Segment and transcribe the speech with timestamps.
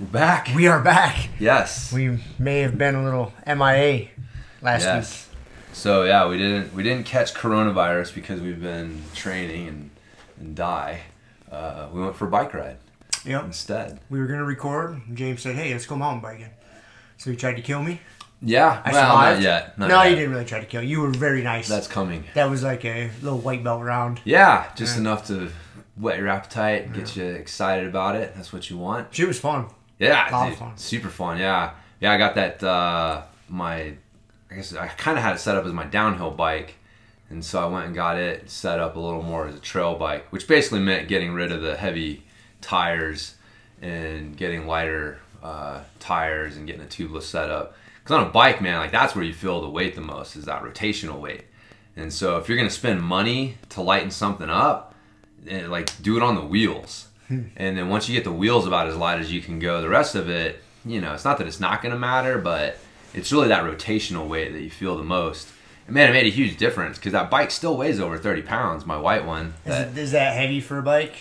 [0.00, 0.50] We're back.
[0.54, 1.28] We are back.
[1.40, 1.92] Yes.
[1.92, 4.10] We may have been a little MIA
[4.62, 5.26] last yes.
[5.26, 5.38] week.
[5.72, 9.90] So yeah, we didn't we didn't catch coronavirus because we've been training and
[10.38, 11.00] and die.
[11.50, 12.76] Uh, we went for a bike ride.
[13.24, 13.46] Yep.
[13.46, 13.98] Instead.
[14.08, 15.00] We were gonna record.
[15.14, 16.50] James said, "Hey, let's go mountain biking."
[17.16, 18.00] So he tried to kill me.
[18.40, 19.38] Yeah, I well, survived.
[19.38, 19.78] not yet.
[19.80, 20.10] Not no, yet.
[20.10, 20.82] you didn't really try to kill.
[20.82, 21.66] You were very nice.
[21.66, 22.22] That's coming.
[22.34, 24.20] That was like a little white belt round.
[24.24, 25.00] Yeah, just yeah.
[25.00, 25.50] enough to
[25.96, 27.24] whet your appetite, get yeah.
[27.24, 28.36] you excited about it.
[28.36, 29.12] That's what you want.
[29.12, 29.66] She was fun.
[29.98, 30.76] Yeah, dude, fun.
[30.76, 31.38] Super fun.
[31.38, 32.12] Yeah, yeah.
[32.12, 32.62] I got that.
[32.62, 33.94] Uh, my,
[34.50, 36.76] I guess I kind of had it set up as my downhill bike,
[37.30, 39.94] and so I went and got it set up a little more as a trail
[39.96, 42.22] bike, which basically meant getting rid of the heavy
[42.60, 43.34] tires
[43.82, 47.74] and getting lighter uh, tires and getting a tubeless setup.
[48.02, 50.46] Because on a bike, man, like that's where you feel the weight the most is
[50.46, 51.44] that rotational weight.
[51.96, 54.94] And so if you're gonna spend money to lighten something up,
[55.48, 57.07] eh, like do it on the wheels.
[57.28, 57.42] Hmm.
[57.56, 59.88] and then once you get the wheels about as light as you can go, the
[59.88, 62.78] rest of it, you know, it's not that it's not gonna matter, but
[63.14, 65.48] it's really that rotational weight that you feel the most.
[65.86, 68.84] And man, it made a huge difference because that bike still weighs over 30 pounds.
[68.86, 69.54] My white one.
[69.64, 71.16] That, is, it, is that heavy for a bike?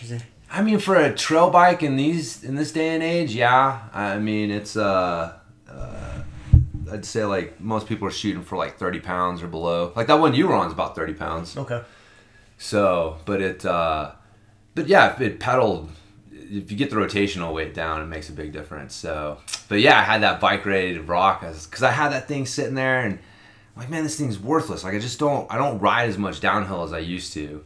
[0.51, 3.81] I mean, for a trail bike in these in this day and age, yeah.
[3.93, 5.37] I mean, it's uh,
[5.69, 6.21] uh,
[6.91, 9.91] I'd say like most people are shooting for like thirty pounds or below.
[9.95, 11.57] Like that one you were on is about thirty pounds.
[11.57, 11.81] Okay.
[12.57, 14.13] So, but it, uh,
[14.73, 15.89] but yeah, it pedaled.
[16.49, 18.95] If you get the rotational weight down, it makes a big difference.
[18.95, 19.39] So,
[19.69, 22.75] but yeah, I had that bike ready to rock because I had that thing sitting
[22.75, 23.19] there and
[23.75, 24.83] I'm like, man, this thing's worthless.
[24.83, 27.63] Like I just don't, I don't ride as much downhill as I used to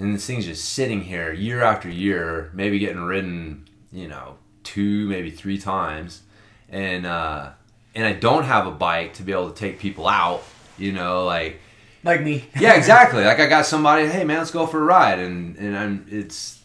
[0.00, 5.06] and this thing's just sitting here year after year, maybe getting ridden, you know, two,
[5.06, 6.22] maybe three times,
[6.70, 7.50] and uh,
[7.94, 10.42] and I don't have a bike to be able to take people out,
[10.78, 11.60] you know, like
[12.02, 12.48] like me.
[12.58, 13.24] yeah, exactly.
[13.30, 16.59] Like I got somebody, hey man, let's go for a ride, and and I'm it's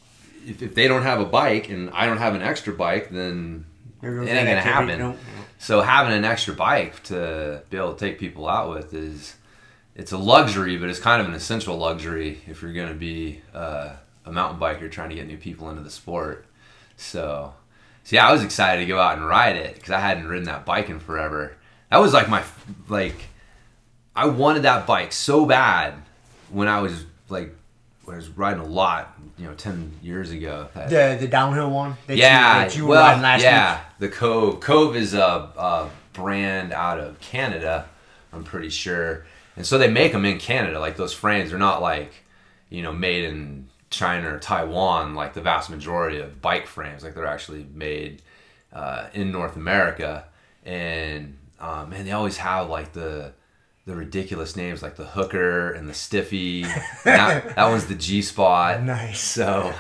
[0.45, 3.65] if, if they don't have a bike and I don't have an extra bike, then
[4.01, 5.18] it ain't gonna happen.
[5.57, 9.36] So having an extra bike to be able to take people out with is
[9.95, 13.94] it's a luxury, but it's kind of an essential luxury if you're to be uh,
[14.25, 16.45] a mountain biker trying to get new people into the sport.
[16.98, 17.53] So,
[18.03, 20.45] so yeah, I was excited to go out and ride it because I hadn't ridden
[20.45, 21.56] that bike in forever.
[21.89, 22.44] That was like my
[22.89, 23.15] like,
[24.15, 25.95] I wanted that bike so bad
[26.50, 27.56] when I was like,
[28.06, 30.69] when I was riding a lot, you know, ten years ago.
[30.74, 31.98] that- The the downhill one.
[32.07, 33.81] That yeah, you, that you were well, riding last yeah, week.
[34.00, 34.60] the Cove.
[34.62, 35.19] Cove is a,
[35.57, 37.88] a brand out of Canada,
[38.31, 39.25] I'm pretty sure,
[39.57, 40.80] and so they make them in Canada.
[40.80, 42.13] Like those frames, they're not like,
[42.69, 47.04] you know, made in China or Taiwan like the vast majority of bike frames.
[47.04, 48.22] Like they're actually made
[48.74, 50.25] uh, in North America,
[50.66, 53.31] and um, man, they always have like the
[53.86, 56.64] the ridiculous names like the hooker and the stiffy.
[57.04, 58.84] that, that one's the G spot.
[58.84, 59.22] Nice.
[59.22, 59.74] So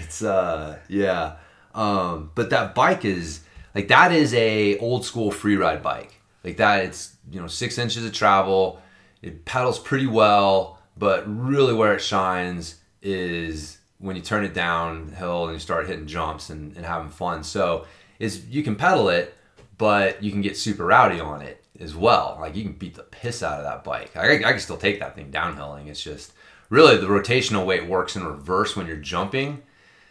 [0.00, 1.36] it's uh yeah.
[1.74, 3.40] Um but that bike is
[3.74, 6.20] like that is a old school free ride bike.
[6.42, 8.82] Like that it's you know six inches of travel.
[9.22, 15.44] It pedals pretty well, but really where it shines is when you turn it downhill
[15.44, 17.44] and you start hitting jumps and, and having fun.
[17.44, 17.86] So
[18.18, 19.34] is you can pedal it,
[19.78, 22.36] but you can get super rowdy on it as well.
[22.40, 24.16] Like you can beat the piss out of that bike.
[24.16, 25.88] I, I can still take that thing downhilling.
[25.88, 26.32] It's just
[26.68, 29.62] really the rotational weight works in reverse when you're jumping.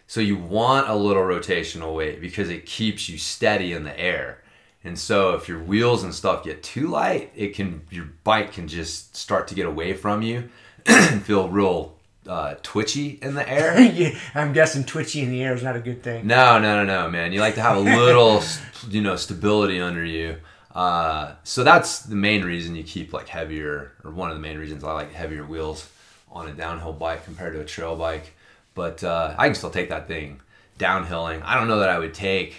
[0.07, 4.41] So you want a little rotational weight because it keeps you steady in the air.
[4.83, 8.67] And so if your wheels and stuff get too light, it can your bike can
[8.67, 10.49] just start to get away from you
[10.85, 11.95] and feel real
[12.27, 13.79] uh, twitchy in the air.
[13.79, 16.25] Yeah, I'm guessing twitchy in the air is not a good thing.
[16.27, 17.31] No, no, no, no, man.
[17.33, 18.41] You like to have a little,
[18.89, 20.37] you know, stability under you.
[20.73, 24.57] Uh, so that's the main reason you keep like heavier, or one of the main
[24.57, 25.89] reasons I like heavier wheels
[26.31, 28.33] on a downhill bike compared to a trail bike.
[28.75, 30.41] But uh, I can still take that thing
[30.77, 31.41] downhilling.
[31.43, 32.55] I don't know that I would take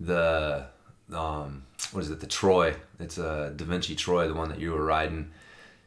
[0.00, 0.66] the
[1.12, 2.20] um, what is it?
[2.20, 2.74] The Troy.
[2.98, 5.30] It's a Devinci Troy, the one that you were riding.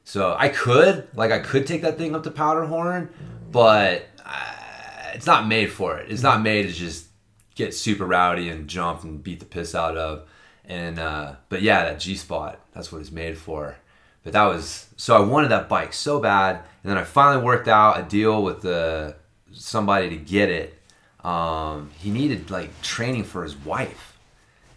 [0.04, 3.10] So I could, like, I could take that thing up to Powderhorn,
[3.52, 6.12] but uh, it's not made for it.
[6.12, 7.08] It's not made to just
[7.56, 10.28] get super rowdy and jump and beat the piss out of.
[10.65, 13.75] And uh, but yeah, that G spot, that's what it's made for.
[14.24, 17.68] But that was so I wanted that bike so bad, and then I finally worked
[17.68, 19.15] out a deal with the
[19.51, 20.80] somebody to get it.
[21.25, 24.18] Um, he needed like training for his wife,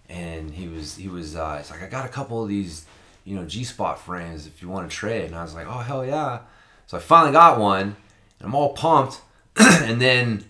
[0.08, 2.84] and he was he was uh, it's like I got a couple of these
[3.24, 5.78] you know G spot frames if you want to trade, and I was like oh
[5.78, 6.40] hell yeah.
[6.88, 7.96] So I finally got one,
[8.40, 9.20] and I'm all pumped,
[9.56, 10.44] and then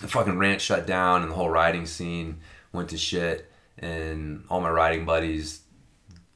[0.00, 2.38] the fucking ranch shut down and the whole riding scene
[2.72, 3.47] went to shit
[3.78, 5.60] and all my riding buddies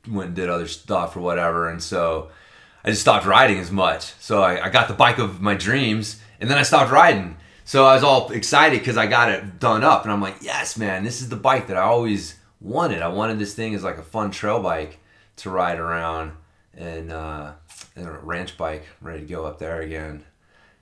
[0.09, 2.31] went and did other stuff or whatever and so
[2.85, 6.21] i just stopped riding as much so i, I got the bike of my dreams
[6.41, 9.85] and then i stopped riding so i was all excited because i got it done
[9.85, 13.09] up and i'm like yes man this is the bike that i always wanted i
[13.09, 14.99] wanted this thing as like a fun trail bike
[15.37, 16.33] to ride around
[16.77, 17.53] and uh
[17.97, 20.25] and a ranch bike ready to go up there again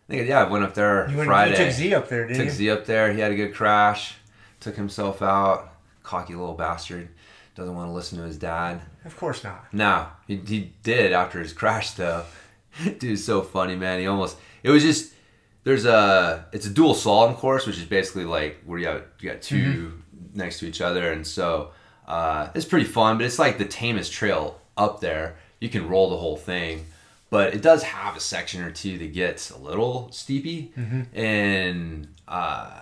[0.08, 1.50] I think, yeah, I went up there You, went, Friday.
[1.52, 2.50] you took Z up there, didn't Took you?
[2.50, 3.12] Z up there.
[3.12, 4.16] He had a good crash.
[4.58, 5.69] Took himself out.
[6.10, 7.08] Cocky little bastard.
[7.54, 8.80] Doesn't want to listen to his dad.
[9.04, 9.72] Of course not.
[9.72, 12.24] No, he, he did after his crash though.
[12.98, 14.00] Dude's so funny, man.
[14.00, 14.36] He almost.
[14.64, 15.14] It was just.
[15.62, 16.46] There's a.
[16.52, 20.02] It's a dual slalom course, which is basically like where you have you got 2
[20.34, 21.70] next to each other, and so
[22.08, 23.16] uh, it's pretty fun.
[23.16, 25.36] But it's like the tamest trail up there.
[25.60, 26.86] You can roll the whole thing,
[27.30, 30.72] but it does have a section or two that gets a little steepy,
[31.14, 32.80] and uh,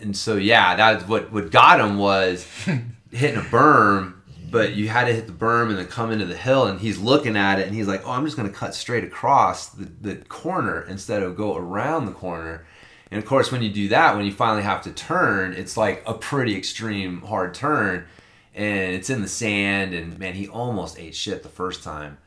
[0.00, 2.46] and so yeah, that's what what got him was
[3.10, 4.14] hitting a berm,
[4.50, 6.98] but you had to hit the berm and then come into the hill, and he's
[6.98, 10.16] looking at it and he's like, "Oh, I'm just gonna cut straight across the, the
[10.16, 12.66] corner instead of go around the corner."
[13.10, 16.02] And of course, when you do that, when you finally have to turn, it's like
[16.06, 18.06] a pretty extreme hard turn,
[18.54, 19.94] and it's in the sand.
[19.94, 22.18] And man, he almost ate shit the first time,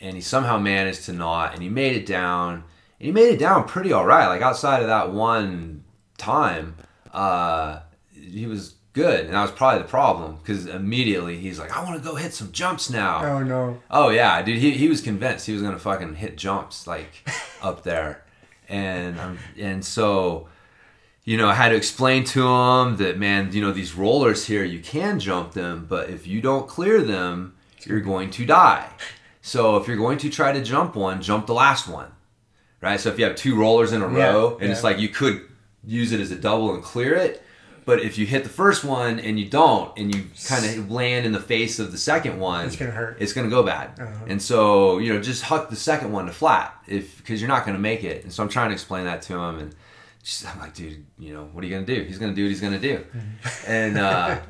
[0.00, 2.64] and he somehow managed to not, and he made it down.
[3.00, 4.26] And he made it down pretty all right.
[4.26, 5.84] Like outside of that one
[6.18, 6.76] time,
[7.12, 7.80] uh,
[8.12, 11.96] he was good, and that was probably the problem because immediately he's like, "I want
[11.96, 13.80] to go hit some jumps now." Oh no.
[13.90, 14.58] Oh yeah, dude.
[14.58, 17.28] He, he was convinced he was gonna fucking hit jumps like
[17.62, 18.24] up there,
[18.68, 20.48] and um, and so,
[21.24, 24.64] you know, I had to explain to him that man, you know, these rollers here,
[24.64, 28.88] you can jump them, but if you don't clear them, you're going to die.
[29.40, 32.10] So if you're going to try to jump one, jump the last one,
[32.82, 33.00] right?
[33.00, 35.47] So if you have two rollers in a Yeah, row, and it's like you could
[35.84, 37.42] use it as a double and clear it.
[37.84, 41.24] But if you hit the first one and you don't, and you kind of land
[41.24, 43.16] in the face of the second one, It's gonna hurt.
[43.18, 43.98] it's gonna go bad.
[43.98, 44.24] Uh-huh.
[44.26, 47.64] And so you know, just huck the second one to flat if because you're not
[47.64, 48.24] gonna make it.
[48.24, 49.74] And so I'm trying to explain that to him, and
[50.22, 52.02] just, I'm like, dude, you know, what are you gonna do?
[52.02, 52.98] He's gonna do what he's gonna do.
[52.98, 53.70] Mm-hmm.
[53.70, 54.40] And uh,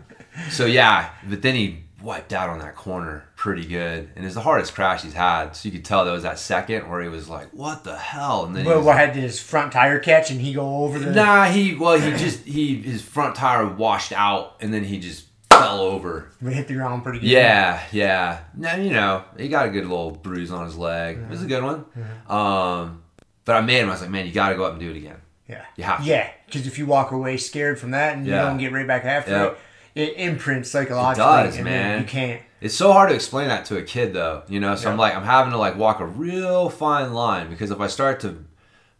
[0.50, 4.40] so yeah, but then he wiped out on that corner pretty good, and it's the
[4.40, 5.50] hardest crash he's had.
[5.56, 8.44] So you could tell there was that second where he was like, "What the hell?"
[8.44, 11.10] And then Well, what had his front tire catch and he go over the.
[11.12, 15.26] Nah, he well, he just he his front tire washed out, and then he just
[15.50, 16.30] fell over.
[16.40, 17.28] We hit the ground pretty good.
[17.30, 18.40] Yeah, yeah.
[18.56, 21.18] Now you know he got a good little bruise on his leg.
[21.18, 21.84] It was a good one.
[22.28, 23.02] Um,
[23.44, 23.88] but I made him.
[23.88, 25.16] I was like, man, you got to go up and do it again.
[25.48, 25.64] Yeah.
[25.76, 26.04] You have to.
[26.04, 29.04] Yeah, because if you walk away scared from that and you don't get right back
[29.06, 29.52] after Yep.
[29.52, 29.58] it,
[29.98, 31.24] it imprints psychologically.
[31.24, 32.00] does, and man.
[32.00, 32.42] You can't.
[32.60, 34.74] It's so hard to explain that to a kid though, you know.
[34.76, 37.86] So I'm like, I'm having to like walk a real fine line because if I
[37.86, 38.44] start to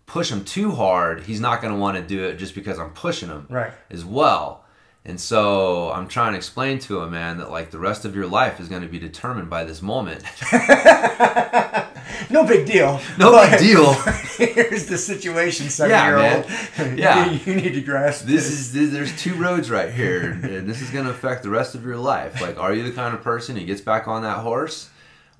[0.06, 2.90] push him too hard, he's not going to want to do it just because I'm
[2.90, 3.72] pushing him Right.
[3.90, 4.64] as well.
[5.04, 8.26] And so I'm trying to explain to him, man, that like the rest of your
[8.26, 10.22] life is going to be determined by this moment.
[12.30, 13.00] No big deal.
[13.18, 13.92] No big deal.
[14.38, 16.44] Here's the situation, seven Yeah, year man.
[16.90, 16.98] old.
[16.98, 17.30] Yeah.
[17.32, 20.90] you need to grasp this is this, there's two roads right here, and this is
[20.90, 22.40] going to affect the rest of your life.
[22.40, 24.90] Like, are you the kind of person who gets back on that horse,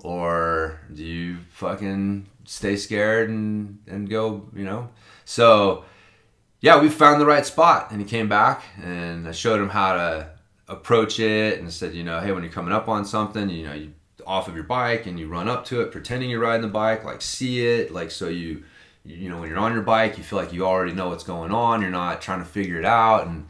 [0.03, 4.89] or do you fucking stay scared and and go, you know?
[5.25, 5.85] So,
[6.61, 9.93] yeah, we found the right spot, and he came back, and I showed him how
[9.93, 10.29] to
[10.67, 13.73] approach it, and said, you know, hey, when you're coming up on something, you know,
[13.73, 13.93] you
[14.29, 17.03] off of your bike and you run up to it, pretending you're riding the bike,
[17.03, 18.63] like see it, like so you
[19.05, 21.51] you know when you're on your bike you feel like you already know what's going
[21.51, 23.47] on you're not trying to figure it out and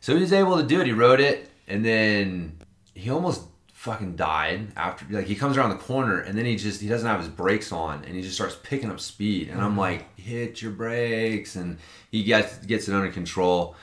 [0.00, 2.58] so he was able to do it he rode it and then
[2.94, 3.42] he almost
[3.72, 7.06] fucking died after like he comes around the corner and then he just he doesn't
[7.06, 9.78] have his brakes on and he just starts picking up speed and i'm mm-hmm.
[9.78, 11.78] like hit your brakes and
[12.10, 13.76] he gets gets it under control.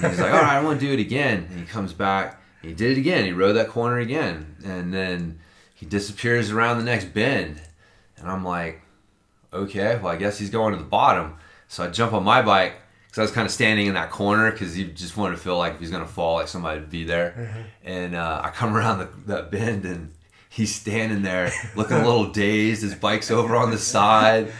[0.00, 2.42] And he's like all right i want to do it again and he comes back
[2.62, 5.38] he did it again he rode that corner again and then
[5.78, 7.60] he disappears around the next bend
[8.16, 8.82] and i'm like
[9.52, 11.36] okay, well, I guess he's going to the bottom.
[11.68, 12.74] So I jump on my bike
[13.06, 15.58] because I was kind of standing in that corner because he just wanted to feel
[15.58, 17.66] like if he's going to fall, like somebody would be there.
[17.84, 20.12] And uh, I come around the, that bend and
[20.48, 22.82] he's standing there looking a little dazed.
[22.82, 24.52] His bike's over on the side.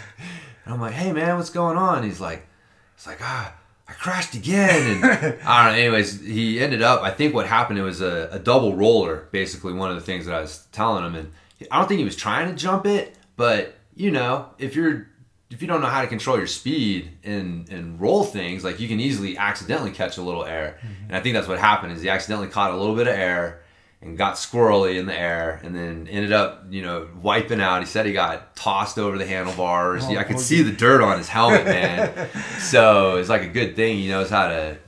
[0.64, 2.02] And I'm like, hey, man, what's going on?
[2.02, 2.46] He's like,
[2.94, 3.54] it's like, ah.
[3.88, 5.04] I crashed again, and
[5.44, 5.78] I don't know.
[5.78, 7.02] Anyways, he ended up.
[7.02, 9.28] I think what happened it was a, a double roller.
[9.32, 11.32] Basically, one of the things that I was telling him, and
[11.70, 15.08] I don't think he was trying to jump it, but you know, if you're
[15.50, 18.88] if you don't know how to control your speed and and roll things, like you
[18.88, 20.78] can easily accidentally catch a little air.
[20.78, 21.04] Mm-hmm.
[21.08, 23.62] And I think that's what happened is he accidentally caught a little bit of air
[24.00, 27.80] and got squirrely in the air and then ended up, you know, wiping out.
[27.80, 30.04] He said he got tossed over the handlebars.
[30.06, 32.28] Oh, I could see the dirt on his helmet, man.
[32.60, 34.78] so it's like a good thing he knows how to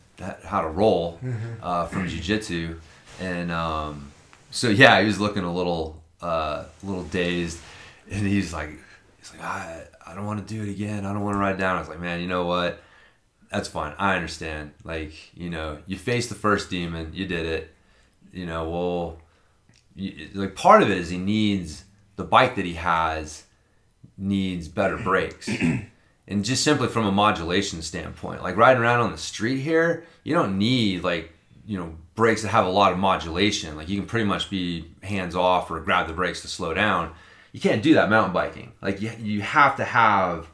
[0.45, 1.19] how to roll
[1.62, 2.79] uh, from jujitsu.
[3.21, 4.12] And um,
[4.50, 7.59] so yeah, he was looking a little uh, a little dazed,
[8.11, 8.71] and he's like,
[9.19, 11.05] he's like, I, I don't want to do it again.
[11.05, 11.76] I don't want to ride down.
[11.76, 12.81] I was like, man, you know what?
[13.50, 13.95] That's fine.
[13.99, 14.73] I understand.
[14.85, 17.11] Like, you know, you faced the first demon.
[17.12, 17.75] You did it.
[18.32, 19.18] You know, well,
[19.94, 21.84] you, like part of it is he needs
[22.16, 23.44] the bike that he has
[24.16, 25.49] needs better brakes.
[26.28, 30.34] and just simply from a modulation standpoint, like riding around on the street here, you
[30.34, 31.32] don't need like,
[31.66, 33.76] you know, brakes that have a lot of modulation.
[33.76, 37.12] Like you can pretty much be hands off or grab the brakes to slow down.
[37.52, 38.72] You can't do that mountain biking.
[38.80, 40.46] Like you, you have to have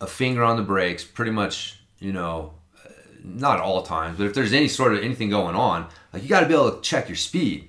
[0.00, 2.54] a finger on the brakes pretty much, you know,
[3.24, 6.40] not all times, but if there's any sort of anything going on, like you got
[6.40, 7.66] to be able to check your speed.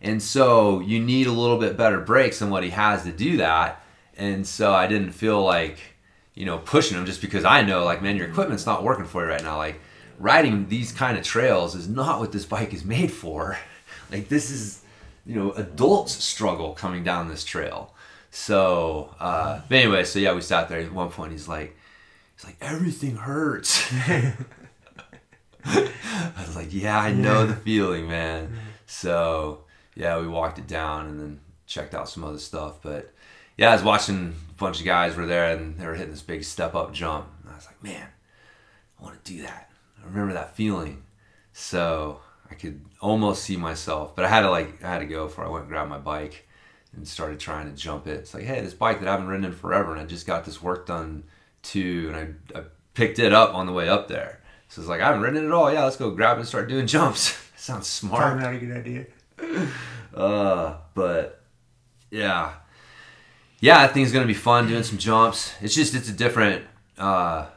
[0.00, 3.38] And so you need a little bit better brakes than what he has to do
[3.38, 3.82] that.
[4.16, 5.78] And so I didn't feel like,
[6.34, 9.24] you know, pushing him just because I know, like, man, your equipment's not working for
[9.24, 9.56] you right now.
[9.58, 9.80] Like,
[10.18, 13.58] riding these kind of trails is not what this bike is made for.
[14.08, 14.82] Like, this is,
[15.26, 17.92] you know, adults struggle coming down this trail.
[18.30, 20.78] So, uh, but anyway, so yeah, we sat there.
[20.78, 21.76] At one point, he's like,
[22.36, 23.92] he's like, everything hurts.
[26.36, 28.56] I was like, yeah, I know the feeling, man.
[28.86, 32.80] So, yeah, we walked it down and then checked out some other stuff.
[32.82, 33.12] But
[33.56, 36.22] yeah, I was watching a bunch of guys were there and they were hitting this
[36.22, 37.26] big step up jump.
[37.42, 38.08] And I was like, man,
[38.98, 39.70] I want to do that.
[40.00, 41.02] I remember that feeling.
[41.52, 42.20] So
[42.50, 45.44] I could almost see myself, but I had to like, I had to go for
[45.44, 46.46] I went and grabbed my bike
[46.94, 48.20] and started trying to jump it.
[48.20, 50.44] It's like, hey, this bike that I haven't ridden in forever and I just got
[50.44, 51.24] this work done
[51.62, 52.12] too.
[52.12, 54.42] And I, I picked it up on the way up there.
[54.68, 55.72] So it's like, I haven't ridden it at all.
[55.72, 57.36] Yeah, let's go grab it and start doing jumps.
[57.56, 58.22] Sounds smart.
[58.22, 59.06] Probably not a good idea.
[60.14, 61.42] Uh, but
[62.10, 62.54] yeah,
[63.60, 65.52] yeah, I think it's gonna be fun doing some jumps.
[65.60, 66.64] It's just it's a different
[66.96, 67.48] uh,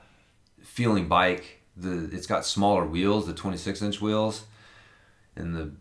[0.62, 1.62] feeling bike.
[1.78, 4.44] The it's got smaller wheels, the 26 inch wheels,
[5.38, 5.72] and the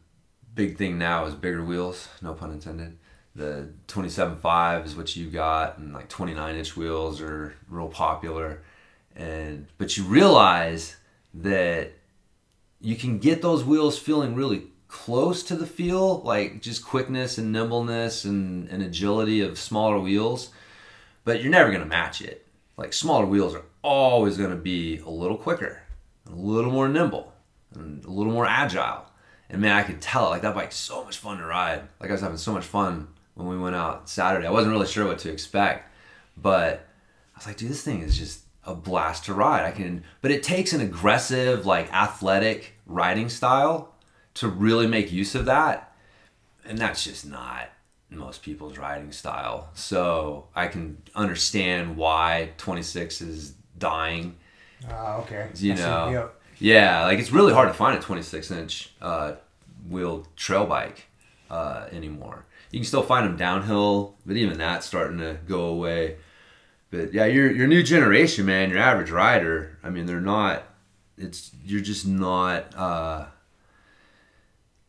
[0.55, 2.09] big thing now is bigger wheels.
[2.23, 2.97] No pun intended.
[3.35, 8.63] The 27.5 is what you got, and like 29 inch wheels are real popular.
[9.17, 10.97] And but you realize
[11.43, 11.93] that
[12.81, 17.53] you can get those wheels feeling really close to the feel, like just quickness and
[17.53, 20.51] nimbleness and, and agility of smaller wheels,
[21.25, 22.47] but you're never gonna match it.
[22.77, 25.83] Like smaller wheels are always gonna be a little quicker,
[26.27, 27.33] a little more nimble,
[27.75, 29.05] and a little more agile.
[29.51, 30.31] And man, I could tell it.
[30.31, 31.83] Like that bike's so much fun to ride.
[32.01, 34.47] Like I was having so much fun when we went out Saturday.
[34.47, 35.93] I wasn't really sure what to expect,
[36.37, 36.87] but
[37.35, 39.65] I was like, dude, this thing is just a blast to ride.
[39.65, 43.95] I can, but it takes an aggressive, like athletic riding style
[44.35, 45.95] to really make use of that,
[46.65, 47.71] and that's just not
[48.11, 49.69] most people's riding style.
[49.75, 54.37] So I can understand why 26 is dying.
[54.89, 55.49] Ah, okay.
[55.57, 55.83] You I see.
[55.83, 56.41] know, Yep.
[56.59, 59.33] yeah, like it's really hard to find a 26 inch uh,
[59.89, 61.07] wheel trail bike
[61.51, 62.45] uh, anymore.
[62.71, 66.17] You can still find them downhill, but even that's starting to go away.
[66.91, 69.79] But yeah, your your new generation, man, your average rider.
[69.83, 70.65] I mean, they're not.
[71.17, 72.75] It's you're just not.
[72.75, 73.27] Uh,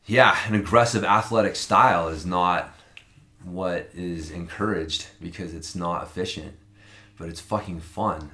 [0.06, 2.74] yeah, an aggressive athletic style is not
[3.44, 6.56] what is encouraged because it's not efficient,
[7.18, 8.32] but it's fucking fun.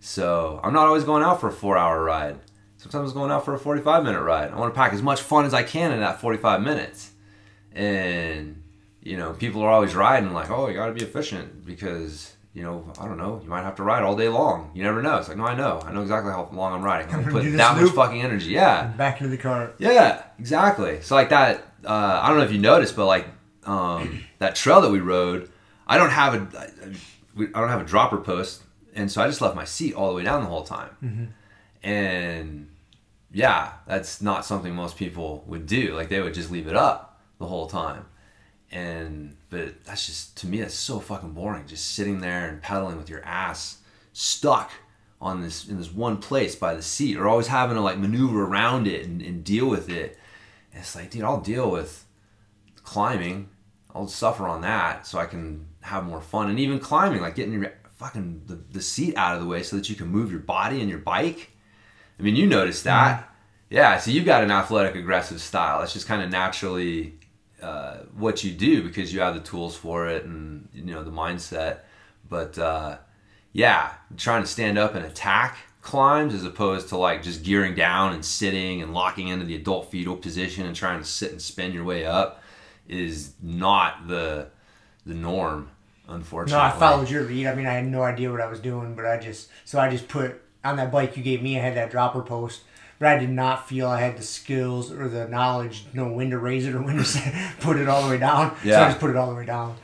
[0.00, 2.38] So I'm not always going out for a four hour ride.
[2.76, 4.50] Sometimes I'm going out for a 45 minute ride.
[4.50, 7.12] I want to pack as much fun as I can in that 45 minutes.
[7.72, 8.62] And,
[9.02, 12.62] you know, people are always riding like, oh, you got to be efficient because, you
[12.62, 14.70] know, I don't know, you might have to ride all day long.
[14.74, 15.16] You never know.
[15.18, 15.82] It's like, no, I know.
[15.84, 17.12] I know exactly how long I'm riding.
[17.12, 18.50] I'm put that much fucking energy.
[18.50, 18.86] Yeah.
[18.86, 19.72] Back into the car.
[19.78, 21.00] Yeah, exactly.
[21.02, 23.26] So like that, uh, I don't know if you noticed, but like
[23.64, 25.50] um, that trail that we rode,
[25.86, 26.72] I don't have a,
[27.36, 28.62] I, don't have a dropper post,
[28.94, 31.34] and so I just left my seat all the way down the whole time.
[31.82, 32.70] And
[33.32, 35.94] yeah, that's not something most people would do.
[35.94, 38.06] Like they would just leave it up the whole time.
[38.70, 41.64] And but that's just to me that's so fucking boring.
[41.68, 43.78] Just sitting there and pedaling with your ass
[44.12, 44.72] stuck
[45.20, 48.44] on this in this one place by the seat, or always having to like maneuver
[48.44, 50.18] around it and, and deal with it.
[50.72, 52.04] And it's like, dude, I'll deal with
[52.82, 53.48] climbing.
[53.94, 56.50] I'll suffer on that so I can have more fun.
[56.50, 59.76] And even climbing, like getting your fucking the, the seat out of the way so
[59.76, 61.52] that you can move your body and your bike.
[62.18, 63.20] I mean, you noticed that.
[63.20, 63.30] Mm-hmm.
[63.70, 65.78] Yeah, so you've got an athletic, aggressive style.
[65.78, 67.14] That's just kind of naturally
[67.64, 71.10] uh, what you do because you have the tools for it and you know the
[71.10, 71.78] mindset.
[72.28, 72.98] But uh,
[73.52, 78.12] yeah, trying to stand up and attack climbs as opposed to like just gearing down
[78.12, 81.72] and sitting and locking into the adult fetal position and trying to sit and spin
[81.72, 82.42] your way up
[82.88, 84.48] is not the
[85.06, 85.70] the norm.
[86.06, 87.46] Unfortunately, No, I followed your lead.
[87.46, 89.88] I mean, I had no idea what I was doing, but I just so I
[89.88, 91.58] just put on that bike you gave me.
[91.58, 92.60] I had that dropper post,
[92.98, 96.30] but I did not feel I had the skills or the knowledge, to know when
[96.30, 98.56] to raise it or when to put it all the way down.
[98.62, 99.76] So I just put it all the way down.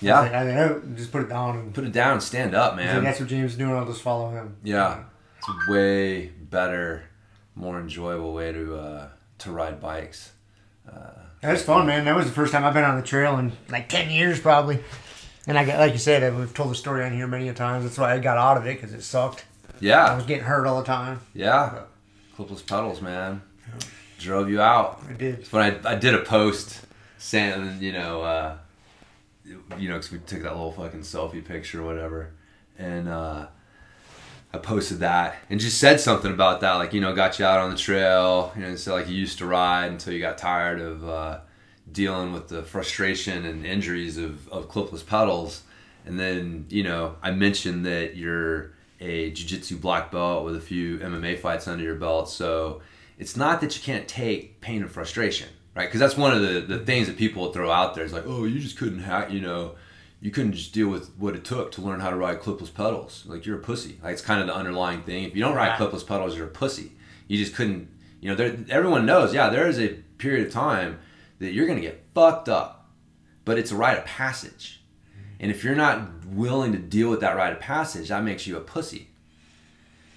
[0.00, 1.56] Yeah, I, like, I think, oh, just put it down.
[1.56, 2.96] And put it down, stand up, man.
[2.96, 3.72] like, that's what James is doing.
[3.72, 4.56] I'll just follow him.
[4.64, 5.04] Yeah,
[5.38, 7.04] it's a way better,
[7.54, 10.32] more enjoyable way to uh, to ride bikes.
[11.40, 12.04] That was fun, man.
[12.04, 14.78] That was the first time I've been on the trail in like ten years, probably.
[15.46, 17.82] And I got, like you said, we've told the story on here many a times.
[17.84, 19.44] That's why I got out of it because it sucked.
[19.80, 20.04] Yeah.
[20.04, 21.20] I was getting hurt all the time.
[21.34, 21.80] yeah,
[22.42, 23.42] clipless pedals, man.
[24.18, 25.02] Drove you out.
[25.08, 25.40] I did.
[25.40, 26.80] It's when I, I did a post
[27.18, 28.56] saying, you know, uh,
[29.78, 32.30] you know, because we took that little fucking selfie picture or whatever,
[32.78, 33.46] and uh,
[34.52, 37.60] I posted that and just said something about that, like you know, got you out
[37.60, 40.80] on the trail, you know, so like you used to ride until you got tired
[40.80, 41.40] of uh,
[41.90, 45.62] dealing with the frustration and injuries of, of clipless pedals,
[46.06, 48.71] and then you know, I mentioned that you're
[49.02, 52.80] a jiu-jitsu black belt with a few MMA fights under your belt, so
[53.18, 55.86] it's not that you can't take pain and frustration, right?
[55.86, 58.04] Because that's one of the, the things that people throw out there.
[58.04, 59.74] It's like, oh, you just couldn't hack, you know,
[60.20, 63.24] you couldn't just deal with what it took to learn how to ride clipless pedals.
[63.26, 63.98] Like you're a pussy.
[64.02, 65.24] Like it's kind of the underlying thing.
[65.24, 66.92] If you don't ride clipless pedals, you're a pussy.
[67.26, 67.88] You just couldn't,
[68.20, 69.88] you know, there, everyone knows, yeah, there is a
[70.18, 71.00] period of time
[71.40, 72.88] that you're going to get fucked up,
[73.44, 74.81] but it's a rite of passage.
[75.42, 78.56] And if you're not willing to deal with that rite of passage, that makes you
[78.56, 79.08] a pussy.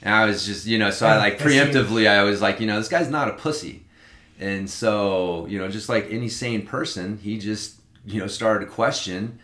[0.04, 2.78] And I was just, you know, so I like preemptively, I was like, you know,
[2.78, 3.86] this guy's not a pussy.
[4.40, 8.72] And so, you know, just like any sane person, he just, you know, started to
[8.72, 9.40] question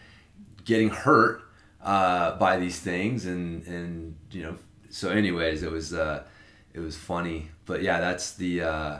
[0.65, 1.41] getting hurt
[1.83, 3.25] uh, by these things.
[3.25, 4.57] And, and, you know,
[4.91, 6.23] so anyways, it was, uh,
[6.75, 7.49] it was funny.
[7.65, 8.97] But yeah, that's the, uh,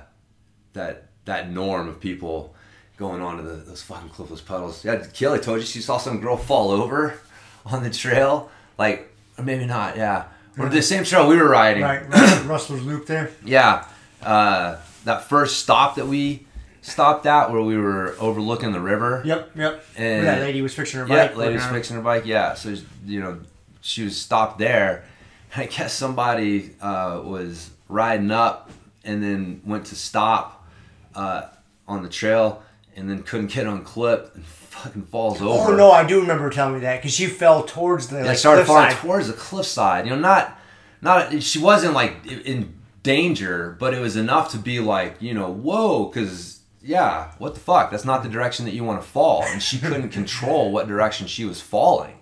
[0.73, 2.55] that, that norm of people
[3.01, 4.85] going on to the, those fucking clipless pedals.
[4.85, 7.19] Yeah, Kelly told you she saw some girl fall over
[7.65, 8.49] on the trail.
[8.77, 10.25] Like, or maybe not, yeah.
[10.57, 11.81] Or the same trail we were riding.
[11.81, 12.45] Right, right.
[12.45, 13.31] Rustler's Loop there.
[13.43, 13.85] Yeah.
[14.21, 16.45] Uh, that first stop that we
[16.83, 19.23] stopped at where we were overlooking the river.
[19.25, 19.83] Yep, yep.
[19.97, 21.31] And- Where that lady was fixing her bike.
[21.31, 22.25] Yeah, lady was fixing her bike.
[22.27, 23.39] Yeah, so you know,
[23.81, 25.05] she was stopped there.
[25.57, 28.69] I guess somebody uh, was riding up
[29.03, 30.67] and then went to stop
[31.15, 31.47] uh,
[31.87, 32.61] on the trail
[32.95, 35.71] and then couldn't get on clip and fucking falls over.
[35.73, 38.37] Oh no, I do remember telling me that because she fell towards the Yeah, like,
[38.37, 39.01] started falling cliffside.
[39.01, 40.05] towards the cliffside.
[40.05, 40.57] You know, not
[41.01, 42.73] not she wasn't like in
[43.03, 47.59] danger, but it was enough to be like, you know, whoa, because yeah, what the
[47.59, 47.91] fuck?
[47.91, 51.27] That's not the direction that you want to fall, and she couldn't control what direction
[51.27, 52.15] she was falling,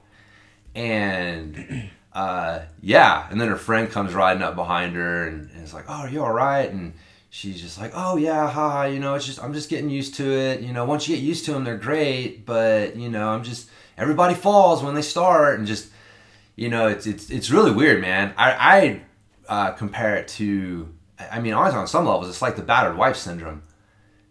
[0.75, 5.73] and uh, yeah, and then her friend comes riding up behind her and, and is
[5.73, 6.69] like, oh, are you all right?
[6.71, 6.93] And
[7.29, 10.31] she's just like, oh yeah, haha, you know, it's just I'm just getting used to
[10.31, 10.61] it.
[10.61, 13.69] You know, once you get used to them, they're great, but you know, I'm just
[13.97, 15.89] everybody falls when they start, and just
[16.55, 18.33] you know, it's it's it's really weird, man.
[18.37, 19.01] I I
[19.47, 20.93] uh, compare it to,
[21.31, 23.63] I mean, honestly, on some levels, it's like the battered wife syndrome.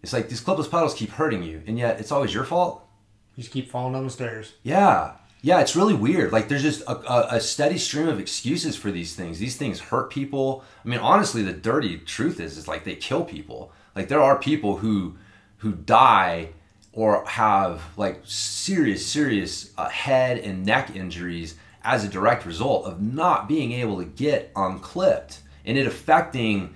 [0.02, 2.86] It's like these clipless pedals keep hurting you, and yet it's always your fault.
[3.34, 4.52] You just keep falling down the stairs.
[4.62, 5.12] Yeah.
[5.40, 6.32] Yeah, it's really weird.
[6.32, 9.38] Like there's just a, a, a steady stream of excuses for these things.
[9.38, 10.64] These things hurt people.
[10.84, 13.72] I mean, honestly, the dirty truth is, is like they kill people.
[13.94, 15.16] Like there are people who,
[15.58, 16.50] who die
[16.92, 23.00] or have like serious, serious uh, head and neck injuries as a direct result of
[23.00, 26.74] not being able to get unclipped and it affecting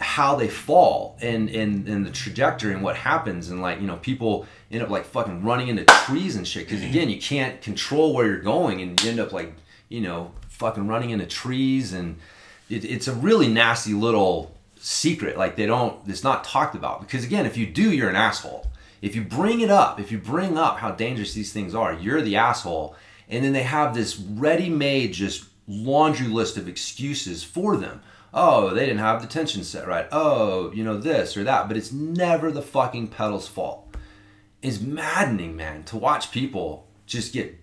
[0.00, 3.96] how they fall and, and and the trajectory and what happens and like you know
[3.98, 8.14] people end up like fucking running into trees and shit because again you can't control
[8.14, 9.52] where you're going and you end up like
[9.88, 12.16] you know fucking running into trees and
[12.70, 17.24] it, it's a really nasty little secret like they don't it's not talked about because
[17.24, 18.66] again if you do you're an asshole
[19.00, 22.22] if you bring it up if you bring up how dangerous these things are you're
[22.22, 22.96] the asshole
[23.28, 28.00] and then they have this ready-made just laundry list of excuses for them
[28.34, 30.06] oh, they didn't have the tension set right.
[30.10, 31.68] Oh, you know, this or that.
[31.68, 33.91] But it's never the fucking pedal's fault.
[34.62, 37.58] It's maddening, man, to watch people just get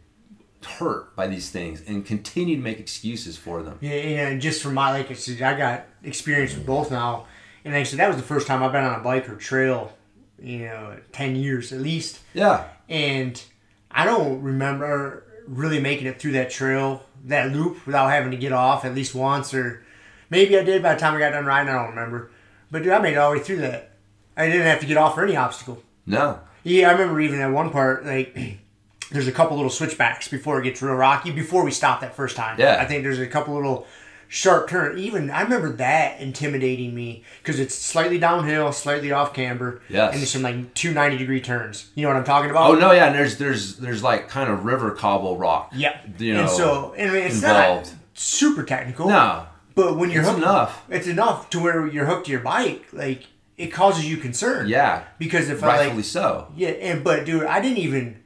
[0.65, 3.77] hurt by these things and continue to make excuses for them.
[3.81, 3.91] Yeah,
[4.27, 7.25] and just from my like I said, I got experience with both now,
[7.63, 9.93] and actually that was the first time I've been on a bike or trail,
[10.41, 12.65] you know, ten years at least, Yeah.
[12.89, 13.41] and
[13.89, 18.51] I don't remember really making it through that trail, that loop, without having to get
[18.51, 19.83] off at least once, or
[20.29, 21.69] maybe I did by the time I got done riding.
[21.73, 22.29] I don't remember,
[22.69, 23.91] but dude, I made it all the way through that.
[24.35, 25.81] I didn't have to get off for any obstacle.
[26.05, 26.41] No.
[26.63, 28.37] Yeah, I remember even at one part, like,
[29.11, 32.35] there's a couple little switchbacks before it gets real rocky, before we stopped that first
[32.35, 32.59] time.
[32.59, 32.77] Yeah.
[32.79, 33.87] I think there's a couple little
[34.27, 34.99] sharp turn.
[34.99, 39.81] Even, I remember that intimidating me because it's slightly downhill, slightly off camber.
[39.89, 40.11] Yes.
[40.13, 41.89] And there's some, like, two ninety degree turns.
[41.95, 42.69] You know what I'm talking about?
[42.69, 45.71] Oh no, yeah, and there's there's there's like kind of river cobble rock.
[45.75, 45.99] Yeah.
[46.19, 47.87] You know, and so, and it's involved.
[47.87, 49.07] not super technical.
[49.07, 49.47] No.
[49.75, 50.83] But when you're It's hooked, enough.
[50.89, 52.85] it's enough to where you're hooked to your bike.
[52.91, 53.23] Like,
[53.59, 54.67] it causes you concern.
[54.69, 55.03] Yeah.
[55.19, 56.47] Because if I, Rightfully like, so.
[56.55, 58.23] Yeah, and but dude, I didn't even.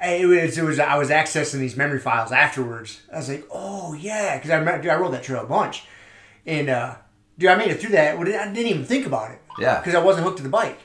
[0.00, 3.00] It was, it was I was accessing these memory files afterwards.
[3.12, 5.84] I was like, oh yeah, because I remember, dude, I rode that trail a bunch,
[6.46, 6.94] and uh,
[7.36, 8.16] dude, I made it through that.
[8.16, 9.40] I didn't even think about it.
[9.58, 9.80] Yeah.
[9.80, 10.78] Because I wasn't hooked to the bike.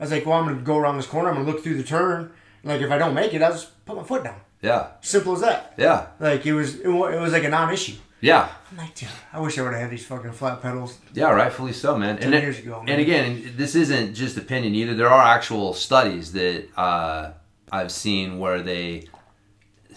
[0.00, 1.28] I was like, well, I'm gonna go around this corner.
[1.28, 2.30] I'm gonna look through the turn.
[2.62, 4.40] Like if I don't make it, I'll just put my foot down.
[4.62, 4.86] Yeah.
[5.02, 5.74] Simple as that.
[5.76, 6.06] Yeah.
[6.18, 7.96] Like it was, it wa- it was like a non-issue.
[8.24, 8.48] Yeah.
[8.70, 10.98] I'm like, dude, I wish I would have had these fucking flat pedals.
[11.12, 12.16] Yeah, rightfully so, man.
[12.16, 12.88] 10 and years ago, man.
[12.88, 14.94] And again, this isn't just opinion either.
[14.94, 17.32] There are actual studies that uh,
[17.70, 19.08] I've seen where they,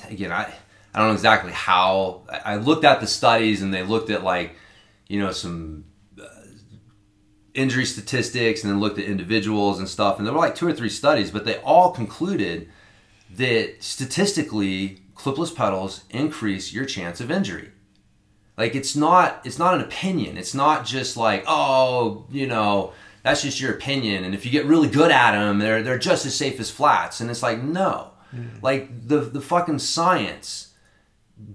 [0.10, 0.54] again, I,
[0.94, 2.24] I don't know exactly how.
[2.30, 4.58] I I looked at the studies and they looked at like,
[5.08, 5.86] you know, some
[6.22, 6.28] uh,
[7.54, 10.18] injury statistics and then looked at individuals and stuff.
[10.18, 12.68] And there were like two or three studies, but they all concluded
[13.38, 17.72] that statistically, clipless pedals increase your chance of injury
[18.58, 20.38] like it's not it's not an opinion.
[20.38, 22.94] It's not just like oh you know
[23.24, 26.26] that's just your opinion and if you get really good at them they're they're just
[26.26, 27.22] as safe as flats.
[27.22, 28.12] And it's like no.
[28.62, 30.74] Like the the fucking science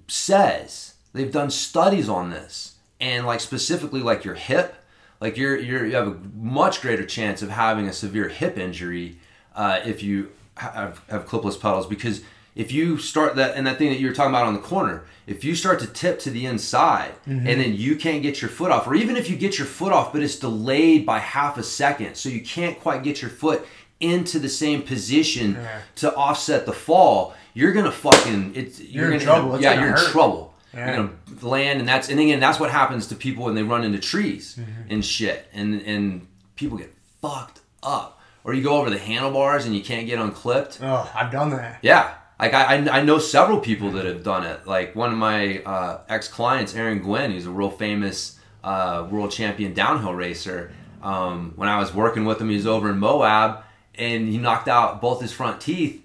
[0.08, 4.76] says they've done studies on this and like specifically like your hip
[5.20, 9.18] like you're, you're you have a much greater chance of having a severe hip injury
[9.54, 12.22] uh, if you have, have clipless pedals because
[12.54, 15.04] if you start that and that thing that you were talking about on the corner
[15.26, 18.70] if you start to tip to the inside and then you can't get your foot
[18.70, 21.62] off or even if you get your foot off but it's delayed by half a
[21.62, 23.66] second so you can't quite get your foot
[24.00, 25.80] into the same position Yeah.
[25.96, 29.54] to offset the fall you're gonna fucking it's you're, You're in gonna trouble.
[29.54, 30.86] It's yeah gonna you're in trouble Yeah.
[30.86, 31.12] you're gonna
[31.48, 34.56] land and that's and again that's what happens to people when they run into trees
[34.58, 34.92] Mm-hmm.
[34.92, 39.74] and shit and and people get fucked up or you go over the handlebars and
[39.76, 41.78] you can't get unclipped Oh, I've done that.
[41.82, 45.58] yeah like I, I know several people that have done it like one of my
[45.62, 51.68] uh, ex-clients aaron gwin who's a real famous uh, world champion downhill racer um, when
[51.68, 55.20] i was working with him he was over in moab and he knocked out both
[55.20, 56.02] his front teeth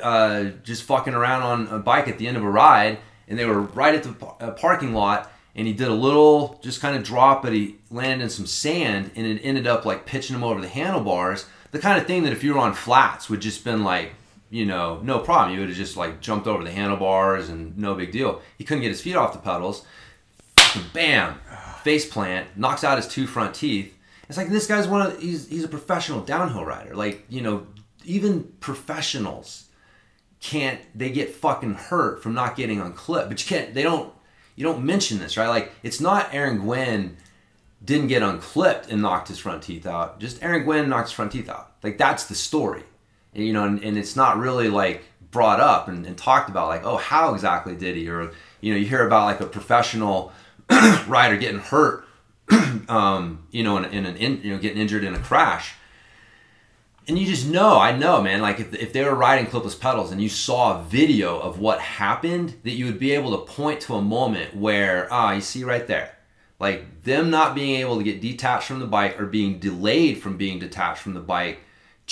[0.00, 3.44] uh, just fucking around on a bike at the end of a ride, and they
[3.44, 6.96] were right at the par- uh, parking lot, and he did a little just kind
[6.96, 10.44] of drop, but he landed in some sand, and it ended up like pitching him
[10.44, 11.46] over the handlebars.
[11.72, 14.12] The kind of thing that if you were on flats would just been like,
[14.52, 15.54] you know, no problem.
[15.54, 18.42] He would have just like jumped over the handlebars and no big deal.
[18.58, 19.86] He couldn't get his feet off the pedals.
[20.92, 21.38] Bam,
[21.82, 23.96] face plant, knocks out his two front teeth.
[24.28, 26.94] It's like this guy's one of he's he's a professional downhill rider.
[26.94, 27.66] Like you know,
[28.04, 29.68] even professionals
[30.40, 33.30] can't they get fucking hurt from not getting on clip.
[33.30, 33.72] But you can't.
[33.72, 34.12] They don't.
[34.54, 35.48] You don't mention this, right?
[35.48, 37.16] Like it's not Aaron Gwin
[37.82, 40.20] didn't get unclipped and knocked his front teeth out.
[40.20, 41.72] Just Aaron Gwin knocked his front teeth out.
[41.82, 42.82] Like that's the story,
[43.34, 43.64] and, you know.
[43.64, 46.68] And, and it's not really like brought up and, and talked about.
[46.68, 48.08] Like, oh, how exactly did he?
[48.08, 50.32] Or you know, you hear about like a professional
[51.06, 52.04] rider getting hurt,
[52.88, 55.74] um, you know, in, in an in, you know getting injured in a crash
[57.08, 58.40] and you just know, I know, man.
[58.40, 61.80] Like if, if they were riding clipless pedals and you saw a video of what
[61.80, 65.64] happened, that you would be able to point to a moment where, ah, you see
[65.64, 66.16] right there,
[66.60, 70.36] like them not being able to get detached from the bike or being delayed from
[70.36, 71.60] being detached from the bike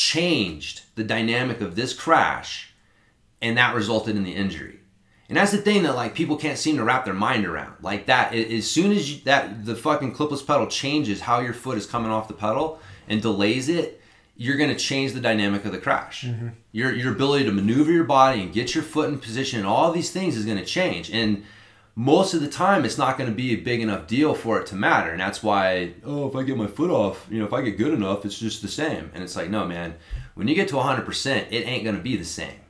[0.00, 2.72] changed the dynamic of this crash,
[3.42, 4.80] and that resulted in the injury.
[5.28, 7.74] And that's the thing that like people can't seem to wrap their mind around.
[7.82, 11.78] Like that, as soon as you, that the fucking clipless pedal changes how your foot
[11.78, 14.00] is coming off the pedal and delays it
[14.36, 16.24] you're going to change the dynamic of the crash.
[16.24, 16.48] Mm-hmm.
[16.72, 19.92] Your your ability to maneuver your body and get your foot in position and all
[19.92, 21.10] these things is going to change.
[21.10, 21.44] And
[21.94, 24.66] most of the time, it's not going to be a big enough deal for it
[24.68, 25.10] to matter.
[25.10, 27.76] And that's why, oh, if I get my foot off, you know, if I get
[27.76, 29.10] good enough, it's just the same.
[29.14, 29.96] And it's like, no, man,
[30.34, 32.60] when you get to 100%, it ain't going to be the same.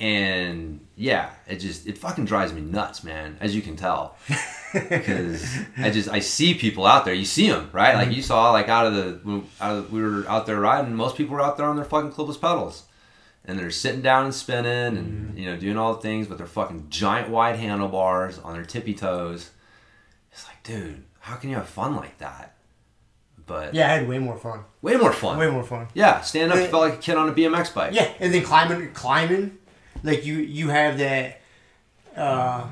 [0.00, 3.36] And yeah, it just it fucking drives me nuts, man.
[3.40, 4.16] As you can tell,
[4.72, 5.44] because
[5.76, 7.14] I just I see people out there.
[7.14, 7.94] You see them, right?
[7.94, 8.14] Like mm-hmm.
[8.14, 10.94] you saw, like out of the out of we were out there riding.
[10.94, 12.84] Most people were out there on their fucking clipless pedals,
[13.44, 15.38] and they're sitting down and spinning, and mm-hmm.
[15.38, 18.94] you know doing all the things with their fucking giant wide handlebars on their tippy
[18.94, 19.50] toes.
[20.32, 22.56] It's like, dude, how can you have fun like that?
[23.46, 24.60] But yeah, I had way more fun.
[24.82, 25.38] Way more fun.
[25.38, 25.88] Way more fun.
[25.94, 27.94] Yeah, stand up, and, felt like a kid on a BMX bike.
[27.94, 29.58] Yeah, and then climbing, climbing,
[30.02, 31.40] like you you have that.
[32.14, 32.68] Uh,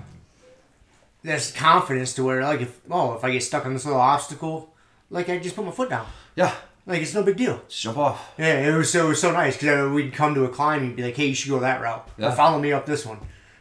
[1.22, 4.74] there's confidence to where like if oh if I get stuck on this little obstacle,
[5.10, 6.06] like I just put my foot down.
[6.34, 6.54] Yeah.
[6.86, 7.60] Like it's no big deal.
[7.68, 8.32] Just jump off.
[8.38, 10.96] Yeah, it was so it was so nice because we'd come to a climb and
[10.96, 12.08] be like, "Hey, you should go that route.
[12.16, 12.28] Yeah.
[12.28, 13.18] Or follow me up this one."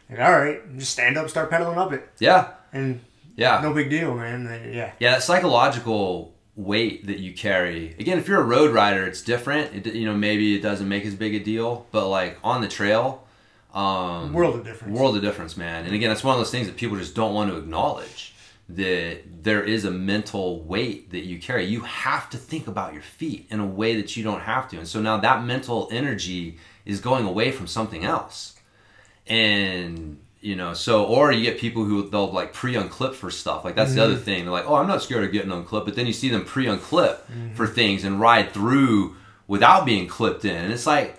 [0.08, 2.08] Like, all right, just stand up, start pedaling up it.
[2.20, 2.50] Yeah.
[2.72, 3.00] And
[3.34, 4.44] yeah, no big deal, man.
[4.72, 4.92] Yeah.
[5.00, 7.96] Yeah, that psychological weight that you carry.
[7.98, 9.86] Again, if you're a road rider, it's different.
[9.86, 12.68] It, you know, maybe it doesn't make as big a deal, but like on the
[12.68, 13.26] trail,
[13.74, 14.98] um, world of difference.
[14.98, 15.84] World of difference, man.
[15.84, 18.34] And again, it's one of those things that people just don't want to acknowledge
[18.68, 21.64] that there is a mental weight that you carry.
[21.66, 24.78] You have to think about your feet in a way that you don't have to.
[24.78, 28.56] And so now that mental energy is going away from something else.
[29.26, 33.64] And you know, so or you get people who they'll like pre-unclip for stuff.
[33.64, 33.98] Like that's mm-hmm.
[33.98, 34.22] the other mm-hmm.
[34.24, 34.44] thing.
[34.44, 37.18] They're like, "Oh, I'm not scared of getting unclipped," but then you see them pre-unclip
[37.18, 37.54] mm-hmm.
[37.54, 39.16] for things and ride through
[39.48, 40.56] without being clipped in.
[40.56, 41.18] And it's like,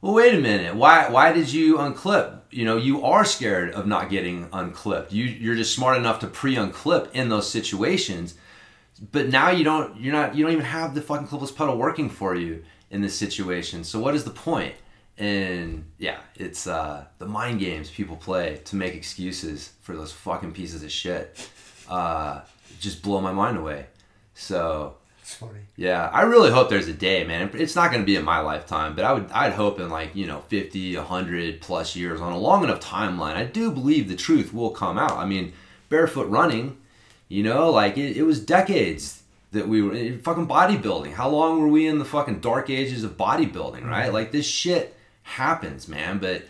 [0.00, 0.74] well, wait a minute.
[0.74, 2.40] Why why did you unclip?
[2.50, 5.12] You know, you are scared of not getting unclipped.
[5.12, 8.34] You you're just smart enough to pre-unclip in those situations.
[9.12, 12.10] But now you don't you're not you don't even have the fucking clipless pedal working
[12.10, 13.84] for you in this situation.
[13.84, 14.74] So what is the point?
[15.18, 20.52] And yeah, it's uh, the mind games people play to make excuses for those fucking
[20.52, 21.50] pieces of shit.
[21.88, 22.42] Uh,
[22.80, 23.86] just blow my mind away.
[24.34, 25.58] So it's funny.
[25.74, 27.50] Yeah, I really hope there's a day, man.
[27.54, 30.14] It's not going to be in my lifetime, but I would I'd hope in like,
[30.14, 33.34] you know, 50, 100 plus years on a long enough timeline.
[33.34, 35.18] I do believe the truth will come out.
[35.18, 35.52] I mean,
[35.88, 36.76] barefoot running,
[37.28, 41.14] you know, like it, it was decades that we were in fucking bodybuilding.
[41.14, 44.04] How long were we in the fucking dark ages of bodybuilding, right?
[44.04, 44.14] Mm-hmm.
[44.14, 46.44] Like this shit happens, man, but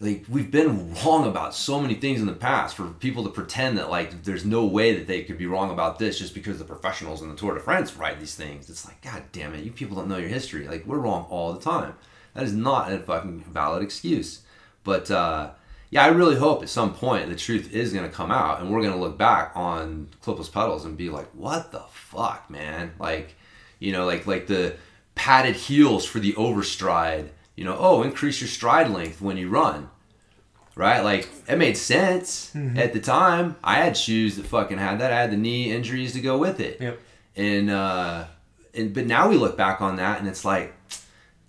[0.00, 3.78] like we've been wrong about so many things in the past for people to pretend
[3.78, 6.64] that like there's no way that they could be wrong about this just because the
[6.64, 8.68] professionals in the Tour de France write these things.
[8.68, 10.66] It's like, god damn it, you people don't know your history.
[10.66, 11.94] Like we're wrong all the time.
[12.34, 14.42] That is not a fucking valid excuse.
[14.82, 15.50] But uh,
[15.90, 18.82] yeah, I really hope at some point the truth is gonna come out and we're
[18.82, 22.94] gonna look back on clipless pedals and be like, what the fuck, man?
[22.98, 23.36] Like,
[23.78, 24.74] you know, like like the
[25.14, 29.90] padded heels for the overstride you know, oh, increase your stride length when you run.
[30.76, 31.02] Right?
[31.02, 32.76] Like, it made sense mm-hmm.
[32.76, 33.54] at the time.
[33.62, 35.12] I had shoes that fucking had that.
[35.12, 36.80] I had the knee injuries to go with it.
[36.80, 37.00] Yep.
[37.36, 38.24] And, uh,
[38.74, 40.74] and, but now we look back on that and it's like,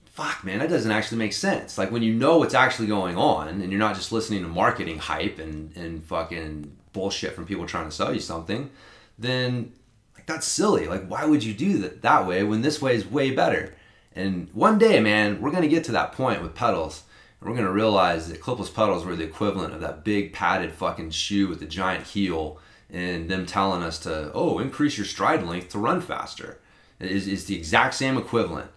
[0.06, 1.76] fuck, man, that doesn't actually make sense.
[1.76, 5.00] Like, when you know what's actually going on and you're not just listening to marketing
[5.00, 8.70] hype and, and fucking bullshit from people trying to sell you something,
[9.18, 9.74] then
[10.16, 10.88] like, that's silly.
[10.88, 13.74] Like, why would you do that that way when this way is way better?
[14.16, 17.04] And one day, man, we're gonna get to that point with pedals,
[17.40, 21.12] and we're gonna realize that clipless pedals were the equivalent of that big padded fucking
[21.12, 25.70] shoe with the giant heel and them telling us to oh increase your stride length
[25.70, 26.60] to run faster
[27.00, 28.72] is is the exact same equivalent.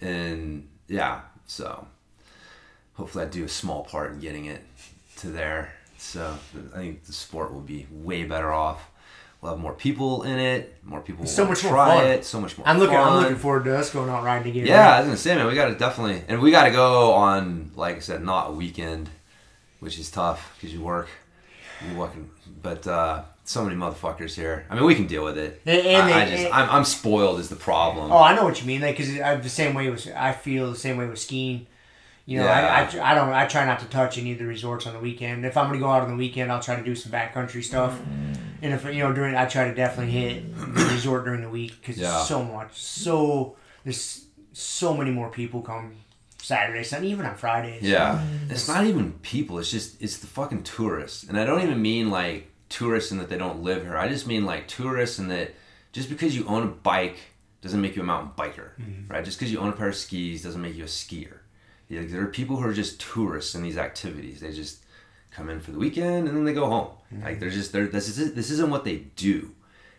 [0.00, 1.86] And yeah, so
[2.94, 4.62] hopefully I do a small part in getting it
[5.16, 5.74] to there.
[5.96, 6.38] So
[6.74, 8.87] I think the sport will be way better off.
[9.40, 10.74] We'll have more people in it.
[10.82, 12.06] More people will So much more try fun.
[12.06, 12.24] it.
[12.24, 12.66] So much more.
[12.66, 12.96] I'm looking.
[12.96, 14.66] I'm looking forward to us going out riding together.
[14.68, 17.96] Yeah, I was gonna say, man, we gotta definitely, and we gotta go on, like
[17.96, 19.08] I said, not a weekend,
[19.78, 21.08] which is tough because you work,
[21.88, 22.30] you working,
[22.62, 24.66] but uh, so many motherfuckers here.
[24.68, 25.62] I mean, we can deal with it.
[25.64, 28.10] And- and I, I just, and- I'm, I'm spoiled is the problem.
[28.10, 28.80] Oh, I know what you mean.
[28.80, 30.08] Like, cause I'm the same way with.
[30.16, 31.68] I feel the same way with skiing.
[32.28, 32.60] You know, I,
[32.92, 33.02] Yeah.
[33.02, 33.30] I, I don't.
[33.32, 35.46] I try not to touch any of the resorts on the weekend.
[35.46, 37.92] If I'm gonna go out on the weekend, I'll try to do some backcountry stuff.
[37.98, 38.32] Mm-hmm.
[38.60, 41.72] And if you know during, I try to definitely hit the resort during the week
[41.80, 42.22] because Yeah.
[42.24, 42.78] so much.
[42.78, 45.94] So there's so many more people come
[46.42, 47.82] Saturday, Sunday, even on Fridays.
[47.82, 49.58] Yeah, it's not even people.
[49.58, 53.30] It's just it's the fucking tourists, and I don't even mean like tourists and that
[53.30, 53.96] they don't live here.
[53.96, 55.54] I just mean like tourists and that
[55.92, 57.16] just because you own a bike
[57.62, 58.70] doesn't make you a mountain biker,
[59.08, 59.24] right?
[59.24, 61.38] Just because you own a pair of skis doesn't make you a skier.
[61.88, 64.40] Yeah, there are people who are just tourists in these activities.
[64.40, 64.84] They just
[65.30, 66.88] come in for the weekend and then they go home.
[67.12, 67.24] Mm-hmm.
[67.24, 69.54] Like they're just they're this is this isn't what they do,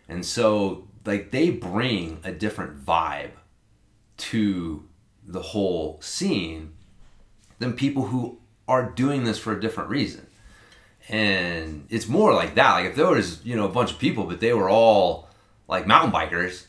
[0.08, 3.32] and so like they bring a different vibe
[4.18, 4.88] to
[5.26, 6.72] the whole scene
[7.58, 10.26] than people who are doing this for a different reason.
[11.08, 12.74] And it's more like that.
[12.74, 15.28] Like if there was, you know, a bunch of people, but they were all
[15.66, 16.66] like mountain bikers,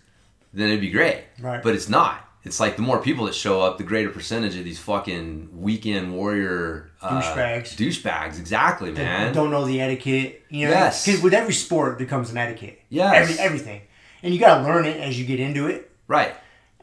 [0.53, 1.25] then it'd be great.
[1.39, 1.61] Right.
[1.61, 2.27] But it's not.
[2.43, 6.13] It's like the more people that show up, the greater percentage of these fucking weekend
[6.13, 7.75] warrior uh, Douchebags.
[7.75, 9.33] Douchebags, exactly, man.
[9.33, 10.43] Don't know the etiquette.
[10.49, 11.05] You know, Yes.
[11.05, 12.81] Because with every sport, there comes an etiquette.
[12.89, 13.13] Yes.
[13.15, 13.81] Every, everything,
[14.23, 15.91] and you got to learn it as you get into it.
[16.07, 16.33] Right.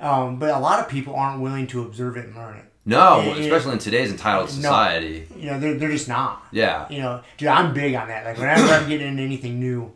[0.00, 2.64] Um, but a lot of people aren't willing to observe it and learn it.
[2.84, 3.34] No, yeah.
[3.34, 5.26] especially in today's entitled society.
[5.36, 6.46] You know, they're, they're just not.
[6.52, 6.86] Yeah.
[6.88, 8.24] You know, dude, I'm big on that.
[8.24, 9.92] Like, whenever I'm getting into anything new,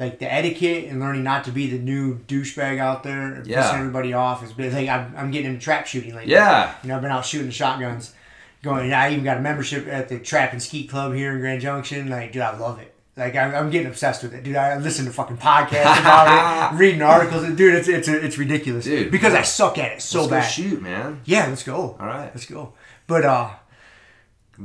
[0.00, 3.62] like the etiquette and learning not to be the new douchebag out there, and Yeah.
[3.62, 4.72] pissing everybody off is big.
[4.72, 6.32] Like, I'm, I'm getting into trap shooting lately.
[6.32, 6.74] Yeah.
[6.82, 8.14] You know, I've been out shooting the shotguns.
[8.62, 11.62] Going, I even got a membership at the Trap and Skeet Club here in Grand
[11.62, 12.10] Junction.
[12.10, 12.92] Like, dude, I love it.
[13.16, 14.56] Like, I'm, I'm getting obsessed with it, dude.
[14.56, 17.74] I listen to fucking podcasts about it, reading articles, dude.
[17.74, 20.48] It's it's it's ridiculous, Dude, Because I suck at it so Let's bad.
[20.48, 21.20] shoot, man.
[21.24, 21.96] Yeah, let's go.
[22.00, 22.30] All right.
[22.34, 22.74] let's go.
[23.06, 23.50] But uh,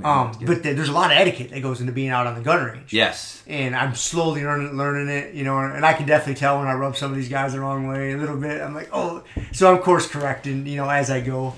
[0.03, 2.41] um, but th- there's a lot of etiquette that goes into being out on the
[2.41, 2.91] gun range.
[2.91, 3.43] Yes.
[3.47, 6.73] And I'm slowly learning learning it, you know, and I can definitely tell when I
[6.73, 8.61] rub some of these guys the wrong way a little bit.
[8.61, 11.53] I'm like, oh, so I'm course correcting, you know, as I go.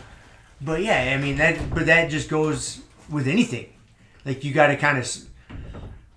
[0.62, 3.74] But yeah, I mean that, but that just goes with anything.
[4.26, 5.10] Like you got to kind of,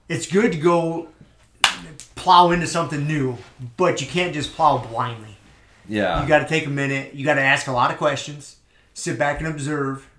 [0.08, 1.08] it's good to go
[2.16, 3.38] plow into something new,
[3.76, 5.36] but you can't just plow blindly.
[5.88, 6.20] Yeah.
[6.20, 7.14] You got to take a minute.
[7.14, 8.56] You got to ask a lot of questions.
[8.94, 10.09] Sit back and observe.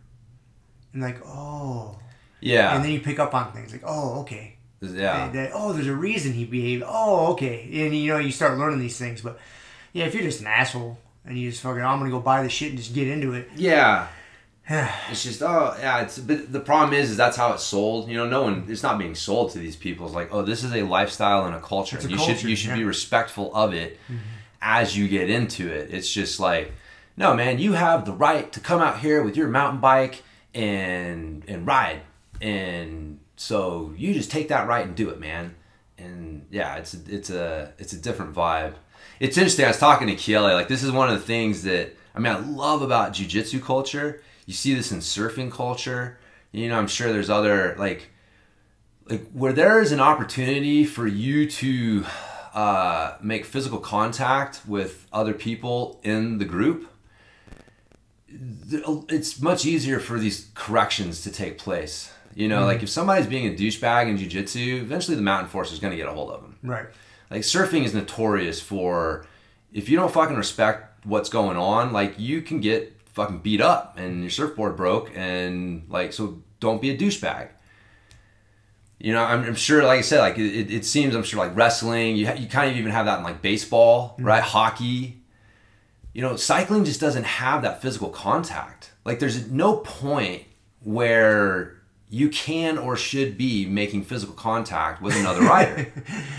[0.93, 1.99] And like, oh,
[2.39, 2.75] yeah.
[2.75, 4.57] and then you pick up on things like, oh, okay.
[4.81, 4.87] yeah.
[5.27, 6.83] That- that- oh, there's a reason he behaved.
[6.85, 7.69] Oh, okay.
[7.85, 9.21] And you know, you start learning these things.
[9.21, 9.39] But
[9.93, 12.49] yeah, if you're just an asshole and you just fucking, I'm gonna go buy the
[12.49, 13.49] shit and just get into it.
[13.55, 14.07] Yeah.
[15.09, 18.15] it's just oh yeah it's but the problem is is that's how it's sold you
[18.15, 20.71] know no one it's not being sold to these people it's like oh this is
[20.73, 22.77] a lifestyle and a culture a you should you should be yeah.
[22.77, 22.87] Mm-hmm.
[22.87, 23.99] respectful of it
[24.61, 26.73] as you get into it it's just like
[27.17, 30.21] no man you have the right to come out here with your mountain bike
[30.53, 32.01] and and ride.
[32.41, 35.55] And so you just take that right and do it man.
[35.97, 38.73] And yeah it's a, it's a it's a different vibe.
[39.19, 41.95] It's interesting i was talking to Kiele, like this is one of the things that
[42.15, 44.21] i mean i love about jiu-jitsu culture.
[44.45, 46.19] You see this in surfing culture.
[46.51, 48.09] You know i'm sure there's other like
[49.09, 52.05] like where there is an opportunity for you to
[52.53, 56.90] uh, make physical contact with other people in the group
[59.09, 62.83] it's much easier for these corrections to take place you know like mm-hmm.
[62.85, 66.07] if somebody's being a douchebag in jiu-jitsu eventually the mountain force is going to get
[66.07, 66.85] a hold of them Right.
[67.29, 69.25] like surfing is notorious for
[69.73, 73.97] if you don't fucking respect what's going on, like you can get fucking beat up
[73.97, 77.49] and your surfboard broke and like so don't be a douchebag.
[78.99, 81.55] You know, I'm, I'm sure, like I said, like it, it seems, I'm sure, like
[81.55, 84.25] wrestling, you ha- you kind of even have that in like baseball, mm-hmm.
[84.25, 84.43] right?
[84.43, 85.20] Hockey.
[86.13, 88.91] You know, cycling just doesn't have that physical contact.
[89.05, 90.43] Like, there's no point
[90.83, 95.91] where you can or should be making physical contact with another rider.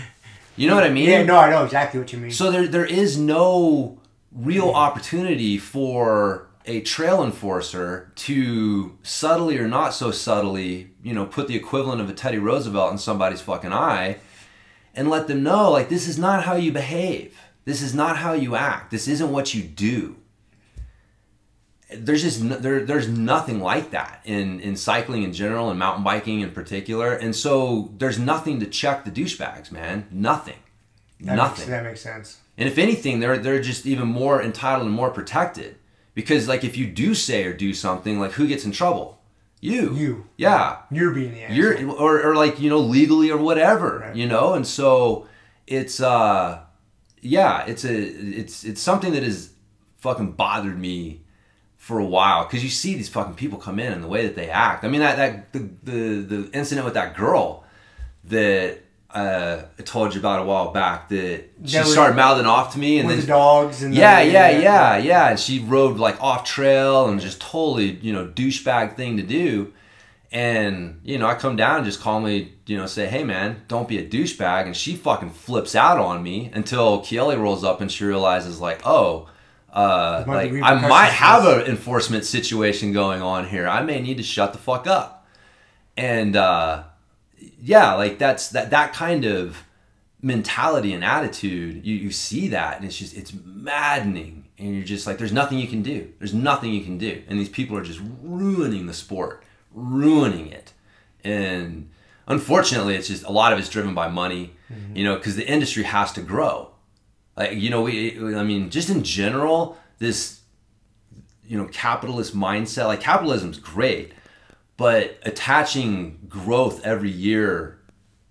[0.55, 1.09] you know what I mean?
[1.09, 2.31] Yeah, no, I know exactly what you mean.
[2.31, 3.97] So there, there is no
[4.31, 11.47] real opportunity for a trail enforcer to subtly or not so subtly, you know, put
[11.47, 14.17] the equivalent of a Teddy Roosevelt in somebody's fucking eye
[14.95, 17.37] and let them know, like, this is not how you behave.
[17.65, 18.91] This is not how you act.
[18.91, 20.17] This isn't what you do.
[21.95, 26.03] there's just no, there there's nothing like that in in cycling in general and mountain
[26.03, 30.57] biking in particular and so there's nothing to check the douchebags man nothing
[31.21, 32.39] That nothing Makes, that makes sense.
[32.57, 35.75] and if anything they're they're just even more entitled and more protected
[36.15, 39.21] because like if you do say or do something like who gets in trouble
[39.59, 40.25] you You.
[40.35, 41.55] yeah You're being the asshole.
[41.57, 44.15] you're or, or like you know legally or whatever Right.
[44.15, 45.27] you know and so
[45.67, 46.62] it's uh
[47.23, 49.51] yeah it's a it's it's something that has
[49.97, 51.21] fucking bothered me
[51.77, 54.35] for a while because you see these fucking people come in and the way that
[54.35, 57.63] they act i mean that that the the, the incident with that girl
[58.25, 58.79] that
[59.11, 62.73] uh, I told you about a while back that she That was- started mouthing off
[62.73, 65.29] to me and with then the dogs and the- yeah, yeah, yeah, yeah.
[65.29, 69.71] And she rode like off trail and just totally, you know, douchebag thing to do.
[70.33, 73.87] And, you know, I come down and just calmly, you know, say, hey man, don't
[73.87, 74.65] be a douchebag.
[74.65, 78.81] And she fucking flips out on me until Kelly rolls up and she realizes, like,
[78.83, 79.29] oh,
[79.71, 83.67] uh, like I might have an enforcement situation going on here.
[83.67, 85.27] I may need to shut the fuck up.
[85.95, 86.85] And, uh,
[87.61, 89.63] yeah, like that's that, that kind of
[90.23, 95.05] mentality and attitude you, you see that and it's just it's maddening and you're just
[95.05, 97.83] like there's nothing you can do there's nothing you can do and these people are
[97.83, 99.42] just ruining the sport
[99.73, 100.73] ruining it.
[101.23, 101.89] And
[102.27, 104.55] unfortunately it's just a lot of it's driven by money
[104.95, 106.71] you know because the industry has to grow.
[107.35, 110.41] Like you know we i mean just in general this
[111.45, 114.13] you know capitalist mindset like capitalism's great
[114.77, 117.79] but attaching growth every year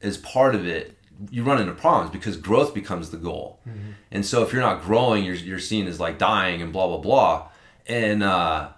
[0.03, 0.99] as part of it.
[1.31, 3.61] You run into problems because growth becomes the goal.
[4.11, 6.99] And so if you're not growing you're, you're seen as like dying and blah blah
[6.99, 7.49] blah.
[7.87, 8.71] And uh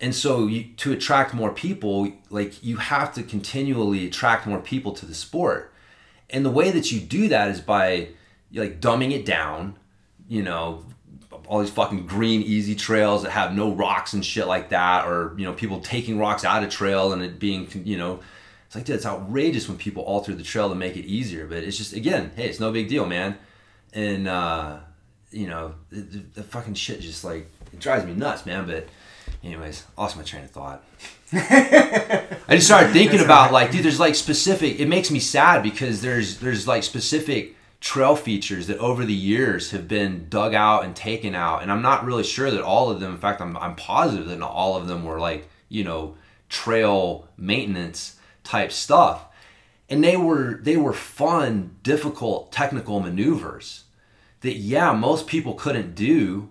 [0.00, 4.92] and so you, to attract more people like you have to continually attract more people
[4.92, 5.72] to the sport.
[6.30, 8.08] And the way that you do that is by
[8.52, 9.76] like dumbing it down
[10.28, 10.84] you know
[11.46, 15.34] all these fucking green easy trails that have no rocks and shit like that or
[15.38, 18.20] you know people taking rocks out of trail and it being you know
[18.66, 21.46] it's like dude, it's outrageous when people alter the trail to make it easier.
[21.46, 23.38] But it's just again hey it's no big deal man.
[23.94, 24.80] And uh
[25.30, 28.66] you know the, the, the fucking shit just like it drives me nuts man.
[28.66, 28.88] But
[29.42, 30.82] anyways lost my train of thought
[31.32, 34.80] I just started thinking about like, dude, there's like specific.
[34.80, 39.70] It makes me sad because there's there's like specific trail features that over the years
[39.72, 43.00] have been dug out and taken out, and I'm not really sure that all of
[43.00, 43.12] them.
[43.12, 46.16] In fact, I'm I'm positive that not all of them were like you know
[46.48, 49.26] trail maintenance type stuff,
[49.90, 53.84] and they were they were fun, difficult technical maneuvers
[54.40, 56.48] that yeah most people couldn't do,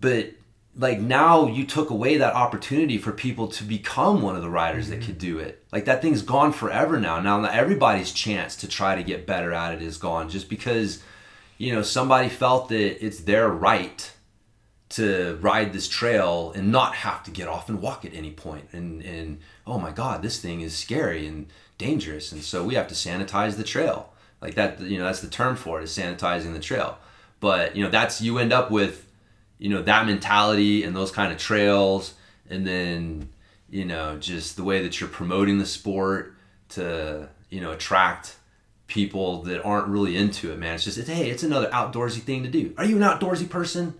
[0.00, 0.30] but
[0.78, 4.88] like now you took away that opportunity for people to become one of the riders
[4.88, 5.06] that mm-hmm.
[5.06, 5.64] could do it.
[5.72, 7.20] Like that thing's gone forever now.
[7.20, 11.02] Now everybody's chance to try to get better at it is gone just because
[11.58, 14.12] you know somebody felt that it's their right
[14.90, 18.68] to ride this trail and not have to get off and walk at any point.
[18.72, 22.30] And and oh my god this thing is scary and dangerous.
[22.30, 24.12] And so we have to sanitize the trail.
[24.40, 26.98] Like that you know that's the term for it is sanitizing the trail.
[27.40, 29.07] But you know that's you end up with
[29.58, 32.14] you know that mentality and those kind of trails.
[32.50, 33.28] And then
[33.70, 36.34] you know just the way that you're promoting the sport
[36.70, 38.36] to you know attract
[38.86, 40.74] people that aren't really into it man.
[40.74, 42.72] It's just it's, hey it's another outdoorsy thing to do.
[42.78, 43.94] Are you an outdoorsy person?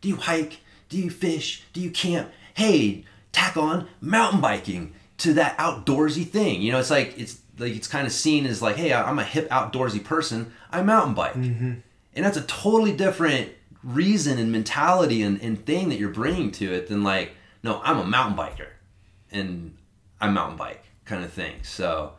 [0.00, 0.58] Do you hike?
[0.88, 1.62] Do you fish?
[1.72, 2.30] Do you camp?
[2.54, 6.60] Hey tack on mountain biking to that outdoorsy thing.
[6.60, 9.24] You know it's like it's like it's kind of seen as like hey i'm a
[9.24, 10.52] hip outdoorsy person.
[10.70, 11.34] I mountain bike.
[11.34, 11.72] Mm-hmm.
[12.16, 13.50] And that's a totally different
[13.84, 17.32] reason and mentality and, and thing that you're bringing to it than like
[17.62, 18.68] no i'm a mountain biker
[19.30, 19.76] and
[20.20, 22.12] i mountain bike kind of thing so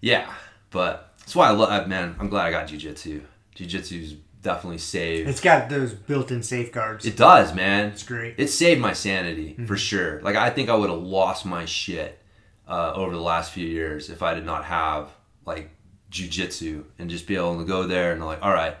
[0.00, 0.28] yeah
[0.70, 3.20] but that's why i love man i'm glad i got jiu-jitsu
[3.54, 7.04] jiu-jitsu's definitely saved It's got those built-in safeguards.
[7.06, 8.34] it does man it's great.
[8.38, 9.66] it saved my sanity Mm-hmm.
[9.66, 10.20] for sure.
[10.22, 12.18] Like I think I would have lost my shit
[12.66, 15.10] uh, over the last few years if I did not have
[15.44, 15.70] like
[16.10, 18.76] jujitsu and just be able to go there and like, all right,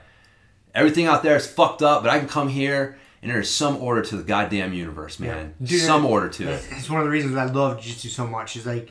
[0.74, 4.02] everything out there is fucked up, but I can come here and there's some order
[4.02, 5.54] to the goddamn universe, man.
[5.60, 5.66] Yeah.
[5.66, 6.64] Dude, some order to it.
[6.70, 8.56] It's one of the reasons I love jiu-jitsu so much.
[8.56, 8.90] Is like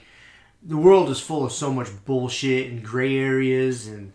[0.62, 4.14] the world is full of so much bullshit and gray areas and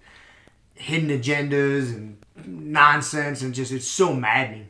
[0.74, 4.68] hidden agendas and nonsense and just it's so maddening.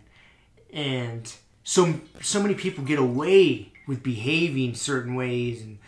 [0.73, 1.33] And
[1.63, 5.79] so so many people get away with behaving certain ways and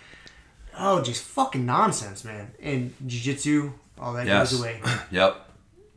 [0.79, 2.53] oh, just fucking nonsense, man.
[2.61, 4.51] And jiu-jitsu, all that Yes.
[4.53, 4.81] goes away.
[5.11, 5.46] Yep.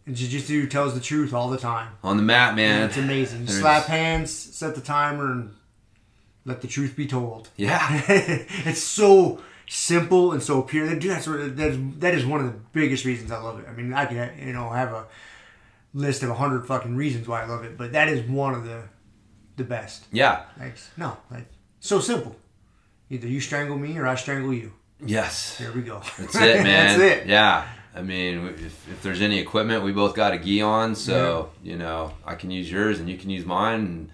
[0.09, 1.91] And jiu-jitsu tells the truth all the time.
[2.03, 2.89] On the mat, man.
[2.89, 3.45] It's amazing.
[3.45, 5.53] There's- Slap hands, set the timer, and
[6.45, 7.49] let the truth be told.
[7.57, 7.77] Yeah.
[8.07, 10.89] it's so simple and so pure.
[10.95, 13.67] Dude, that's what, that is, one of the biggest reasons I love it.
[13.69, 15.05] I mean, I could you know have a
[15.93, 18.63] list of a hundred fucking reasons why I love it, but that is one of
[18.65, 18.81] the
[19.57, 20.05] the best.
[20.11, 20.45] Yeah.
[20.59, 21.45] Like no, like
[21.81, 22.35] so simple.
[23.11, 24.73] Either you strangle me or I strangle you.
[25.05, 25.59] Yes.
[25.59, 26.01] There we go.
[26.17, 26.97] That's it, man.
[26.97, 27.27] That's it.
[27.27, 27.67] Yeah.
[27.99, 31.75] I mean, if, if there's any equipment, we both got a gi on, so you
[31.75, 33.79] know I can use yours and you can use mine.
[33.81, 34.09] And,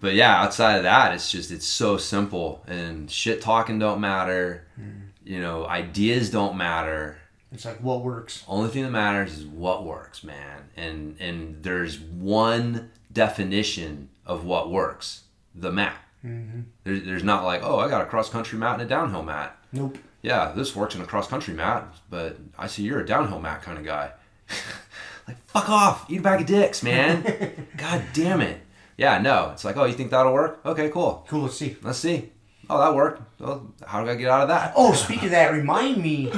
[0.00, 4.66] but yeah, outside of that, it's just it's so simple and shit talking don't matter.
[4.74, 5.06] Hmm.
[5.24, 7.18] You know, ideas don't matter.
[7.52, 8.42] It's like what works.
[8.48, 10.70] Only thing that matters is what works, man.
[10.76, 15.22] And and there's one definition of what works:
[15.54, 15.96] the mat.
[16.24, 16.62] Mm-hmm.
[16.82, 19.56] There, there's not like, oh, I got a cross country mat and a downhill mat.
[19.72, 19.98] Nope.
[20.22, 23.62] Yeah, this works in a cross country mat, but I see you're a downhill mat
[23.62, 24.12] kind of guy.
[25.28, 27.66] like, fuck off, eat a bag of dicks, man.
[27.76, 28.60] God damn it.
[28.96, 30.60] Yeah, no, it's like, oh, you think that'll work?
[30.64, 31.24] Okay, cool.
[31.28, 31.42] Cool.
[31.42, 31.76] Let's see.
[31.82, 32.30] Let's see.
[32.70, 33.40] Oh, that worked.
[33.40, 34.74] Well, how do I get out of that?
[34.76, 36.32] Oh, speaking of that, remind me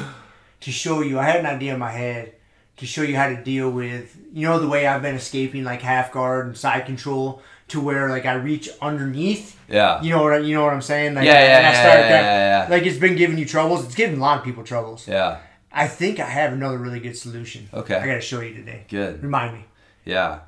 [0.61, 1.19] to show you.
[1.19, 2.35] I had an idea in my head
[2.79, 5.83] to show you how to deal with, you know, the way I've been escaping like
[5.83, 9.59] half guard and side control to where like I reach underneath.
[9.69, 10.03] Yeah.
[10.03, 11.15] You know what I, you know what I'm saying?
[11.15, 12.71] Like, Yeah, yeah, and I yeah, start yeah, yeah, yeah.
[12.71, 13.85] Like it's been giving you troubles.
[13.85, 15.09] It's giving a lot of people troubles.
[15.09, 15.39] Yeah.
[15.73, 17.69] I think I have another really good solution.
[17.73, 17.97] Okay.
[17.97, 18.85] I got to show you today.
[18.89, 19.23] Good.
[19.23, 19.65] Remind me.
[20.05, 20.41] Yeah.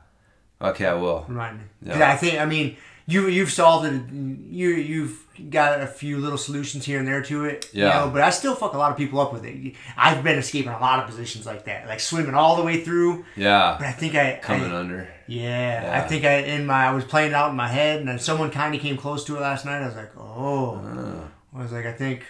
[0.61, 1.25] Okay, I will.
[1.29, 1.65] Remind me.
[1.83, 2.11] Yeah.
[2.11, 2.77] I think I mean
[3.07, 4.03] you you've solved it.
[4.13, 7.69] You you've got a few little solutions here and there to it.
[7.73, 8.01] You Yeah.
[8.01, 9.75] know, but I still fuck a lot of people up with it.
[9.97, 13.25] I've been escaping a lot of positions like that, like swimming all the way through.
[13.37, 13.77] Yeah.
[13.79, 15.09] But I think I Coming I, under.
[15.27, 16.03] Yeah, Yeah.
[16.05, 18.19] I think I in my I was playing it out in my head, and then
[18.19, 19.83] someone kind of came close to it last night.
[19.83, 21.59] I was like, oh, Uh.
[21.59, 22.23] I was like, I think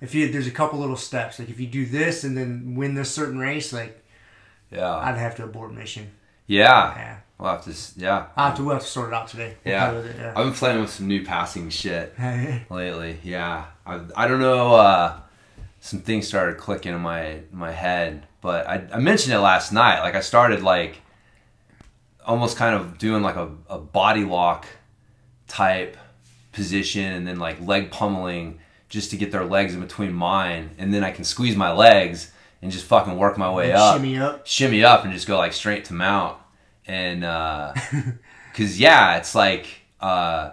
[0.00, 2.94] if you there's a couple little steps, like if you do this and then win
[2.94, 4.02] this certain race, like
[4.70, 4.94] Yeah.
[4.96, 6.12] I'd have to abort mission.
[6.46, 6.94] Yeah.
[6.96, 8.00] Yeah, We'll have to.
[8.00, 8.26] Yeah.
[8.36, 9.56] I have to we'll have to sort it out today.
[9.64, 9.92] We'll Yeah.
[9.92, 12.14] with I've been playing with some new passing shit
[12.70, 13.18] lately.
[13.24, 13.64] Yeah.
[13.84, 14.76] I, I don't know.
[14.76, 15.18] Uh,
[15.80, 20.02] some things started clicking in my my head, but I, I mentioned it last night.
[20.02, 21.00] Like I started like
[22.24, 24.66] almost kind of doing like a, a body lock
[25.48, 25.96] type
[26.52, 30.94] position and then like leg pummeling just to get their legs in between mine and
[30.94, 32.30] then I can squeeze my legs
[32.60, 34.46] and just fucking work my way up Shimmy up.
[34.46, 36.38] shimmy up and just go like straight to mount
[36.86, 37.72] and uh
[38.52, 39.66] because yeah it's like
[40.00, 40.52] uh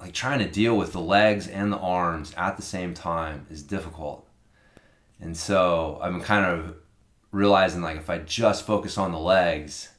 [0.00, 3.62] like trying to deal with the legs and the arms at the same time is
[3.62, 4.26] difficult.
[5.20, 6.76] And so i've been kind of
[7.32, 9.90] realizing like if i just focus on the legs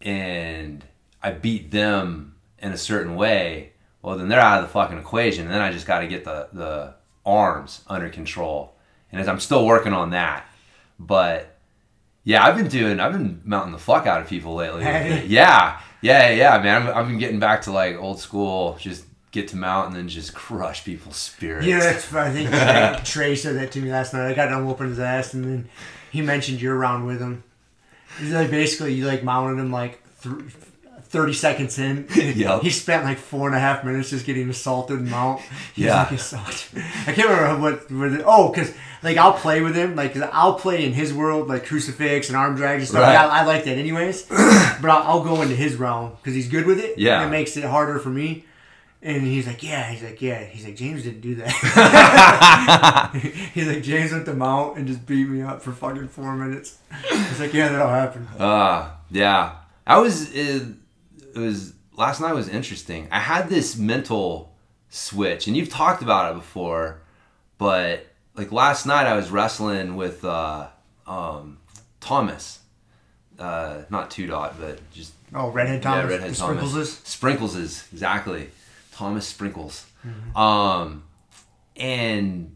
[0.00, 0.84] and
[1.22, 3.72] i beat them in a certain way
[4.02, 5.44] well then they're out of the fucking equation.
[5.44, 6.94] And then i just got to get the the
[7.24, 8.74] arms under control.
[9.12, 10.46] And as i'm still working on that
[10.98, 11.51] but
[12.24, 14.82] yeah, I've been doing, I've been mounting the fuck out of people lately.
[14.82, 16.82] Yeah, yeah, yeah, man.
[16.82, 20.08] I've, I've been getting back to like old school, just get to mount and then
[20.08, 21.66] just crush people's spirits.
[21.66, 24.28] Yeah, that's I think Trey, Trey said that to me last night.
[24.28, 25.68] I got done whooping his ass, and then
[26.10, 27.42] he mentioned your round with him.
[28.18, 30.34] He's like basically you like mounted him like th-
[31.12, 32.06] thirty seconds in.
[32.16, 32.62] Yep.
[32.62, 35.40] He spent like four and a half minutes just getting assaulted and mount.
[35.74, 36.02] He's Yeah.
[36.02, 36.82] like assaulted.
[37.06, 37.90] I can't remember what.
[37.92, 39.94] what it, oh, because like I'll play with him.
[39.94, 43.02] Like I'll play in his world like crucifix and arm drag and stuff.
[43.02, 43.14] Right.
[43.16, 44.22] I, I like that anyways.
[44.28, 46.98] but I'll, I'll go into his realm because he's good with it.
[46.98, 47.20] Yeah.
[47.22, 48.46] and it makes it harder for me.
[49.04, 49.90] And he's like, yeah.
[49.90, 50.44] He's like, yeah.
[50.44, 51.50] He's like, James didn't do that.
[53.54, 56.78] he's like, James went to mount and just beat me up for fucking four minutes.
[57.10, 58.28] He's like, yeah, that'll happen.
[58.38, 59.56] Uh, yeah.
[59.86, 60.62] I was, it,
[61.34, 63.08] it was, last night was interesting.
[63.10, 64.54] I had this mental
[64.88, 67.02] switch, and you've talked about it before,
[67.58, 70.68] but like last night I was wrestling with, uh,
[71.06, 71.58] um,
[72.00, 72.58] Thomas.
[73.38, 76.04] Uh, not two dot, but just Oh, redhead Thomas.
[76.04, 76.38] Yeah, redhead Thomas.
[76.38, 76.92] Sprinkles is.
[76.98, 77.56] Sprinkles
[77.92, 78.50] exactly
[78.92, 79.86] Thomas Sprinkles.
[80.06, 80.36] Mm-hmm.
[80.36, 81.04] Um,
[81.76, 82.54] and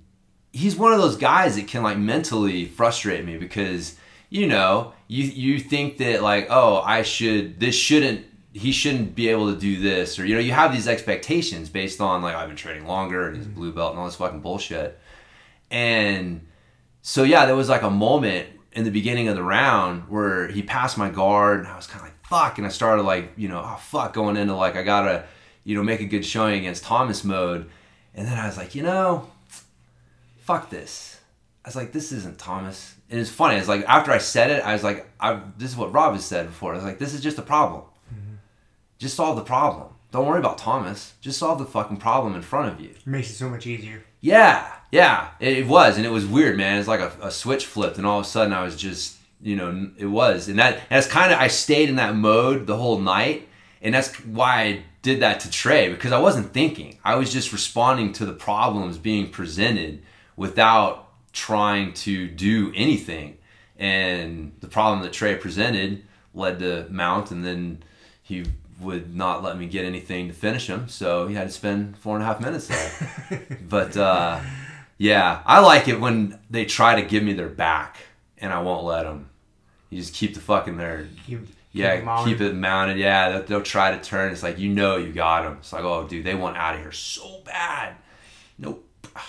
[0.53, 3.97] he's one of those guys that can like mentally frustrate me because
[4.29, 9.29] you know you you think that like oh I should this shouldn't he shouldn't be
[9.29, 12.49] able to do this or you know you have these expectations based on like I've
[12.49, 14.99] been training longer and he's a blue belt and all this fucking bullshit
[15.71, 16.47] and
[17.03, 20.63] so yeah, there was like a moment in the beginning of the round where he
[20.63, 23.49] passed my guard, and I was kind of like fuck, and I started like you
[23.49, 25.25] know oh fuck going into like I gotta
[25.65, 27.71] you know make a good showing against Thomas mode,
[28.15, 29.31] and then I was like you know
[30.39, 31.21] fuck this.
[31.65, 33.57] I was like this isn't Thomas, and it's funny.
[33.57, 36.25] It's like after I said it, I was like I this is what Rob has
[36.25, 36.73] said before.
[36.73, 37.83] I was like this is just a problem.
[38.99, 39.89] Just solve the problem.
[40.13, 41.15] Don't worry about Thomas.
[41.21, 42.91] Just solve the fucking problem in front of you.
[42.91, 44.03] It makes it so much easier.
[44.21, 46.79] Yeah, yeah, it, it was, and it was weird, man.
[46.79, 49.57] It's like a, a switch flipped, and all of a sudden I was just, you
[49.57, 52.77] know, it was, and that, and that's kind of I stayed in that mode the
[52.77, 53.49] whole night,
[53.83, 56.99] and that's why I did that to Trey because I wasn't thinking.
[57.05, 60.03] I was just responding to the problems being presented
[60.35, 63.39] without trying to do anything,
[63.79, 67.83] and the problem that Trey presented led to mount, and then
[68.23, 68.45] he
[68.81, 72.15] would not let me get anything to finish him, so he had to spend four
[72.15, 73.59] and a half minutes there.
[73.69, 74.41] but uh,
[74.99, 77.97] yeah, I like it when they try to give me their back
[78.39, 79.31] and I won't let them.
[79.91, 81.09] You just keep the fucking there.
[81.27, 82.31] Keep- Yeah, keep it mounted.
[82.31, 82.99] keep it mounted.
[82.99, 84.33] Yeah, they'll, they'll try to turn.
[84.33, 85.57] It's like you know you got them.
[85.61, 87.95] It's like, oh, dude, they want out of here so bad.
[88.59, 88.83] Nope.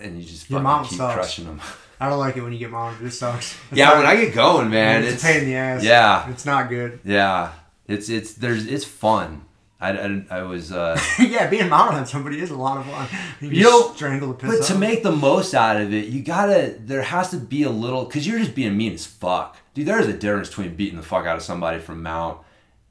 [0.00, 1.14] And you just Your fucking mount keep sucks.
[1.14, 1.60] crushing them.
[2.00, 3.04] I don't like it when you get mounted.
[3.04, 3.58] It sucks.
[3.70, 5.82] It's yeah, not- when I get going, man, it's, it's, a pain in the ass.
[5.82, 7.00] Yeah, It's not good.
[7.04, 7.50] yeah.
[7.88, 9.44] It's it's there's it's fun.
[9.80, 13.08] I, I, I was uh, yeah, being mounted on somebody is a lot of fun.
[13.40, 16.06] You, You know, strangle the piss But out to make the most out of it,
[16.06, 16.76] you gotta.
[16.78, 19.86] There has to be a little, cause you're just being mean as fuck, dude.
[19.86, 22.38] There is a difference between beating the fuck out of somebody from mount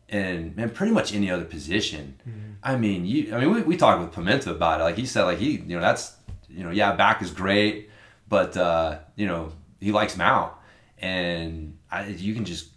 [0.09, 2.19] and man, pretty much any other position.
[2.27, 2.39] Mm-hmm.
[2.63, 3.35] I mean, you.
[3.35, 4.83] I mean, we, we talked with Pimenta about it.
[4.83, 6.15] Like he said, like he, you know, that's,
[6.49, 7.89] you know, yeah, back is great,
[8.27, 10.53] but uh, you know, he likes mount,
[10.99, 12.69] and I, you can just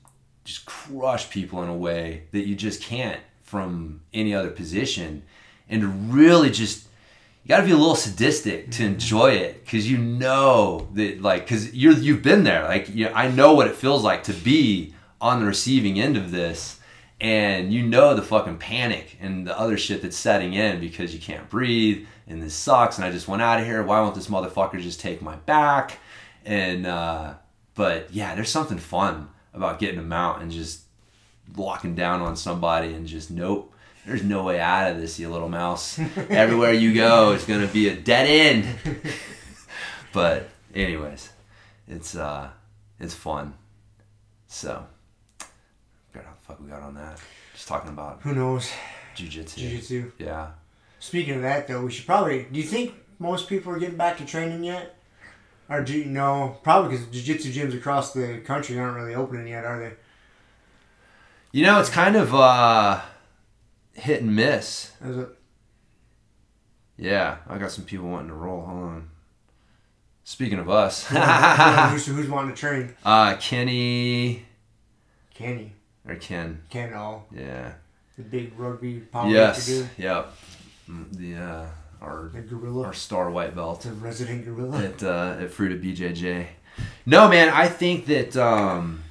[0.45, 5.23] just crush people in a way that you just can't from any other position,
[5.69, 6.87] and to really just
[7.43, 11.43] you got to be a little sadistic to enjoy it because you know that like
[11.45, 12.65] because you're you've been there.
[12.65, 16.31] Like you I know what it feels like to be on the receiving end of
[16.31, 16.79] this
[17.21, 21.21] and you know the fucking panic and the other shit that's setting in because you
[21.21, 23.83] can't breathe and this sucks and I just went out of here.
[23.83, 25.99] Why won't this motherfucker just take my back?
[26.45, 27.35] And uh
[27.75, 30.83] but yeah there's something fun about getting them out and just
[31.57, 33.73] locking down on somebody and just nope
[34.07, 35.99] there's no way out of this you little mouse
[36.31, 38.67] everywhere you go it's gonna be a dead end
[40.13, 41.31] but anyways
[41.89, 42.49] it's uh
[43.01, 43.53] it's fun
[44.47, 44.85] so
[46.11, 47.19] forgot how the fuck we got on that
[47.53, 48.71] just talking about Who knows?
[49.17, 50.13] jujitsu Jiu-jitsu.
[50.19, 50.51] yeah
[51.03, 52.43] Speaking of that, though, we should probably.
[52.53, 54.97] Do you think most people are getting back to training yet?
[55.71, 56.59] Or do you know?
[56.65, 59.93] Probably because jiu-jitsu gyms across the country aren't really opening yet, are they?
[61.53, 63.01] you know it's kind of uh
[63.95, 65.29] hit and miss Is it?
[66.97, 69.09] yeah i got some people wanting to roll hold on
[70.23, 72.95] speaking of us who's, who's wanting to train?
[73.05, 74.45] uh kenny
[75.35, 75.73] Kenny.
[76.07, 77.27] or ken Ken, all.
[77.35, 77.73] yeah
[78.17, 80.33] the big rugby yes yep
[80.89, 81.67] Mm, the uh
[82.01, 82.87] our The gorilla.
[82.87, 84.85] our star white belt The resident gorilla.
[84.85, 86.47] at uh, at Fruita BJJ.
[87.07, 89.03] No, man, I think that um,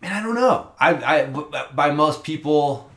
[0.00, 0.68] man, I don't know.
[0.78, 1.24] I, I
[1.74, 2.90] by most people,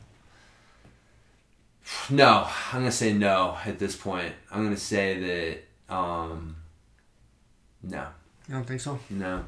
[2.08, 4.32] no, I'm gonna say no at this point.
[4.50, 5.58] I'm gonna say
[5.88, 6.56] that um,
[7.82, 8.06] no,
[8.48, 8.98] You don't think so?
[9.08, 9.44] no.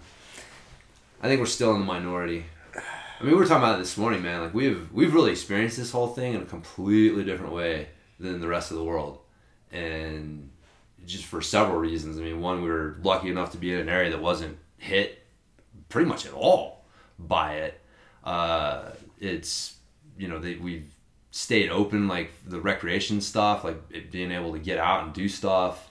[1.22, 2.46] I think we're still in the minority.
[2.74, 4.40] I mean, we were talking about it this morning, man.
[4.42, 7.88] Like we've we've really experienced this whole thing in a completely different way
[8.18, 9.20] than the rest of the world,
[9.72, 10.50] and
[11.06, 12.18] just for several reasons.
[12.18, 15.24] I mean, one, we were lucky enough to be in an area that wasn't hit
[15.88, 16.84] pretty much at all
[17.18, 17.80] by it.
[18.24, 19.76] Uh, it's
[20.16, 20.94] you know they, we've
[21.30, 25.90] stayed open, like the recreation stuff, like being able to get out and do stuff.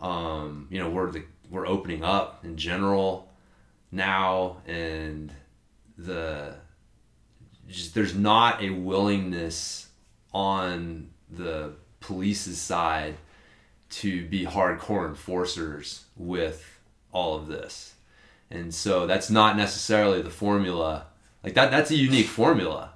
[0.00, 3.30] Um, you know, we're the we're opening up in general
[3.90, 5.32] now, and
[5.96, 6.56] the
[7.68, 9.88] just there's not a willingness
[10.34, 13.16] on the police's side
[13.90, 16.78] to be hardcore enforcers with
[17.12, 17.94] all of this.
[18.50, 21.06] And so that's not necessarily the formula.
[21.42, 22.92] Like that that's a unique formula.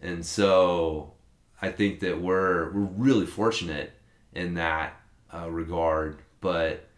[0.00, 1.12] And so
[1.60, 3.92] I think that we're we're really fortunate
[4.32, 5.00] in that
[5.32, 6.88] uh, regard, but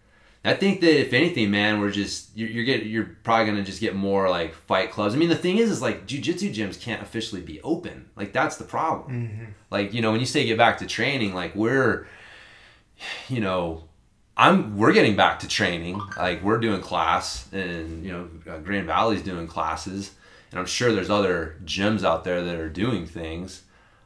[0.47, 3.81] I think that if anything, man, we're just you're, you're get you're probably gonna just
[3.81, 5.15] get more like fight clubs.
[5.15, 8.11] I mean, the thing is, is like jujitsu gyms can't officially be open.
[8.15, 9.55] Like that's the problem.
[9.71, 12.07] Like you know, when you say get back to training, like we're,
[13.29, 13.85] you know,
[14.37, 15.99] I'm we're getting back to training.
[16.17, 20.11] Like we're doing class, and you know, uh, Grand Valley's doing classes,
[20.51, 23.63] and I'm sure there's other gyms out there that are doing things.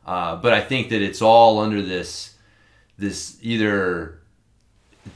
[0.07, 2.35] Uh, but I think that it's all under this
[2.97, 4.18] this either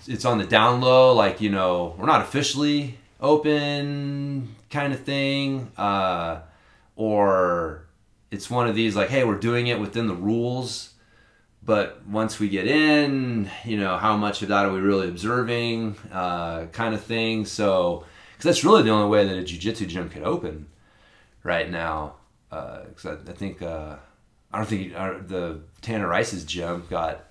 [0.07, 5.71] it's, on the down low, like you know, we're not officially open kind of thing,
[5.77, 6.41] uh,
[6.97, 7.87] or
[8.31, 10.95] it's one of these like, hey, we're doing it within the rules,
[11.63, 15.97] but once we get in, you know, how much of that are we really observing,
[16.13, 17.45] uh, kind of thing.
[17.45, 20.67] So, because that's really the only way that a jujitsu gym could open
[21.45, 22.15] right now.
[22.51, 23.97] Because I, I think uh,
[24.53, 27.25] I don't think uh, the Tanner Rice's gym got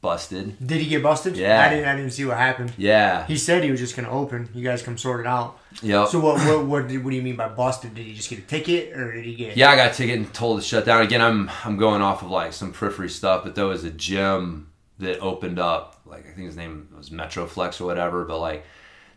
[0.00, 0.56] busted.
[0.64, 1.36] Did he get busted?
[1.36, 1.60] Yeah.
[1.60, 1.88] I didn't.
[1.88, 2.72] I didn't see what happened.
[2.76, 3.26] Yeah.
[3.26, 4.48] He said he was just gonna open.
[4.54, 5.58] You guys come sort it out.
[5.82, 6.06] Yeah.
[6.06, 6.44] So what?
[6.46, 6.66] What?
[6.66, 7.94] What, did, what do you mean by busted?
[7.94, 9.56] Did he just get a ticket, or did he get?
[9.56, 11.02] Yeah, I got a ticket and told to shut down.
[11.02, 14.70] Again, I'm I'm going off of like some periphery stuff, but there was a gym
[14.98, 16.00] that opened up.
[16.04, 18.24] Like I think his name was Metroflex or whatever.
[18.24, 18.64] But like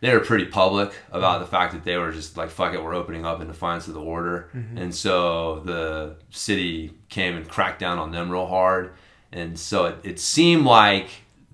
[0.00, 2.94] they were pretty public about the fact that they were just like fuck it we're
[2.94, 4.76] opening up in defiance of the order mm-hmm.
[4.76, 8.94] and so the city came and cracked down on them real hard
[9.32, 11.08] and so it, it seemed like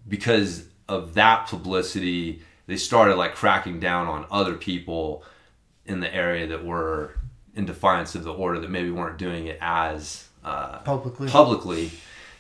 [0.07, 5.25] because of that publicity they started like cracking down on other people
[5.87, 7.17] in the area that were
[7.55, 11.29] in defiance of the order that maybe weren't doing it as uh, Publicly.
[11.29, 11.91] publicly.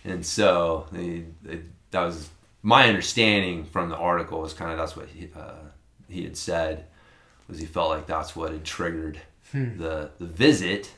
[0.04, 1.60] And so they, they,
[1.90, 2.28] that was
[2.62, 5.54] my understanding from the article was kind of that's what he, uh,
[6.08, 6.84] he had said
[7.48, 9.18] was he felt like that's what had triggered
[9.52, 10.92] the the visit.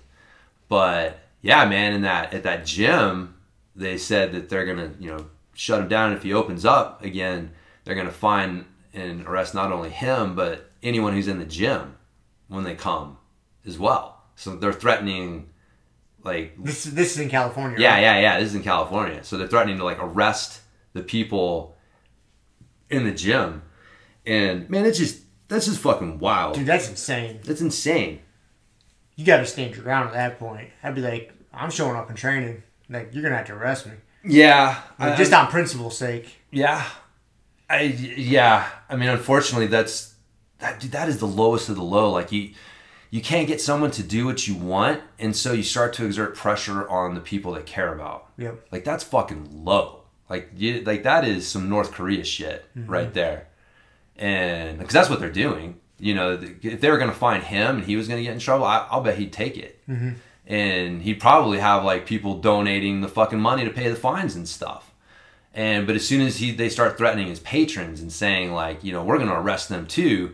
[0.69, 3.35] But yeah man in that at that gym
[3.81, 7.51] they said that they're gonna you know shut him down if he opens up again
[7.85, 8.65] they're gonna find
[8.95, 11.97] and arrest not only him but anyone who's in the gym
[12.49, 13.17] when they come
[13.67, 15.49] as well so they're threatening
[16.23, 17.79] like This this is in California.
[17.79, 18.03] yeah, right?
[18.03, 18.39] yeah, yeah.
[18.41, 20.61] This is in California, so they're threatening to like arrest
[20.93, 21.77] the people
[22.91, 23.63] in the gym,
[24.27, 26.57] and man, it's just that's just fucking wild.
[26.57, 27.41] Dude, that's insane.
[27.45, 28.21] That's insane.
[29.17, 30.69] You got to stand your ground at that point.
[30.83, 32.63] I'd be like, I'm showing up in training.
[32.91, 33.93] Like, you're gonna have to arrest me,
[34.25, 36.41] Yeah, like, just on principle's sake.
[36.51, 36.85] yeah,
[37.71, 38.69] I yeah.
[38.89, 40.15] I mean, unfortunately, that's
[40.59, 40.81] that.
[40.81, 42.11] Dude, that is the lowest of the low.
[42.11, 42.51] Like you.
[43.13, 46.37] You can't get someone to do what you want, and so you start to exert
[46.37, 48.29] pressure on the people that care about.
[48.39, 48.69] Yep.
[48.71, 50.05] Like that's fucking low.
[50.29, 52.89] Like you, like that is some North Korea shit mm-hmm.
[52.89, 53.49] right there.
[54.15, 55.81] And because that's what they're doing.
[55.99, 58.65] You know, if they were gonna find him and he was gonna get in trouble,
[58.65, 59.81] I, I'll bet he'd take it.
[59.89, 60.11] Mm-hmm.
[60.51, 64.49] And he'd probably have like people donating the fucking money to pay the fines and
[64.49, 64.93] stuff.
[65.55, 68.93] And but as soon as he they start threatening his patrons and saying like, you
[68.93, 70.33] know, we're gonna arrest them too.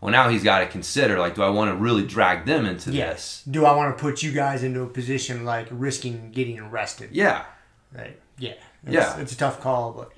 [0.00, 2.90] Well, now he's got to consider like, do I want to really drag them into
[2.90, 3.42] this?
[3.50, 7.10] Do I want to put you guys into a position like risking getting arrested?
[7.12, 7.44] Yeah.
[7.92, 8.20] Right.
[8.38, 8.52] yeah.
[8.84, 9.18] It's, Yeah.
[9.18, 10.12] It's a tough call, but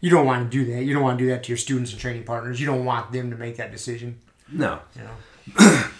[0.00, 0.82] you don't want to do that.
[0.82, 2.58] You don't want to do that to your students and training partners.
[2.58, 4.18] You don't want them to make that decision.
[4.50, 4.80] No.
[4.96, 5.82] You know.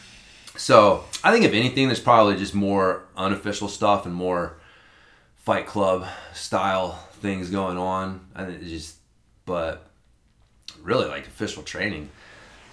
[0.59, 4.59] So I think if anything, there's probably just more unofficial stuff and more
[5.37, 8.27] Fight Club style things going on.
[8.37, 8.97] Think just,
[9.47, 9.87] but
[10.83, 12.11] really like official training.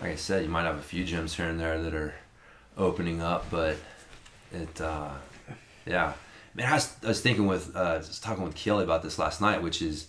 [0.02, 2.16] Like I said, you might have a few gyms here and there that are
[2.76, 3.78] opening up, but
[4.52, 5.12] it, uh,
[5.86, 6.14] yeah.
[6.56, 9.42] Man, I was, I was thinking with, uh, was talking with Kelly about this last
[9.42, 10.08] night, which is,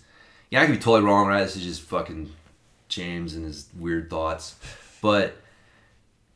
[0.49, 1.43] yeah, I could be totally wrong, right?
[1.43, 2.31] This is just fucking
[2.89, 4.55] James and his weird thoughts,
[4.99, 5.35] but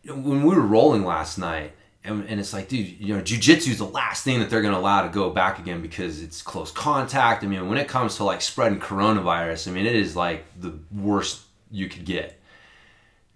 [0.06, 1.74] when we were rolling last night,
[2.04, 4.74] and, and it's like, dude, you know, jujitsu is the last thing that they're going
[4.74, 7.44] to allow to go back again because it's close contact.
[7.44, 10.80] I mean, when it comes to like spreading coronavirus, I mean, it is like the
[10.92, 12.40] worst you could get.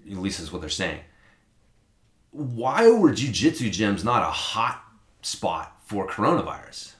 [0.10, 1.00] At least is what they're saying.
[2.32, 4.84] Why were jujitsu gyms not a hot
[5.22, 6.94] spot for coronavirus?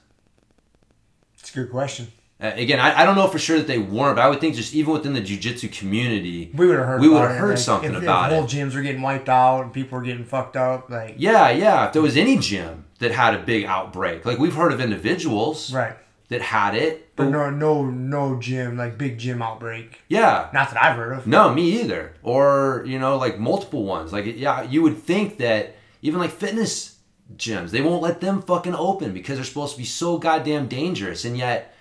[1.38, 2.12] It's a good question.
[2.38, 4.56] Uh, again, I, I don't know for sure that they weren't, but I would think
[4.56, 7.00] just even within the jujitsu community, We would have heard.
[7.00, 8.34] We about would've it, heard like, something if, about if it.
[8.40, 10.90] Whole gyms were getting wiped out and people were getting fucked up.
[10.90, 11.86] Like, Yeah, yeah.
[11.86, 15.72] If there was any gym that had a big outbreak, like we've heard of individuals
[15.72, 15.96] right.
[16.28, 20.02] that had it, But no, no, no gym like big gym outbreak.
[20.08, 21.26] yeah, Not that I've heard of.
[21.26, 22.12] no, me either.
[22.22, 24.12] Or you know, like multiple ones.
[24.12, 26.98] Like yeah, you would think that even like fitness
[27.36, 31.24] gyms, they won't let them fucking open because they're supposed to be so goddamn dangerous,
[31.24, 31.72] and yet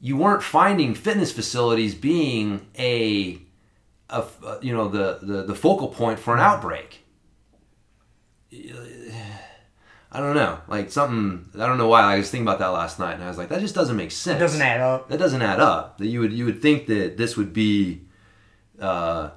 [0.00, 3.38] you weren't finding fitness facilities being a,
[4.10, 4.24] a
[4.60, 7.04] you know the, the the focal point for an outbreak.
[10.12, 11.50] I don't know, like something.
[11.60, 12.00] I don't know why.
[12.00, 14.10] I was thinking about that last night, and I was like, that just doesn't make
[14.12, 14.36] sense.
[14.36, 15.08] It doesn't add up.
[15.08, 15.98] That doesn't add up.
[15.98, 18.02] That you would you would think that this would be,
[18.80, 19.30] uh,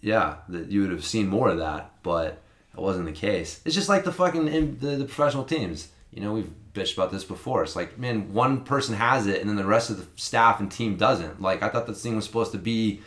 [0.00, 2.40] yeah, that you would have seen more of that, but
[2.74, 3.60] that wasn't the case.
[3.64, 5.88] It's just like the fucking in, the, the professional teams.
[6.10, 7.62] You know, we've bitched about this before.
[7.62, 10.70] It's like, man, one person has it, and then the rest of the staff and
[10.70, 11.40] team doesn't.
[11.40, 13.00] Like, I thought this thing was supposed to be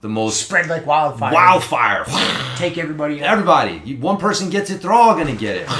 [0.00, 1.32] the most Spread like wildfire.
[1.32, 2.04] wildfire.
[2.56, 3.32] Take everybody out.
[3.32, 5.68] Everybody, you, one person gets it, they're all gonna get it.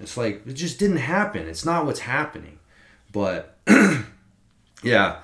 [0.00, 1.48] It's like it just didn't happen.
[1.48, 2.60] It's not what's happening.
[3.10, 3.58] But
[4.84, 5.16] yeah,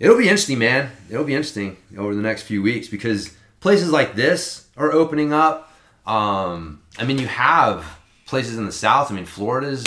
[0.00, 0.90] it'll be interesting, man.
[1.08, 5.72] It'll be interesting over the next few weeks because places like this are opening up.
[6.06, 7.86] Um, I mean, you have
[8.26, 9.12] places in the South.
[9.12, 9.84] I mean, Florida's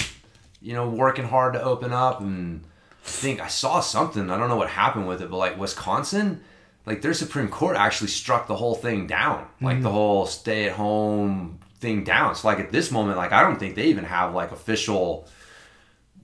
[0.62, 2.66] you know working hard to open up, and hmm.
[3.06, 4.30] I think I saw something.
[4.30, 6.42] I don't know what happened with it, but like Wisconsin,
[6.86, 9.96] like their Supreme Court actually struck the whole thing down, like the hmm.
[9.96, 12.36] whole stay at home thing down.
[12.36, 15.28] So like at this moment, like I don't think they even have like official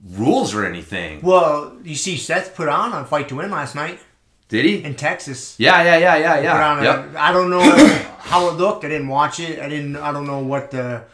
[0.04, 1.20] rules or anything.
[1.22, 3.98] Well, you see, Seth put on a fight to win last night
[4.48, 4.84] Did he?
[4.84, 5.56] in Texas.
[5.58, 6.94] Yeah, yeah, yeah, yeah, Put on yeah.
[6.94, 7.16] a, Yep.
[7.16, 7.60] I don't know
[8.18, 8.84] how it looked.
[8.84, 9.58] I didn't watch it.
[9.58, 9.96] I didn't.
[9.96, 11.04] I don't know what the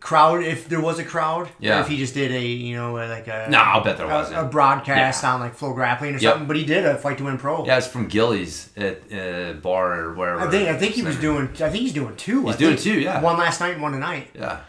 [0.00, 1.48] crowd if there was a crowd.
[1.60, 1.80] Yeah.
[1.80, 4.38] If he just did a you know like a No, I'll bet there a, wasn't.
[4.40, 5.34] a broadcast Yeah.
[5.34, 6.22] on like Flow Grappling or Yep.
[6.32, 6.46] something.
[6.48, 7.64] But he did a fight to win pro.
[7.66, 10.40] Yeah, it's from Gilley's at uh, bar or wherever.
[10.40, 11.48] I think I think he was doing.
[11.54, 12.46] I think he's doing two.
[12.46, 12.82] He's I doing think.
[12.82, 13.20] two, yeah.
[13.20, 14.28] One last night and one tonight.
[14.34, 14.60] Yeah.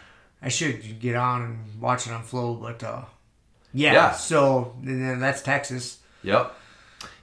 [0.42, 3.02] I should get on and watch it on Flow, but uh,
[3.72, 3.92] yeah.
[3.92, 4.12] Yeah.
[4.12, 5.98] So that's Texas.
[6.22, 6.54] Yep.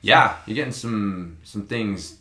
[0.01, 2.15] Yeah, you're getting some some things,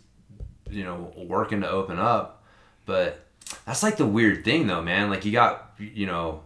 [0.68, 2.42] you know, working to open up,
[2.86, 3.24] but
[3.64, 5.10] that's like the weird thing though, man.
[5.10, 6.42] Like you got, you know,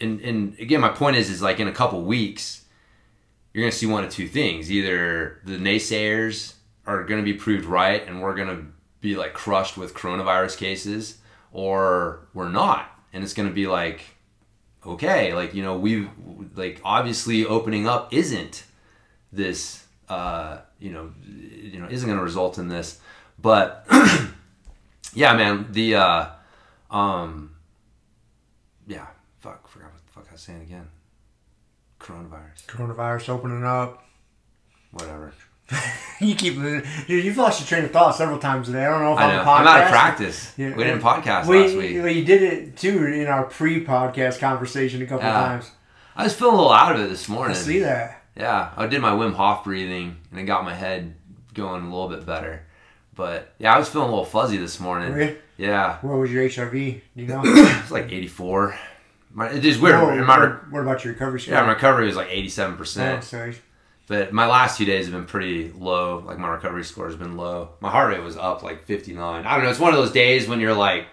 [0.00, 2.64] and and again, my point is, is like in a couple weeks,
[3.52, 6.54] you're gonna see one of two things: either the naysayers
[6.86, 8.66] are gonna be proved right, and we're gonna
[9.00, 11.18] be like crushed with coronavirus cases,
[11.52, 14.02] or we're not, and it's gonna be like,
[14.86, 16.08] okay, like you know, we
[16.54, 18.64] like obviously opening up isn't
[19.32, 23.00] this uh, you know you know isn't to result in this.
[23.38, 23.86] But
[25.14, 26.26] yeah man the uh,
[26.90, 27.54] um
[28.86, 29.06] yeah
[29.38, 30.88] fuck forgot what the fuck I was saying again
[31.98, 34.04] coronavirus Coronavirus opening up.
[34.90, 35.32] whatever
[36.20, 36.84] You keep dude.
[37.08, 38.84] You've lost your train of thought several times today.
[38.84, 39.60] I don't know if I on know the podcast.
[39.60, 40.74] I'm out of practice Yeah.
[40.74, 45.06] we didn't podcast We, last week we did it too in our pre-podcast conversation a
[45.06, 45.32] couple Yeah.
[45.40, 45.70] times.
[46.16, 47.56] I was feeling a little out of it this morning.
[47.56, 48.22] I see that.
[48.36, 51.14] yeah I did my Wim Hof breathing and it got my head
[51.54, 52.66] going a little bit better
[53.20, 55.36] but yeah I was feeling a little fuzzy this morning Really?
[55.58, 56.72] yeah What was your HRV?
[56.72, 57.42] Do you know?
[57.44, 58.74] it's like 84
[59.32, 59.94] my, it is weird
[60.26, 61.54] my, what, what about your recovery score?
[61.54, 63.18] Yeah, my recovery was like 87%.
[63.18, 63.54] Oh, sorry.
[64.08, 66.24] But my last few days have been pretty low.
[66.26, 67.70] Like my recovery score has been low.
[67.78, 69.46] My heart rate was up like 59.
[69.46, 69.70] I don't know.
[69.70, 71.06] It's one of those days when you're like,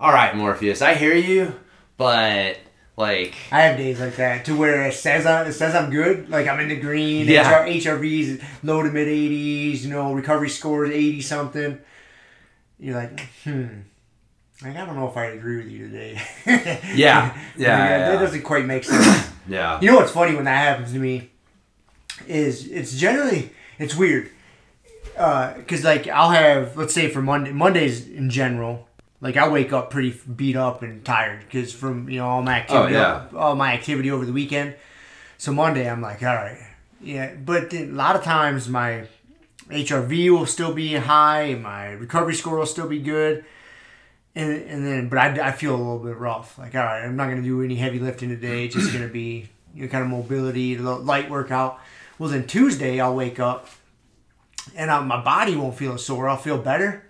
[0.00, 1.54] all right, Morpheus, I hear you,
[1.98, 2.56] but
[2.96, 6.30] like, I have days like that to where it says I, it says I'm good,
[6.30, 7.26] like I'm in the green.
[7.26, 7.62] Yeah.
[7.62, 9.82] HR, HRVs low to mid 80s.
[9.82, 11.78] You know, recovery score is 80 something.
[12.78, 13.66] You're like, hmm.
[14.62, 16.20] Like, I don't know if I agree with you today.
[16.94, 17.36] Yeah.
[17.56, 18.20] Yeah, that yeah.
[18.20, 19.30] doesn't quite make sense.
[19.48, 19.80] yeah.
[19.80, 21.30] You know what's funny when that happens to me
[22.26, 24.30] is it's generally it's weird
[25.14, 28.85] because like I'll have let's say for Monday Mondays in general
[29.20, 32.52] like I wake up pretty beat up and tired because from you know all my
[32.52, 33.26] oh, activity Oh, yeah.
[33.34, 34.74] all my activity over the weekend.
[35.38, 36.58] So Monday I'm like all right.
[37.00, 39.06] Yeah but a lot of times my
[39.68, 43.44] HRV will still be high my recovery score will still be good.
[44.34, 46.58] And, and then but I, I feel a little bit rough.
[46.58, 48.64] Like all right I'm not gonna do any heavy lifting today.
[48.66, 51.80] It's just gonna be you know kind of mobility light workout.
[52.18, 53.68] Well then Tuesday I'll wake up
[54.74, 56.28] and I, my body won't feel sore.
[56.28, 57.05] I'll feel better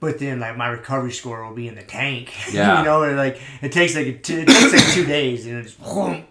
[0.00, 2.78] but then like my recovery score will be in the tank Yeah.
[2.80, 6.24] you know and, like it takes like it takes like two days and it's I'm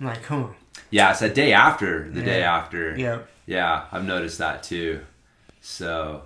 [0.00, 0.48] like huh
[0.90, 1.10] Yeah.
[1.12, 2.96] It's that day after, the day after.
[2.98, 3.86] yeah Yeah.
[3.92, 5.00] I've noticed that too.
[5.60, 6.22] So,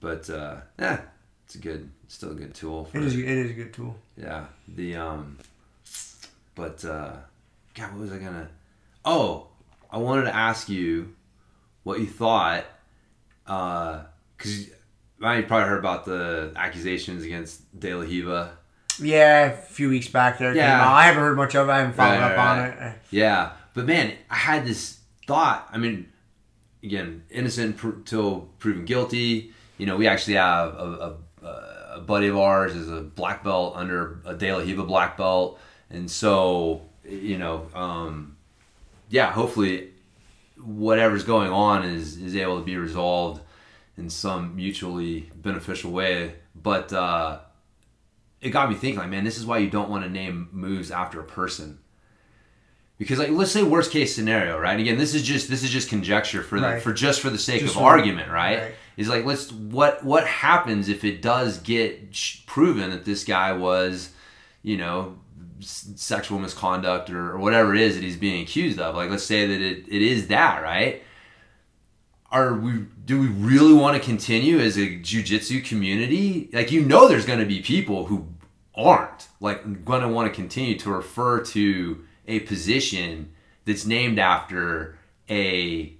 [0.00, 1.00] but, uh, yeah,
[1.46, 2.84] it's a good, still a good tool.
[2.84, 4.46] For, it is it is a good tool Yeah.
[4.68, 5.38] The um
[6.54, 7.16] but uh
[7.74, 8.48] God, what was I gonna
[9.04, 9.48] Oh,
[9.90, 11.14] I wanted to ask you
[11.82, 12.64] what you thought,
[13.46, 14.02] uh
[14.36, 14.68] because
[15.20, 18.56] you probably heard about the accusations against De La Riva.
[19.00, 20.86] yeah a few weeks back there Yeah.
[20.88, 23.52] I haven't heard much of it I haven't followed Right, up right, on it Yeah,
[23.74, 25.68] but man, I had this thought.
[25.72, 26.08] I mean,
[26.82, 29.52] again, innocent pr- till proven guilty.
[29.78, 31.46] You know, we actually have a, a,
[31.96, 35.58] a buddy of ours is a black belt under a De La Riva black belt,
[35.90, 38.36] and so you know, um,
[39.10, 39.88] yeah, hopefully,
[40.62, 43.40] whatever's going on is is able to be resolved
[43.96, 46.34] in some mutually beneficial way.
[46.54, 47.40] But uh,
[48.40, 50.90] it got me thinking, like, man, this is why you don't want to name moves
[50.90, 51.78] after a person
[52.96, 55.88] because like let's say worst case scenario right again this is just this is just
[55.88, 56.80] conjecture for the, Right.
[56.82, 58.58] for just for the sake Just of for- argument right?
[58.60, 58.74] right.
[58.96, 62.16] is like let's what what happens if it does get
[62.46, 64.10] proven that this guy was
[64.62, 65.18] you know
[65.60, 69.24] s- sexual misconduct or, or whatever it is that he's being accused of like let's
[69.24, 71.02] say that it, it is that right
[72.34, 76.50] are we do we really want to continue as a jiu-jitsu community?
[76.52, 78.26] Like you know there's going to be people who
[78.74, 83.32] aren't like going to want to continue to refer to a position
[83.64, 84.98] that's named after
[85.30, 85.92] a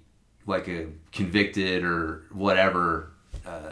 [0.45, 3.11] like a convicted or whatever
[3.45, 3.71] uh,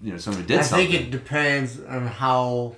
[0.00, 2.74] you know someone who did I something think it depends on how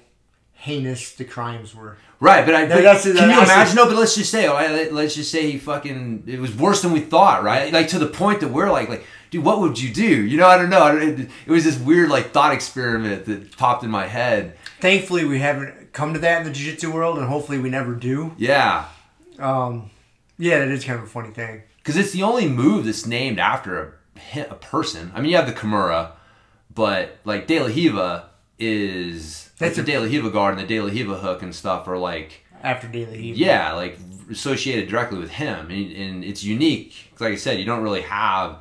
[0.63, 3.75] heinous the crimes were Right, but I that's- can you imagine?
[3.75, 6.55] No, but let's just say, all right, let- let's just say he fucking it was
[6.55, 7.73] worse than we thought, right?
[7.73, 10.25] Like to the point that we're like, like, dude, what would you do?
[10.25, 10.87] You know, I don't know.
[10.97, 14.57] It, it was this weird like thought experiment that popped in my head.
[14.81, 18.33] thankfully we haven't come to that in the jiu-jitsu world and hopefully we never do
[18.39, 18.85] Yeah,
[19.41, 19.91] um
[20.39, 23.39] yeah that is kind of a funny thing because it's the only move that's named
[23.41, 23.73] after
[24.37, 25.11] a a person.
[25.15, 26.13] I mean, you have the Kimura,
[26.73, 28.29] but like De La Riva
[28.63, 31.43] is That's like the a- De La Riva guard and the De La Riva hook
[31.43, 33.37] and stuff are like After daily heat.
[33.37, 33.99] yeah, like
[34.31, 37.13] associated directly with him, and, and it's unique.
[37.21, 38.59] Like I said, you don't really have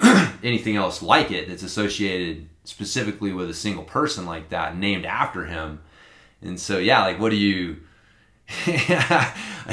[0.42, 5.44] anything else like it that's associated specifically with a single person like that, named after
[5.46, 5.80] him.
[6.40, 7.76] And so, yeah, like what do you?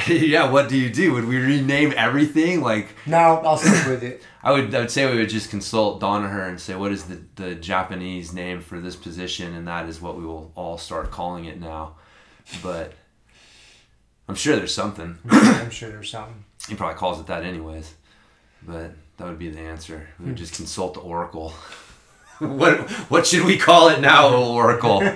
[0.08, 1.14] yeah, what do you do?
[1.14, 2.62] Would we rename everything?
[2.62, 4.24] Like, No, I'll stick with it.
[4.44, 7.22] I would, I would say we would just consult Danaher and say, what is the,
[7.36, 9.54] the Japanese name for this position?
[9.54, 11.96] And that is what we will all start calling it now.
[12.64, 12.94] But
[14.28, 15.18] I'm sure there's something.
[15.30, 16.46] I'm sure there's something.
[16.68, 17.94] He probably calls it that anyways.
[18.66, 20.08] But that would be the answer.
[20.20, 21.50] We would just consult the Oracle.
[22.40, 25.02] what what should we call it now, Oracle?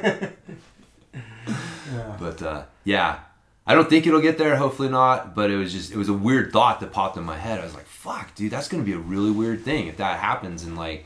[2.20, 3.20] But uh, yeah,
[3.66, 4.56] I don't think it'll get there.
[4.58, 5.36] Hopefully not.
[5.36, 7.60] But it was just it was a weird thought that popped in my head.
[7.60, 10.64] I was like, "Fuck, dude, that's gonna be a really weird thing if that happens."
[10.64, 11.06] And like,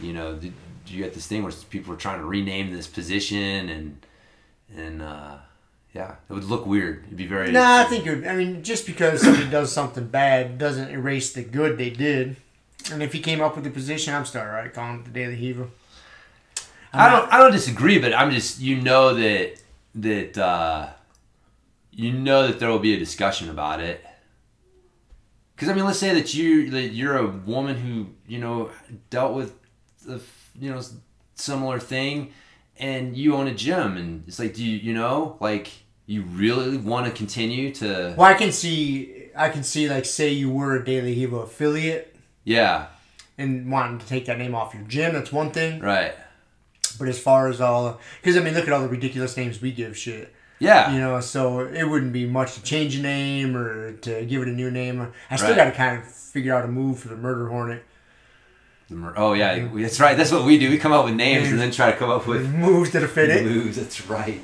[0.00, 0.52] you know, did,
[0.84, 4.06] did you get this thing where people were trying to rename this position and
[4.76, 5.36] and uh,
[5.94, 7.04] yeah, it would look weird.
[7.06, 10.58] It'd be very No, I think would, I mean, just because somebody does something bad
[10.58, 12.36] doesn't erase the good they did.
[12.92, 15.26] And if he came up with the position, I'm still alright calling it the De
[15.26, 15.66] La Riva.
[16.92, 19.60] I don't I don't disagree, but I'm just you know that
[19.96, 20.88] that uh,
[21.98, 24.06] you know that there will be a discussion about it.
[25.54, 28.70] Because I mean, let's say that you that you're a woman who you know
[29.10, 29.54] dealt with
[30.06, 30.22] the
[30.58, 30.80] you know
[31.34, 32.32] similar thing,
[32.78, 35.72] and you own a gym, and it's like, do you you know like
[36.06, 40.30] you really want to continue to Well, I can see, I can see, like, say
[40.30, 42.86] you were a Daily Heaver affiliate yeah
[43.36, 45.14] and wanting to take that name off your gym.
[45.14, 45.80] That's one thing.
[45.80, 46.14] right
[46.96, 49.72] But as far as all, because I mean, look at all the ridiculous names we
[49.72, 50.32] give shit.
[50.60, 54.42] Yeah You know, so it wouldn't be much to change a name or to give
[54.42, 55.06] it a new name.
[55.30, 55.56] I still Right.
[55.56, 57.84] got to kind of figure out a move for the Murder Hornet.
[58.88, 61.48] The mer- oh yeah that's right that's what we do we come up with names
[61.50, 63.44] and then try to come up with Moves that fit it.
[63.44, 63.76] moves.
[63.76, 64.40] That's right.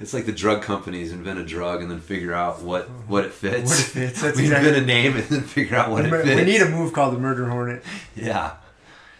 [0.00, 3.32] It's like the drug companies invent a drug and then figure out what what it
[3.32, 3.68] fits.
[3.70, 6.10] What it fits, that's we exactly- invent a name and then figure out what it
[6.10, 6.34] fits.
[6.34, 7.82] We need a move called the Murder Hornet.
[8.16, 8.52] yeah,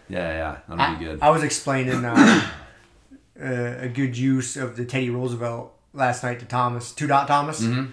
[0.08, 0.56] yeah, yeah.
[0.76, 1.18] That'll be good.
[1.20, 2.50] I was explaining uh,
[3.42, 7.60] uh, a good use of the Teddy Roosevelt last night to Thomas, two dot Thomas.
[7.62, 7.92] Mhm.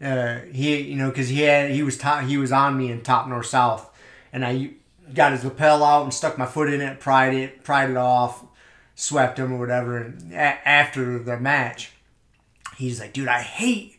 [0.00, 3.00] Uh, he, you know, because he had he was top, he was on me in
[3.02, 3.90] top north south,
[4.32, 4.70] and I
[5.14, 8.44] got his lapel out and stuck my foot in it, pried it, pried it off,
[8.94, 9.96] swept him or whatever.
[9.98, 11.92] And a- after the match,
[12.76, 13.94] he's like, "Dude, I hate."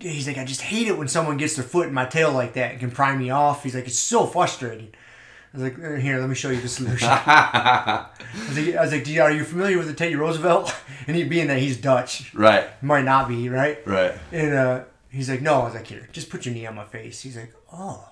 [0.00, 2.54] He's like, I just hate it when someone gets their foot in my tail like
[2.54, 3.62] that and can pry me off.
[3.62, 4.92] He's like, it's so frustrating.
[5.54, 7.08] I was like, "Uh, here, let me show you the solution.
[7.10, 8.06] I
[8.48, 10.74] was like, I was like, "Do you- are you familiar with the Teddy Roosevelt?
[11.08, 13.84] And he being that he's Dutch, right, might not be, right?
[13.84, 14.14] right.
[14.30, 15.62] And uh, he's like, no.
[15.62, 17.20] I was like, here, just put your knee on my face.
[17.22, 18.08] He's like, oh.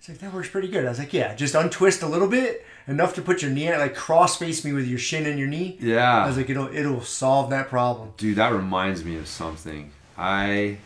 [0.00, 0.84] He's like, that works pretty good.
[0.84, 3.94] I was like, yeah, just untwist a little bit, enough to put your knee, like
[3.94, 5.78] cross face me with your shin and your knee.
[5.80, 6.24] Yeah.
[6.24, 8.12] I was like, it'll it'll solve that problem.
[8.16, 9.92] dude, that reminds me of something.
[10.18, 10.78] I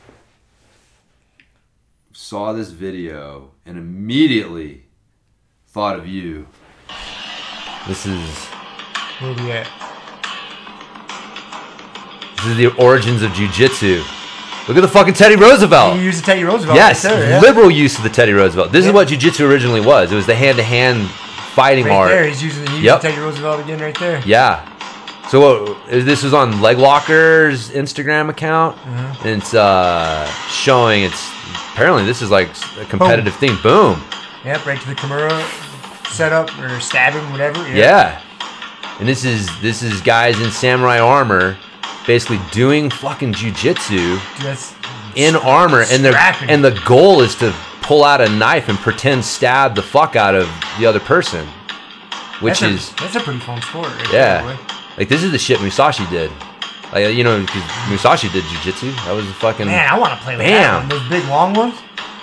[2.13, 4.85] saw this video and immediately
[5.73, 6.47] thought of you.
[7.87, 8.47] This is
[9.21, 9.69] Where we at?
[12.37, 13.99] this is the origins of jujitsu.
[14.69, 15.97] Look at the fucking Teddy Roosevelt.
[15.97, 16.77] You use the Teddy Roosevelt.
[16.77, 17.41] Yes, right there, yeah.
[17.41, 18.73] liberal use of the Teddy Roosevelt.
[18.73, 18.91] This Yeah.
[18.91, 20.13] is what jiu-jitsu originally was.
[20.13, 21.09] It was the hand-to-hand
[21.55, 22.09] fighting Right art.
[22.11, 23.01] there, he's using the, he used Yep.
[23.03, 24.23] Teddy Roosevelt again right there.
[24.25, 24.67] Yeah.
[25.29, 29.29] So this is on Leglocker's Instagram account, Mm-hmm.
[29.29, 31.29] and it's uh, showing it's
[31.73, 32.49] apparently this is like
[32.81, 33.57] a competitive thing.
[33.63, 34.03] Boom.
[34.45, 35.43] Yep, right to the Kimura
[36.11, 37.67] setup or stab him, whatever.
[37.69, 38.23] Yeah.
[38.99, 41.57] And this is this is guys in samurai armor,
[42.07, 44.19] basically doing fucking jujitsu
[45.17, 46.17] in armor, and the
[46.49, 50.35] and the goal is to pull out a knife and pretend stab the fuck out
[50.35, 51.47] of the other person,
[52.41, 53.87] which that's is a, that's a pretty fun sport.
[53.87, 54.43] Right Yeah.
[54.47, 54.59] There,
[54.99, 56.31] like this is the shit Musashi did.
[56.93, 58.95] Like you know, because Musashi did jujitsu.
[59.07, 59.67] That was the fucking.
[59.67, 60.53] Man, I want to play with Bam.
[60.53, 60.89] that one.
[60.89, 61.75] Those big long ones.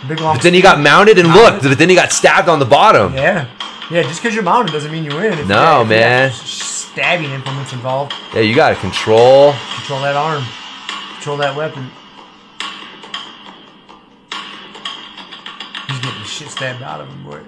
[0.08, 0.36] Big long.
[0.36, 1.64] But then he got mounted and looked.
[1.64, 3.14] But then he got stabbed on the bottom.
[3.14, 3.50] Yeah.
[3.90, 5.40] Yeah, just because you're mounted doesn't mean you win.
[5.40, 6.32] If No, if man.
[6.34, 8.14] Stabbing implements involved.
[8.34, 9.54] Yeah, you got to control.
[9.76, 10.44] Control that arm.
[11.16, 11.90] Control that weapon.
[15.88, 17.42] He's getting the shit stabbed out of him, boy.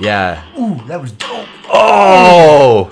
[0.00, 0.42] Yeah.
[0.58, 1.46] Ooh, that was dope.
[1.68, 2.90] Oh.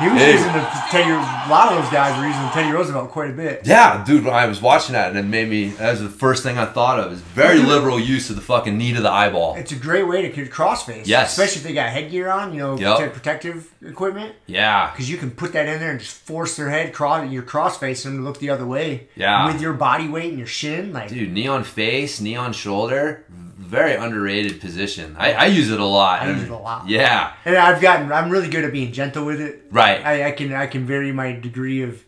[0.00, 0.32] He was Hey.
[0.32, 1.10] using the Teddy.
[1.10, 3.62] A lot of those guys were using Teddy Roosevelt quite a bit.
[3.64, 4.24] Yeah, dude.
[4.24, 5.68] When I was watching that, and it made me.
[5.68, 7.12] That was the first thing I thought of.
[7.12, 9.54] Is very liberal use of the fucking knee to the eyeball.
[9.56, 11.02] It's a great way to crossface.
[11.06, 11.32] Yes.
[11.32, 12.96] Especially if they got headgear on, you know, Yep.
[12.96, 14.34] protect- protective equipment.
[14.46, 14.90] Yeah.
[14.92, 18.04] Because you can put that in there and just force their head, cross, you're crossfacing
[18.04, 19.08] them to look the other way.
[19.14, 19.46] Yeah.
[19.46, 20.92] With your body weight and your shin.
[20.92, 23.24] Like, Dude, knee on face, knee on shoulder.
[23.72, 25.16] Very underrated position.
[25.18, 26.22] I, I use it a lot.
[26.22, 26.88] I use it a lot.
[26.88, 28.12] Yeah, And I've gotten.
[28.12, 29.64] I'm really good at being gentle with it.
[29.70, 30.04] right.
[30.04, 32.04] I, I can I can vary my degree of.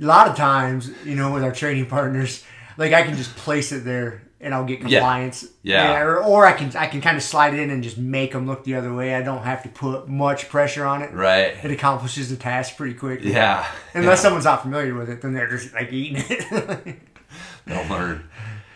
[0.00, 2.42] A lot of times, you know, with our training partners,
[2.76, 4.98] like I can just place it there and I'll get Yeah.
[4.98, 5.46] compliance.
[5.62, 6.00] Yeah.
[6.00, 8.46] or, or I can I can kind of slide it in and just make them
[8.46, 9.14] look the other way.
[9.14, 11.12] I don't have to put much pressure on it.
[11.12, 11.54] right.
[11.62, 13.20] It accomplishes the task pretty quick.
[13.22, 13.64] Yeah.
[13.94, 14.22] Unless yeah.
[14.22, 16.96] someone's not familiar with it, then they're just like eating it.
[17.66, 18.28] They'll learn.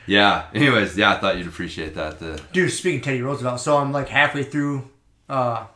[0.06, 0.46] Yeah.
[0.54, 2.18] Anyways, yeah, I thought you'd appreciate that.
[2.18, 4.88] The Dude, speaking of Teddy Roosevelt, so I'm like halfway through
[5.28, 5.66] uh,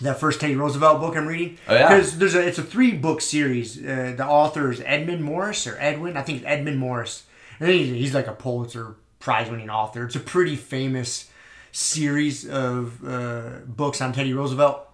[0.00, 1.58] that first Teddy Roosevelt book I'm reading.
[1.68, 1.88] Oh, yeah?
[1.88, 3.78] Because there's a it's a three book series.
[3.78, 6.16] Uh, the author is Edmund Morris or Edwin.
[6.16, 7.24] I think it's Edmund Morris.
[7.60, 10.04] And he's, he's like a Pulitzer Prize winning author.
[10.04, 11.30] It's a pretty famous
[11.70, 14.88] series of uh, books on Teddy Roosevelt.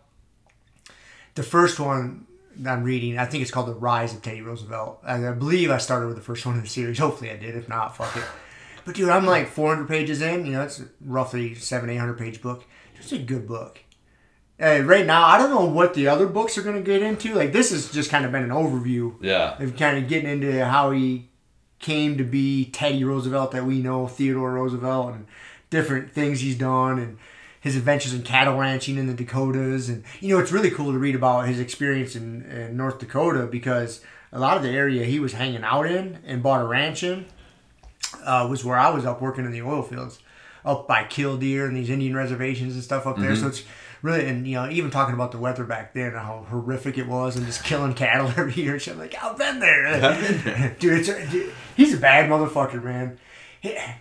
[1.34, 5.00] The first one that I'm reading, I think it's called The Rise of Teddy Roosevelt.
[5.06, 6.98] And I believe I started with the first one in the series.
[6.98, 7.56] Hopefully I did.
[7.56, 8.24] If not, fuck it.
[8.88, 10.46] But dude, I'm like 400 pages in.
[10.46, 12.64] You know, it's roughly seven, 800 page book.
[12.98, 13.80] It's a good book.
[14.58, 17.34] Uh, right now, I don't know what the other books are going to get into.
[17.34, 19.62] Like this has just kind of been an overview yeah.
[19.62, 21.28] of kind of getting into how he
[21.80, 25.26] came to be Teddy Roosevelt that we know, Theodore Roosevelt, and
[25.68, 27.18] different things he's done, and
[27.60, 29.90] his adventures in cattle ranching in the Dakotas.
[29.90, 33.46] And you know, it's really cool to read about his experience in, in North Dakota
[33.46, 34.00] because
[34.32, 37.26] a lot of the area he was hanging out in and bought a ranch in
[38.24, 40.18] uh, was where I was up working in the oil fields,
[40.64, 43.34] up by Killdeer and these Indian reservations and stuff up there.
[43.36, 43.64] So it's
[44.02, 47.06] really, and you know, even talking about the weather back then, and how horrific it
[47.06, 48.74] was, and just killing cattle every year.
[48.74, 48.94] And shit.
[48.94, 51.00] I'm like, I've been there, dude.
[51.00, 53.18] It's dude, he's a bad motherfucker, man.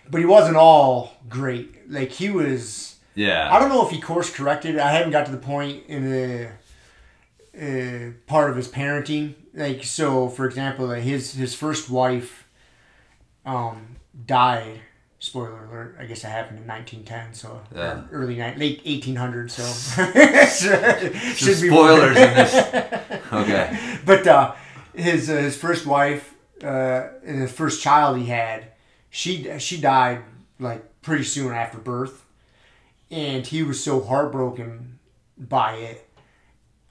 [0.08, 1.90] But he wasn't all great.
[1.90, 2.96] Like he was.
[3.14, 3.52] Yeah.
[3.52, 4.78] I don't know if he course corrected.
[4.78, 6.50] I haven't got to the point in the
[7.60, 9.34] uh, part of his parenting.
[9.54, 12.48] Like so, for example, like his his first wife
[13.44, 13.96] um,
[14.26, 14.80] died.
[15.20, 15.96] Spoiler alert!
[15.98, 18.02] I guess it happened in 1910, so Yeah.
[18.12, 19.50] early ni- late 1800s.
[19.50, 19.64] So
[21.34, 22.54] should be spoilers in this.
[23.32, 23.98] Okay.
[24.06, 24.54] but uh,
[24.94, 28.68] his uh, his first wife uh, and the first child he had,
[29.10, 30.22] she she died
[30.60, 32.24] like pretty soon after birth,
[33.10, 34.98] and he was so heartbroken
[35.36, 36.08] by it,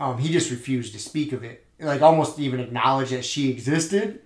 [0.02, 4.20] um, he just refused to speak of it, like almost even acknowledge that she existed,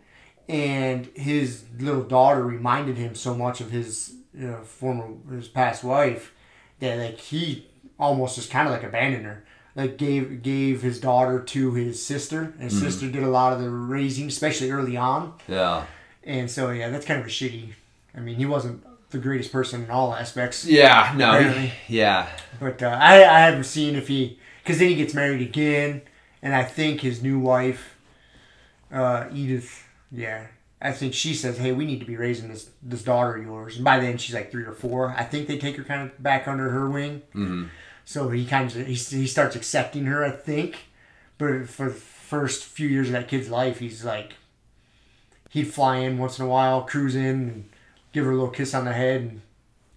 [0.52, 5.84] and his little daughter reminded him so much of his you know, former his past
[5.84, 6.34] wife
[6.80, 9.44] that like he almost just kind of like abandoned her
[9.76, 13.60] like gave gave his daughter to his sister and his sister did a lot of
[13.62, 15.86] the raising especially early on Yeah.
[16.24, 17.74] and so yeah that's kind of a shitty
[18.16, 21.14] i mean he wasn't the greatest person in all aspects Yeah.
[21.16, 21.42] No.
[21.42, 22.28] he- yeah.
[22.60, 26.02] but uh, I, I haven't seen if he because then he gets married again
[26.42, 27.96] and i think his new wife
[28.92, 30.48] uh, edith yeah
[30.82, 33.76] i think she says hey we need to be raising this this daughter of yours
[33.76, 36.22] and by then she's like three or four i think they take her kind of
[36.24, 37.66] back under her wing hmm
[38.04, 40.88] so he kind of he, he starts accepting her, I think.
[41.38, 44.34] But for the first few years of that kid's life, he's like,
[45.52, 47.70] he'd fly in once in a while, cruise in, and
[48.12, 49.42] give her a little kiss on the head, and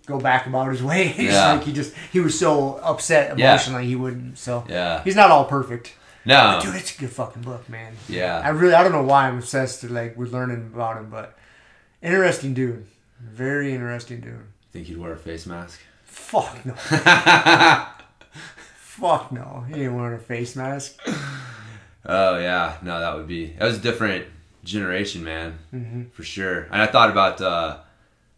[0.07, 1.13] go back about his way.
[1.19, 1.55] Yeah.
[1.55, 3.53] like he just he was so upset Yeah.
[3.53, 4.39] emotionally he wouldn't.
[4.39, 5.03] So Yeah.
[5.03, 5.95] he's not all perfect.
[6.27, 6.59] No.
[6.63, 7.93] Dude, it's a good fucking book, man.
[8.09, 11.11] Yeah, I really I don't know why I'm obsessed to like with learning about him,
[11.11, 11.37] but
[12.03, 12.87] interesting dude,
[13.21, 14.41] very interesting dude.
[14.73, 15.81] Think he'd wear a face mask?
[16.05, 16.75] Fuck no.
[18.77, 19.65] Fuck no.
[19.69, 20.99] He ain't wearing a face mask.
[22.07, 24.27] Oh yeah, no, that would be that was a different
[24.63, 26.03] generation, man, Mm-hmm.
[26.13, 26.63] for sure.
[26.71, 27.79] And I thought about uh,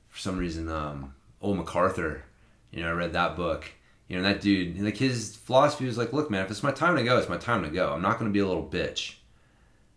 [0.08, 2.22] for some reason, um, old MacArthur.
[2.72, 3.64] You know, I read that book.
[4.08, 6.96] You know, that dude, like his philosophy was like, look, man, if it's my time
[6.96, 7.92] to go, it's my time to go.
[7.92, 9.14] I'm not going to be a little bitch.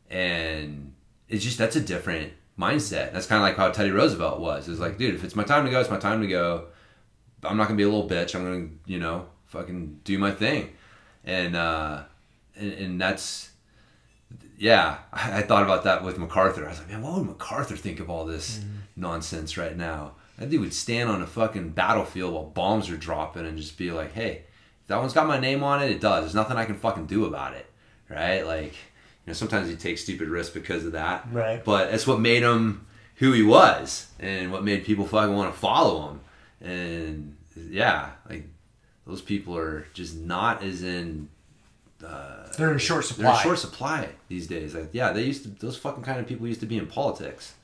[0.10, 0.94] And
[1.28, 3.14] it's just that's a different mindset.
[3.14, 4.68] That's kind of like how Teddy Roosevelt was.
[4.68, 6.66] It's like, dude, if it's my time to go, it's my time to go.
[7.44, 8.36] I'm not gonna be a little bitch.
[8.36, 10.72] I'm gonna, you know, fucking do my thing.
[11.24, 12.04] And uh,
[12.56, 13.52] and, and that's
[14.58, 16.66] yeah, I, I thought about that with MacArthur.
[16.66, 18.62] I was like, man, what would MacArthur think of all this
[18.96, 20.14] nonsense right now?
[20.40, 23.92] That dude would stand on a fucking battlefield while bombs are dropping and just be
[23.92, 24.44] like, hey,
[24.82, 26.24] if that one's got my name on it, it does.
[26.24, 27.66] There's nothing I can fucking do about it,
[28.10, 28.44] right?
[28.46, 31.64] Like, you know, sometimes you take stupid risks because of that, Right.
[31.64, 35.60] but it's what made him who he was and what made people fucking want to
[35.60, 36.22] follow him.
[36.62, 37.36] And
[37.70, 38.46] yeah, like
[39.06, 41.28] those people are just not as in
[42.06, 43.24] uh, They're in short supply.
[43.26, 44.74] they're in short supply these days.
[44.74, 45.50] Like, yeah, they used to.
[45.50, 47.56] Those fucking kind of people used to be in politics.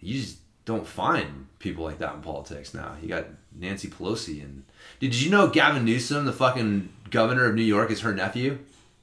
[0.00, 2.96] You just don't find people like that in politics now.
[3.02, 3.26] You got
[3.56, 4.64] Nancy Pelosi and
[5.00, 8.58] did you know Gavin Newsom, the fucking governor of New York, is her nephew?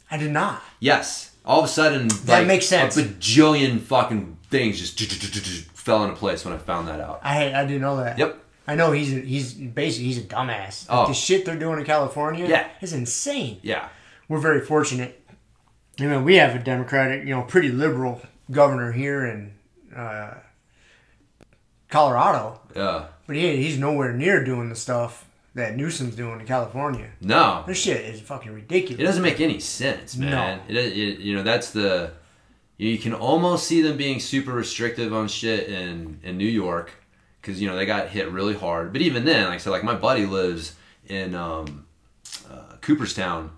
[0.10, 0.62] I did not.
[0.80, 1.32] Yes.
[1.46, 2.98] All of a sudden, That like, makes sense.
[2.98, 5.00] A bajillion fucking things just
[5.72, 7.22] fell into place when I found that out.
[7.24, 8.18] I I didn't know that.
[8.18, 8.38] Yep.
[8.68, 10.88] I know he's a, he's basically he's a dumbass.
[10.88, 11.08] Like, Oh.
[11.08, 12.68] the shit they're doing in California Yeah.
[12.82, 13.60] is insane.
[13.64, 13.90] Yeah.
[14.28, 15.18] We're very fortunate.
[16.00, 18.22] I mean, we have a Democratic, you know, pretty liberal
[18.52, 19.54] governor here in
[19.96, 20.36] uh,
[21.92, 23.06] Colorado, Yeah.
[23.28, 27.10] but he he's nowhere near doing the stuff that Newsom's doing in California.
[27.22, 27.64] No.
[27.68, 29.00] This shit is fucking ridiculous.
[29.02, 30.62] It doesn't make any sense, man.
[30.68, 30.76] No.
[30.76, 32.14] It, it you know that's the
[32.78, 36.92] you can almost see them being super restrictive on shit in in New York
[37.42, 38.94] because you know they got hit really hard.
[38.94, 40.74] But even then, like I said, like my buddy lives
[41.08, 41.86] in um,
[42.50, 43.52] uh, Cooperstown,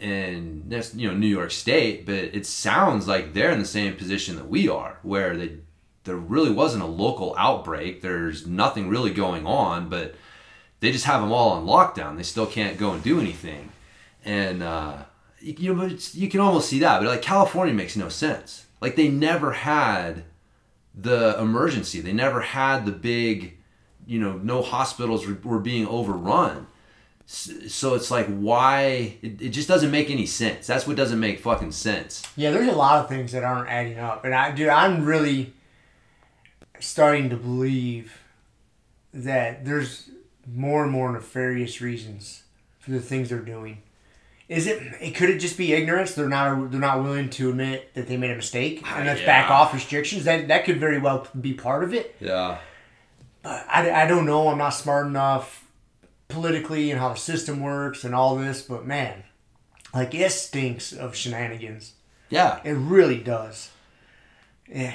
[0.00, 3.94] and that's you know New York State, but it sounds like they're in the same
[3.94, 5.58] position that we are, where they
[6.04, 8.00] there really wasn't a local outbreak.
[8.00, 10.14] There's nothing really going on, but
[10.80, 12.16] they just have them all on lockdown.
[12.16, 13.70] They still can't go and do anything,
[14.24, 15.04] and uh,
[15.40, 17.00] you, know it's, you can almost see that.
[17.00, 18.66] But like California makes no sense.
[18.80, 20.24] Like they never had
[20.94, 22.00] the emergency.
[22.00, 23.58] They never had the big,
[24.06, 26.66] you know, no hospitals were, were being overrun.
[27.26, 30.66] So it's like why it, it just doesn't make any sense.
[30.66, 32.22] That's what doesn't make fucking sense.
[32.36, 35.52] Yeah, there's a lot of things that aren't adding up, and I, dude, I'm really
[36.80, 38.20] starting to believe
[39.12, 40.10] that there's
[40.46, 42.44] more and more nefarious reasons
[42.78, 43.82] for the things they're doing.
[44.48, 44.82] Is it?
[45.00, 46.14] It could it just be ignorance?
[46.14, 46.72] They're not.
[46.72, 49.72] They're not willing to admit that they made a mistake, ah, and let's back off
[49.72, 50.24] restrictions.
[50.24, 52.16] That that could very well be part of it.
[52.18, 52.58] Yeah.
[53.42, 54.48] But I, I don't know.
[54.48, 55.68] I'm not smart enough
[56.26, 58.60] politically and how the system works and all this.
[58.62, 59.22] But man,
[59.94, 61.92] like it stinks of shenanigans.
[62.28, 62.60] Yeah.
[62.64, 63.70] It really does.
[64.68, 64.94] Yeah,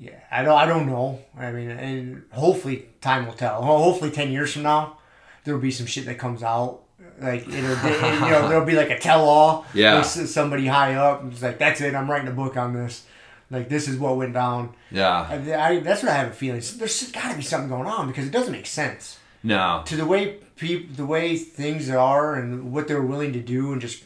[0.00, 0.18] yeah.
[0.30, 0.58] I don't.
[0.58, 1.20] I don't know.
[1.38, 3.62] I mean, and hopefully time will tell.
[3.62, 4.98] Ho- Hopefully, ten years from now,
[5.44, 6.80] there will be some shit that comes out.
[7.20, 9.66] Like it'll, it, you know, there'll be like a tell-all.
[9.74, 10.00] Yeah.
[10.02, 11.94] Somebody high up, it's like, "That's it.
[11.94, 13.04] I'm writing a book on this.
[13.50, 15.26] Like this is what went down." Yeah.
[15.28, 15.34] I,
[15.74, 16.62] I, that's what I have a feeling.
[16.76, 19.82] There's got to be something going on because it doesn't make sense No.
[19.86, 23.80] to the way people, the way things are, and what they're willing to do, and
[23.82, 24.04] just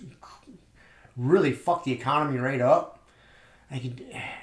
[1.17, 2.99] really fuck the economy right up.
[3.71, 4.01] Like it,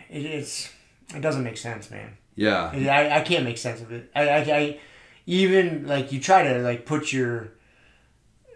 [0.09, 0.69] it it's
[1.15, 2.17] it doesn't make sense, man.
[2.35, 2.71] Yeah.
[2.73, 4.09] I, I can't make sense of it.
[4.15, 4.79] I, I, I
[5.25, 7.51] even like you try to like put your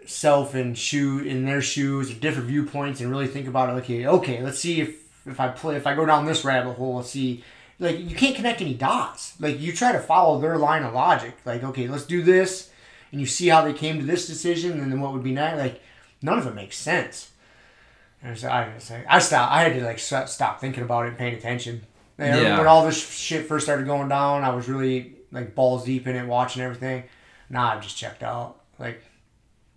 [0.06, 3.72] self in shoe in their shoes or different viewpoints and really think about it.
[3.82, 6.96] Okay, okay, let's see if if I play if I go down this rabbit hole.
[6.96, 7.44] Let's see.
[7.78, 9.38] Like you can't connect any dots.
[9.40, 11.34] Like you try to follow their line of logic.
[11.44, 12.70] Like okay, let's do this,
[13.12, 15.58] and you see how they came to this decision, and then what would be next.
[15.58, 15.82] Like
[16.22, 17.32] none of it makes sense.
[18.22, 19.52] And so I, was like- I stopped.
[19.52, 21.82] I had to like stop thinking about it and paying attention.
[22.18, 22.58] Like, Yeah.
[22.58, 26.16] When all this shit first started going down, I was really like balls deep in
[26.16, 27.04] it, watching everything.
[27.50, 28.60] Now I've just checked out.
[28.78, 29.02] Like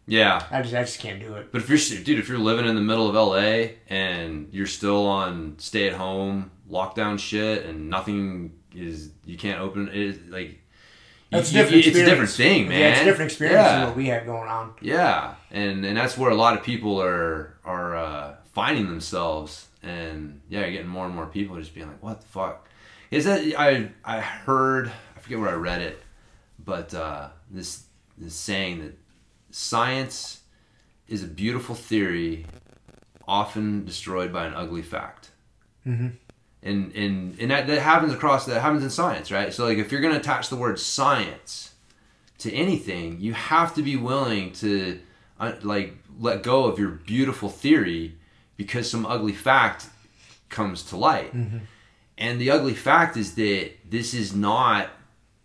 [0.08, 0.42] Yeah.
[0.52, 1.52] I just I just can't do it.
[1.52, 5.06] But if you're, dude, if you're living in the middle of LA and you're still
[5.06, 10.60] on stay at home lockdown shit and nothing is, you can't open it, like,
[11.32, 11.86] That's you- different.
[11.86, 12.80] It's a different thing, man.
[12.80, 13.78] Yeah, it's a different experience Yeah.
[13.80, 14.74] than what we had going on.
[14.82, 20.42] Yeah, and and that's where a lot of people are are uh, finding themselves, and
[20.50, 22.68] yeah, you're getting more and more people just being like, "What the fuck?"
[23.12, 26.02] Is that I I heard I forget where I read it,
[26.64, 27.84] but uh, this
[28.18, 28.98] this saying that
[29.52, 30.42] science
[31.08, 32.46] is a beautiful theory,
[33.28, 35.32] often destroyed by an ugly fact.
[35.88, 36.10] Mm-hmm.
[36.62, 39.54] And and and that, that happens across that happens in science, right?
[39.54, 41.74] So like if you're gonna attach the word science
[42.40, 45.00] to anything, you have to be willing to
[45.40, 48.19] uh, like let go of your beautiful theory
[48.60, 49.88] because some ugly fact
[50.50, 51.34] comes to light.
[51.34, 51.60] Mm-hmm.
[52.18, 54.90] And the ugly fact is that this is not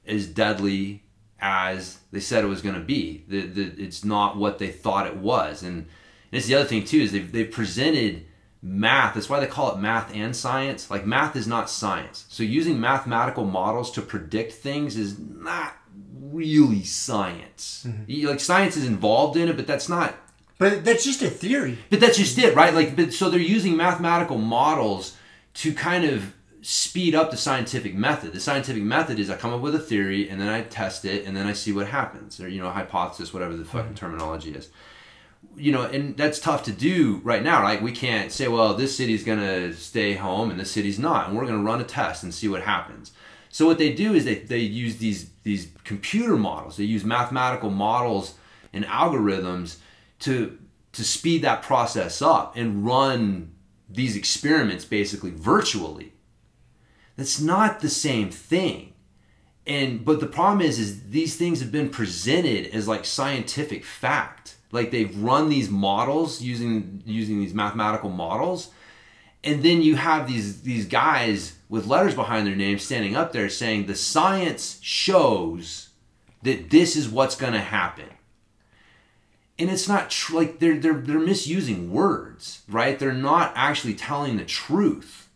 [0.05, 1.05] as deadly
[1.39, 3.23] as they said it was going to be.
[3.29, 5.63] The, the, it's not what they thought it was.
[5.63, 5.87] And, and
[6.33, 8.25] it's the other thing too is they've, they've presented
[8.61, 9.15] math.
[9.15, 10.91] That's why they call it math and science.
[10.91, 12.27] Like math is not science.
[12.31, 15.75] So using mathematical models to predict things is not
[16.33, 17.85] really science.
[17.87, 18.03] Mm-hmm.
[18.09, 20.17] You- Like science is involved in it, but that's not
[20.59, 21.79] But that's just a theory.
[21.91, 22.73] but that's just it, right?
[22.73, 25.17] Like, but so they're using mathematical models
[25.55, 26.33] to kind of
[26.63, 28.33] speed up the scientific method.
[28.33, 31.27] The scientific method is I come up with a theory and then I test it
[31.27, 33.95] and then I see what happens, or you know, hypothesis, whatever the fucking mm-hmm.
[33.95, 34.71] terminology is.
[35.57, 37.63] You know, and that's tough to do right now.
[37.63, 41.37] Like, we can't say, well, this city's gonna stay home and this city's not, and
[41.37, 43.13] we're gonna run a test and see what happens.
[43.51, 46.77] So what they do is they, they use these these computer models.
[46.77, 48.35] They use mathematical models
[48.73, 49.77] and algorithms
[50.25, 50.59] to
[50.93, 53.53] to speed that process up and run
[53.89, 56.13] these experiments basically virtually.
[57.17, 58.93] That's not the same thing.
[59.67, 64.57] And but the problem is is these things have been presented as like scientific fact.
[64.73, 68.71] Like they've run these models using using these mathematical models
[69.45, 73.49] and then you have these these guys with letters behind their names standing up there
[73.49, 75.91] saying the science shows
[76.43, 78.09] that this is what's going to happen.
[79.59, 82.99] And it's not tr- like they're, they're they're misusing words, right?
[82.99, 85.29] They're not actually telling the truth.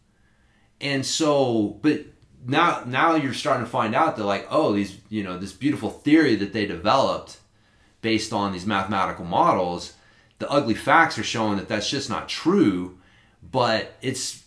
[0.80, 2.06] And so, but
[2.46, 5.90] now now you're starting to find out that like, oh, these, you know, this beautiful
[5.90, 7.38] theory that they developed
[8.00, 9.94] based on these mathematical models,
[10.38, 12.98] the ugly facts are showing that that's just not true,
[13.42, 14.44] but it's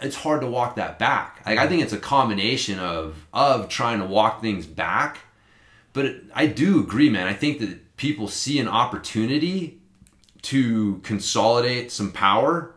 [0.00, 1.42] it's hard to walk that back.
[1.44, 5.18] Like I think it's a combination of of trying to walk things back,
[5.92, 7.26] but it, I do agree, man.
[7.26, 9.78] I think that people see an opportunity
[10.40, 12.74] to consolidate some power,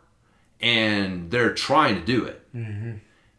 [0.60, 2.46] and they're trying to do it.
[2.54, 2.92] Mm-hmm.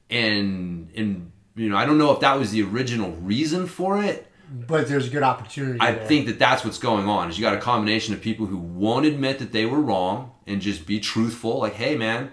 [0.09, 4.29] And and you know, I don't know if that was the original reason for it.
[4.51, 5.81] But there's a good opportunity.
[5.81, 6.07] I there.
[6.07, 7.31] think that that's what's going on.
[7.31, 10.61] Is you got a combination of people who won't admit that they were wrong and
[10.61, 11.59] just be truthful.
[11.59, 12.31] Like, hey, man,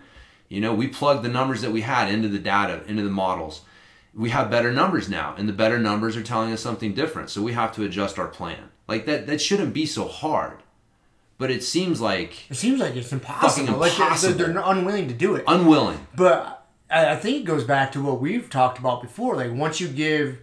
[0.49, 3.61] you know, we plugged the numbers that we had into the data, into the models.
[4.13, 7.29] We have better numbers now, and the better numbers are telling us something different.
[7.29, 8.69] So we have to adjust our plan.
[8.89, 9.27] Like that.
[9.27, 10.57] That shouldn't be so hard.
[11.37, 13.67] But it seems like It seems like it's impossible.
[13.67, 14.37] Fucking Like they're- impossible.
[14.37, 15.45] They're, they're unwilling to do it.
[15.47, 16.05] unwilling.
[16.15, 19.35] But I, think it goes back to what we've talked about before.
[19.37, 20.39] Like once you give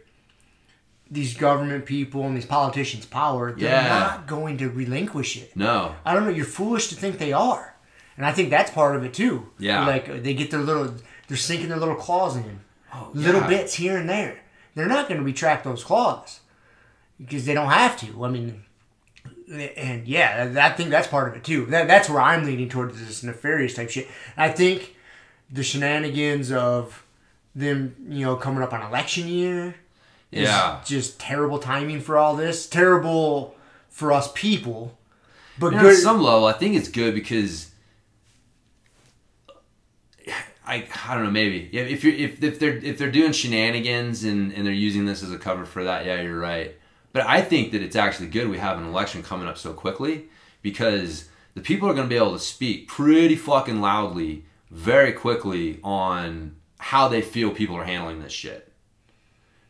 [1.10, 3.88] these government people and these politicians power, they're Yeah.
[3.88, 5.54] not going to relinquish it.
[5.56, 5.94] No.
[6.04, 6.30] I don't know.
[6.30, 7.74] You're foolish to think they are,
[8.16, 9.48] and I think that's part of it too.
[9.58, 9.86] Yeah.
[9.86, 10.94] Like they get their little,
[11.28, 12.60] they're sinking their little claws in,
[12.94, 13.46] oh, little yeah.
[13.48, 14.40] bits here and there.
[14.74, 16.40] They're not going to retract those claws
[17.20, 18.24] because they don't have to.
[18.24, 18.62] I mean,
[19.76, 21.66] and yeah, I think that's part of it too.
[21.66, 24.08] That, that's where I'm leaning towards this nefarious type shit.
[24.36, 24.96] I think
[25.50, 27.04] the shenanigans of
[27.54, 29.76] them, you know, coming up on election year
[30.32, 30.80] is Yeah.
[30.84, 32.66] just terrible timing for all this.
[32.66, 33.54] Terrible
[33.88, 34.98] for us people,
[35.58, 35.86] but good.
[35.86, 37.70] on some level, I think it's good because
[40.66, 44.24] I I don't know maybe if if you're if, if they're if they're doing shenanigans
[44.24, 46.74] and and they're using this as a cover for that, yeah, you're right.
[47.16, 50.26] But I think that it's actually good we have an election coming up so quickly
[50.60, 55.80] because the people are going to be able to speak pretty fucking loudly very quickly
[55.82, 58.70] on how they feel people are handling this shit.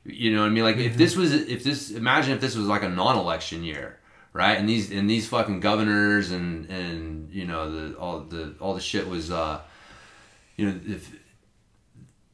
[0.02, 0.64] You know what I mean?
[0.64, 4.00] Like if this was if this imagine if this was like a non-election year,
[4.32, 4.58] right?
[4.58, 8.80] And these and these fucking governors and and you know the all the all the
[8.80, 9.60] shit was uh
[10.56, 11.15] you know if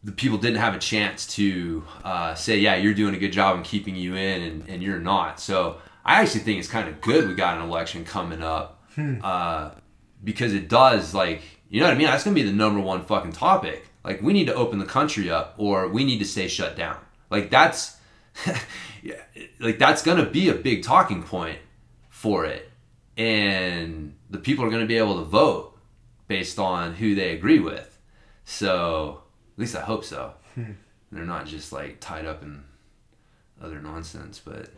[0.05, 3.57] the people didn't have a chance to uh, say yeah you're doing a good job
[3.57, 5.41] in keeping you in and, and you're not.
[5.41, 8.83] So i actually think it's kind of good we got an election coming up
[9.23, 9.71] uh,
[10.25, 12.07] because it does like you know what i mean?
[12.07, 13.89] That's gonna be the number one fucking topic.
[14.05, 16.99] Like we need to open the country up or we need to stay shut down.
[17.31, 17.97] Like that's
[19.03, 19.15] yeah,
[19.61, 21.59] like that's gonna be a big talking point
[22.11, 22.71] for it.
[23.17, 25.79] And the people are gonna be able to vote
[26.29, 27.99] based on who they agree with.
[28.45, 29.22] So
[29.55, 30.35] at least I hope so.
[30.57, 32.63] They're not just like tied up in
[33.63, 34.71] other nonsense, but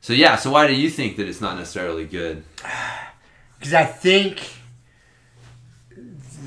[0.00, 0.36] so yeah.
[0.36, 2.42] So why do you think that it's not necessarily good?
[3.58, 4.50] because I think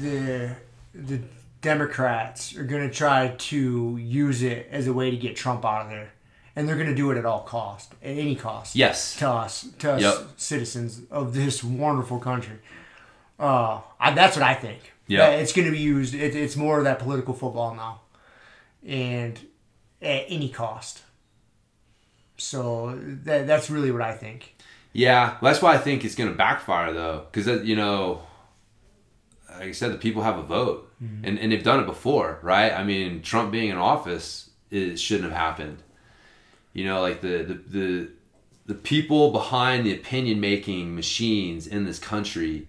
[0.02, 0.56] the
[0.94, 1.20] the
[1.62, 5.84] Democrats are going to try to use it as a way to get Trump out
[5.86, 6.12] of there,
[6.56, 8.76] and they're going to do it at all cost, at any cost.
[8.76, 9.16] Yes.
[9.18, 10.28] to us, to us Yep.
[10.38, 12.60] citizens of this wonderful country.
[13.40, 14.93] Uh, I, that's what I think.
[15.08, 15.30] Yeah.
[15.32, 16.14] It's going to be used.
[16.14, 18.02] It, it's more of that political football now,
[18.86, 19.40] and
[20.02, 21.02] at any cost.
[22.38, 24.56] So that, that's really what I think.
[24.92, 28.22] Yeah, well, that's why I think it's going to backfire though, because you know,
[29.50, 31.26] like I said, the people have a vote, mm-hmm.
[31.26, 32.72] and and they've done it before, right?
[32.72, 35.82] I mean, Trump being in office, it shouldn't have happened.
[36.74, 38.10] You know, like the the the,
[38.68, 42.68] the people behind the opinion making machines in this country,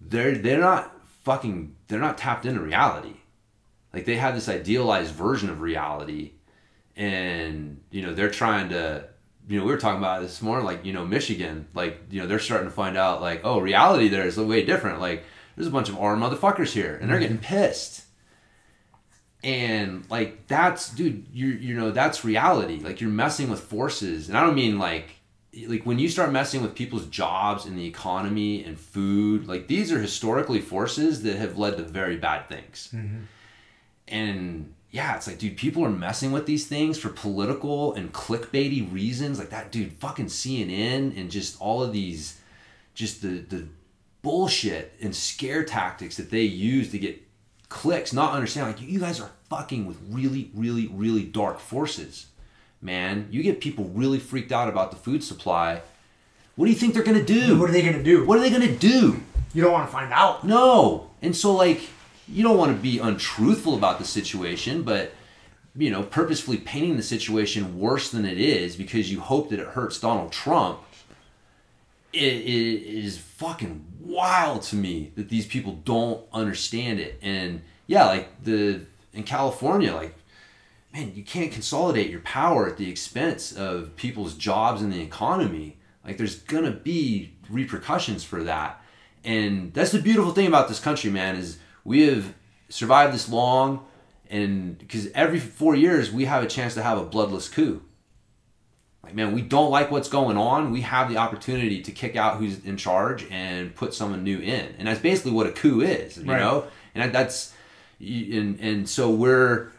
[0.00, 0.97] they're they're not
[1.28, 3.12] fucking they're not tapped into reality.
[3.92, 6.32] Like they have this idealized version of reality,
[6.96, 9.04] and you know they're trying to
[9.46, 12.26] you know, we were talking about this morning, like, you know, Michigan, like, you know,
[12.26, 15.00] they're starting to find out, like, oh, reality there is way different.
[15.00, 15.24] Like,
[15.56, 17.22] there's a bunch of armed motherfuckers here, and they're mm-hmm.
[17.22, 18.04] getting pissed.
[19.42, 22.80] And, like, that's, dude, you you know, that's reality.
[22.80, 24.28] Like, you're messing with forces.
[24.28, 25.17] And I don't mean, like,
[25.66, 29.92] like, when you start messing with people's jobs and the economy and food, like, these
[29.92, 32.90] are historically forces that have led to very bad things.
[32.94, 33.20] Mm-hmm.
[34.08, 38.90] And, yeah, it's like, dude, people are messing with these things for political and clickbaity
[38.92, 39.38] reasons.
[39.38, 42.40] Like that, dude, fucking CNN and just all of these,
[42.94, 43.68] just the the
[44.22, 47.22] bullshit and scare tactics that they use to get
[47.68, 48.12] clicks.
[48.12, 52.26] Not understand, like you guys are fucking with really, really, really dark forces,
[52.80, 53.28] man.
[53.30, 55.82] You get people really freaked out about the food supply.
[56.56, 57.58] What do you think they're gonna do?
[57.58, 58.24] What are they to do?
[58.24, 59.22] What are they gonna do?
[59.54, 60.44] You don't want to find out.
[60.44, 61.10] No.
[61.22, 61.82] And so like
[62.26, 65.12] you don't want to be untruthful about the situation, but
[65.76, 69.68] you know, purposefully painting the situation worse than it is because you hope that it
[69.68, 70.80] hurts Donald Trump.
[72.12, 77.18] It, it is fucking wild to me that these people don't understand it.
[77.22, 78.80] And yeah, like the
[79.12, 80.14] in California, like
[80.92, 85.78] man, you can't consolidate your power at the expense of people's jobs and the economy.
[86.04, 88.82] Like there's gonna be repercussions for that.
[89.24, 92.34] And that's the beautiful thing about this country, man, is we have
[92.68, 93.84] survived this long
[94.30, 97.82] and because every four years we have a chance to have a bloodless coup.
[99.02, 100.70] Like man, we don't like what's going on.
[100.70, 104.74] We have the opportunity to kick out who's in charge and put someone new in,
[104.78, 106.40] and that's basically what a coup is, you Right.
[106.40, 106.64] know.
[106.94, 107.54] And that's
[108.00, 109.70] and and so we're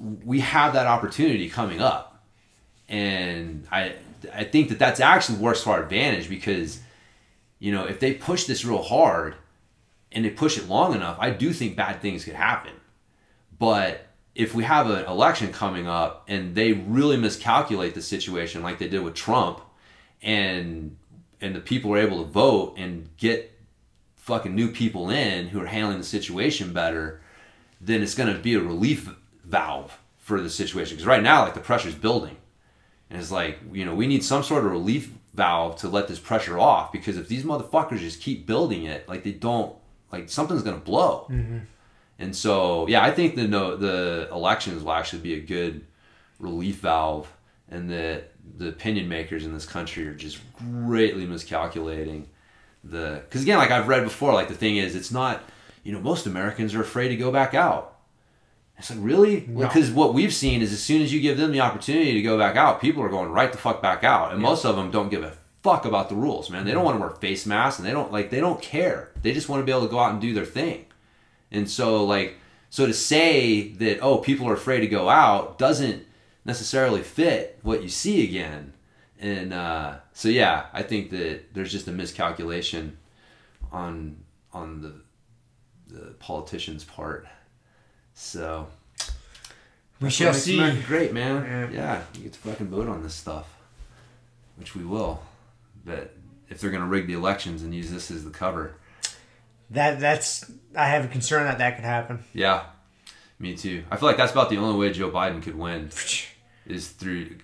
[0.00, 2.24] we have that opportunity coming up,
[2.88, 3.94] and I
[4.34, 6.80] I think that that's actually works to our advantage because
[7.58, 9.34] you know if they push this real hard
[10.12, 12.72] and they push it long enough, I do think bad things could happen.
[13.58, 18.78] But if we have an election coming up and they really miscalculate the situation like
[18.78, 19.60] they did with Trump
[20.22, 20.96] and
[21.40, 23.52] and the people are able to vote and get
[24.16, 27.20] fucking new people in who are handling the situation better,
[27.80, 29.08] then it's going to be a relief
[29.50, 32.36] valve for the situation because right now like the pressure's building.
[33.10, 36.20] And it's like, you know, we need some sort of relief valve to let this
[36.20, 39.74] pressure off because if these motherfuckers just keep building it, like they don't,
[40.12, 41.26] like something's gonna blow.
[41.28, 41.58] Mm-hmm.
[42.20, 45.86] And so, yeah, I think the no, the elections will actually be a good
[46.38, 47.32] relief valve,
[47.70, 52.28] and that the opinion makers in this country are just greatly miscalculating
[52.84, 53.22] the.
[53.24, 55.42] Because again, like I've read before, like the thing is, it's not,
[55.82, 57.96] you know, most Americans are afraid to go back out.
[58.80, 59.66] It's like really No.
[59.66, 62.36] because what we've seen is as soon as you give them the opportunity to go
[62.36, 65.08] back out, people are going right the fuck back out, and most of them don't
[65.10, 66.64] give a fuck about the rules, man.
[66.64, 69.10] They don't want to wear face masks, and they don't like they don't care.
[69.22, 70.86] They just want to be able to go out and do their thing.
[71.52, 72.36] And so like
[72.70, 76.04] so to say that oh people are afraid to go out doesn't
[76.44, 78.72] necessarily fit what you see again.
[79.20, 82.96] And uh, so yeah, I think that there's just a miscalculation
[83.70, 84.16] on
[84.52, 84.94] on the
[85.94, 87.26] the politicians' part.
[88.14, 88.68] So
[90.00, 90.80] We shall see.
[90.82, 91.70] Great, man.
[91.72, 91.78] Yeah.
[91.80, 92.02] Yeah.
[92.14, 93.54] you get to fucking vote on this stuff,
[94.56, 95.22] which we will.
[95.84, 96.14] But
[96.48, 98.74] if they're gonna rig the elections and use this as the cover,
[99.70, 102.24] That that's I have a concern that that could happen.
[102.34, 102.64] yeah,
[103.38, 103.84] me too.
[103.90, 105.90] I feel like that's about the only way Joe Biden could win
[106.66, 107.36] is through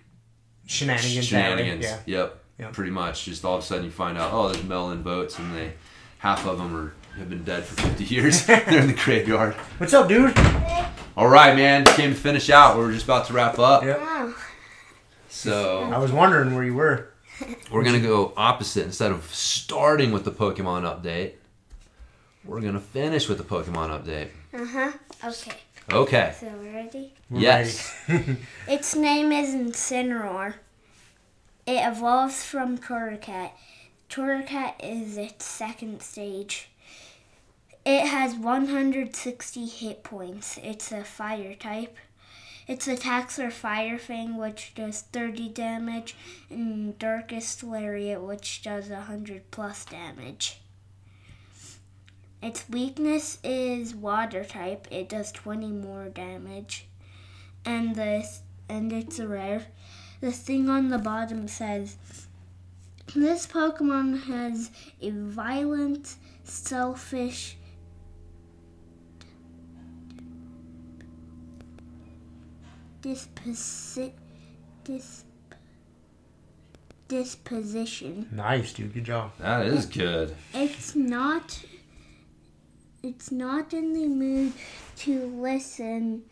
[0.66, 1.26] Shenanigans.
[1.26, 1.84] shenanigans.
[1.84, 1.98] Yeah.
[2.06, 2.42] Yep.
[2.58, 2.72] Yep.
[2.72, 3.24] Pretty much.
[3.26, 5.74] Just all of a sudden you find out, oh, there's mail-in votes, and they
[6.18, 8.46] half of them are have been dead for 50 years.
[8.46, 9.54] They're in the graveyard.
[9.78, 10.36] What's up, dude?
[11.16, 11.84] All right, man.
[11.84, 12.76] Came to finish out.
[12.76, 13.84] We're just about to wrap up.
[13.84, 14.00] Yep.
[14.00, 14.34] Wow.
[15.28, 17.10] So I was wondering where you were.
[17.70, 18.84] we're gonna go opposite.
[18.84, 21.34] Instead of starting with the Pokemon update,
[22.44, 24.28] we're gonna finish with the Pokemon update.
[24.54, 24.92] Uh huh.
[25.24, 25.56] Okay.
[25.92, 26.34] Okay.
[26.38, 27.12] So we're ready.
[27.30, 27.94] We're yes.
[28.68, 30.54] Its name is Incineroar.
[31.66, 33.50] It evolves from Torracat.
[34.08, 36.70] Torracat is its second stage.
[37.86, 40.58] It has 160 hit points.
[40.60, 41.96] It's a fire type.
[42.66, 46.16] Its attacks are Fire Fang, which does 30 damage,
[46.50, 50.58] and Darkest Lariat, which does 100 plus damage.
[52.42, 54.88] Its weakness is Water type.
[54.90, 56.88] It does 20 more damage
[57.64, 59.66] and this and it's a rare.
[60.20, 61.96] The thing on the bottom says
[63.14, 67.55] this Pokemon has a violent, selfish
[73.06, 74.12] disposi-
[74.84, 75.24] dis-
[77.08, 78.28] disposition.
[78.32, 78.92] Nice, dude.
[78.94, 79.32] Good job.
[79.38, 80.34] That is good.
[80.52, 81.64] It's not
[83.02, 84.52] it's not in the mood
[84.96, 86.24] to listen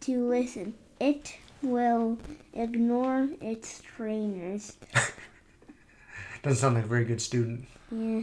[0.00, 0.74] to listen.
[0.98, 2.18] It will
[2.54, 4.78] ignore its trainers.
[6.42, 7.66] Doesn't sound like a very good student.
[7.90, 8.22] Yeah.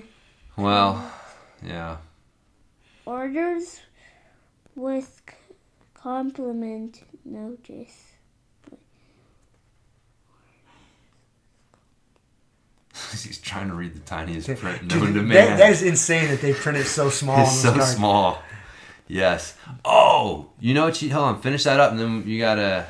[0.57, 1.11] Well,
[1.64, 1.98] yeah.
[3.06, 3.82] Orders
[4.76, 5.22] with
[5.94, 8.11] compliment notice.
[13.11, 16.53] He's trying to read the tiniest print known to that, that is insane that they
[16.53, 17.41] print it so small.
[17.43, 17.97] It's so this card.
[17.97, 18.43] small.
[19.07, 19.55] Yes.
[19.83, 21.01] Oh, you know what?
[21.01, 21.41] You, hold on.
[21.41, 22.85] Finish that up, and then you gotta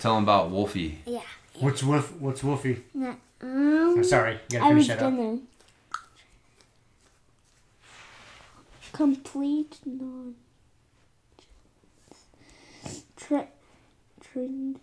[0.00, 0.98] tell him about Wolfie.
[1.06, 1.20] Yeah.
[1.60, 2.12] What's Wolf?
[2.18, 2.82] What's Wolfie?
[2.94, 3.10] No,
[3.42, 5.38] um, Oh, sorry, you gotta I finish was that gonna
[8.92, 10.34] complete non.
[13.16, 13.48] Tra-
[14.32, 14.80] trend.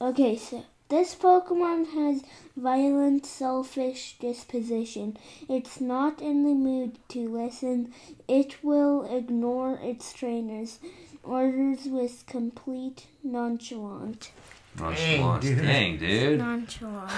[0.00, 2.22] Okay, so this Pokemon has
[2.56, 5.16] violent, selfish disposition.
[5.48, 7.92] It's not in the mood to listen.
[8.28, 10.78] It will ignore its trainers.
[11.24, 14.30] orders with complete nonchalance.
[14.78, 15.44] Nonchalance.
[15.44, 15.58] dude.
[15.58, 16.38] Dang, dude.
[16.38, 17.10] Nonchalant.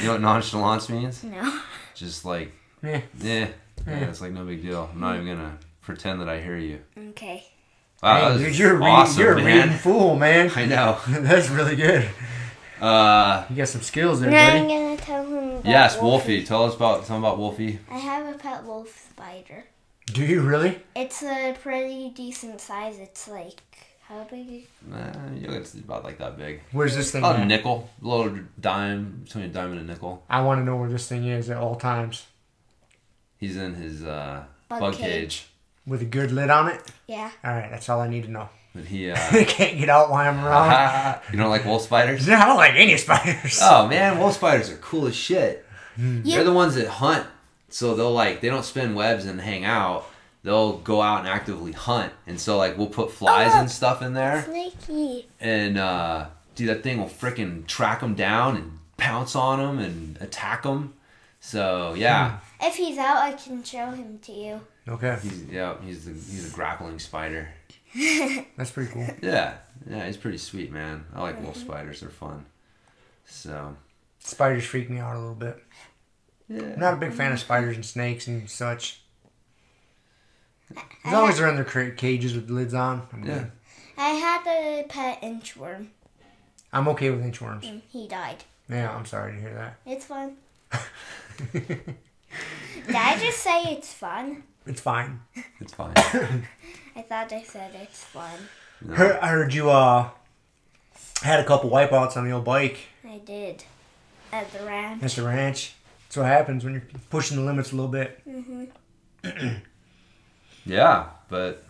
[0.00, 1.22] You know what nonchalance means?
[1.24, 1.60] no.
[1.94, 3.00] Just like, Yeah.
[3.24, 3.48] eh,
[3.86, 4.90] yeah, it's like no big deal.
[4.92, 6.80] I'm not even gonna pretend that I hear you.
[7.10, 7.46] Okay.
[8.02, 9.62] Wow, Hey, dude, you're a reading, awesome, you're a man.
[9.68, 10.50] reading fool, man.
[10.56, 10.98] I know.
[11.08, 12.08] That's really good.
[12.80, 15.48] Uh, You got some skills there, Now I'm gonna tell him.
[15.56, 16.44] About yes, Wolfie.
[16.44, 17.78] Tell us about something about Wolfie.
[17.90, 19.64] I have a pet wolf spider.
[20.06, 20.80] Do you really?
[20.94, 22.98] It's a pretty decent size.
[22.98, 23.62] It's like
[24.06, 24.66] how big?
[24.86, 24.98] Nah,
[25.34, 26.60] you know, it's about like that big.
[26.70, 27.22] Where's this thing?
[27.22, 30.22] About a nickel, a little dime, between a dime and a nickel.
[30.28, 32.26] I want to know where this thing is at all times.
[33.38, 35.00] He's in his uh, Bug bug, cage.
[35.10, 35.46] cage.
[35.86, 36.80] With a good lid on it.
[37.06, 37.30] Yeah.
[37.44, 38.48] All right, that's all I need to know.
[38.74, 41.20] But he, uh, can't get out while I'm around.
[41.32, 42.28] you don't like wolf spiders?
[42.28, 43.58] I don't like any spiders.
[43.62, 45.64] Oh man, wolf spiders are cool as shit.
[45.96, 46.36] Yeah.
[46.36, 47.26] They're the ones that hunt,
[47.70, 50.04] so they'll like they don't spin webs and hang out.
[50.42, 53.60] They'll go out and actively hunt, and so like we'll put flies Oh.
[53.60, 55.26] and stuff in there, Snaky.
[55.40, 60.18] and uh, dude, that thing will freaking track them down and pounce on them and
[60.20, 60.94] attack them.
[61.40, 64.60] So yeah, If he's out, I can show him to you.
[64.88, 67.48] Okay, he's yeah he's the he's a grappling spider.
[68.56, 69.06] that's pretty cool.
[69.22, 69.54] Yeah,
[69.88, 71.04] yeah, he's pretty sweet, man.
[71.14, 71.60] I like wolf mhm.
[71.62, 72.46] spiders; they're fun.
[73.24, 73.76] So
[74.20, 75.62] Spiders freak me out a little bit.
[76.48, 79.00] yeah, I'm not a big fan of spiders and snakes and such.
[81.04, 83.34] As long as they're in their cages with lids on, I'm Yeah.
[83.38, 83.52] good.
[83.98, 85.88] I had a pet inchworm.
[86.72, 87.66] I'm okay with inchworms.
[87.68, 88.44] and He died.
[88.68, 89.78] Yeah, I'm sorry to hear that.
[89.86, 90.36] It's fun.
[92.86, 94.42] Did I just say it's fun?
[94.66, 95.20] It's fine.
[95.60, 95.92] it's fine.
[96.96, 98.38] I thought I said it's fun.
[98.94, 100.10] Heard- I heard you uh
[101.22, 103.64] had a couple wipeouts on the old bike I did.
[104.32, 105.02] At the ranch.
[105.02, 105.74] at the ranch.
[106.08, 108.20] That's what happens when you're pushing the limits a little bit.
[108.28, 108.68] Mhm.
[110.64, 111.64] Yeah, but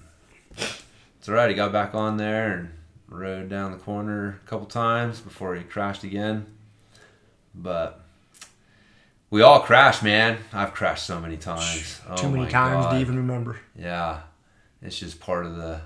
[0.57, 1.51] it's alright.
[1.51, 2.71] He got back on there and
[3.09, 6.47] rode down the corner a couple times before he crashed again.
[7.55, 8.01] But
[9.31, 10.39] we all crash, man.
[10.53, 12.01] I've crashed so many times.
[12.17, 12.93] Too Oh many times God.
[12.93, 13.59] to even remember.
[13.79, 14.21] Yeah,
[14.83, 15.81] it's just part of the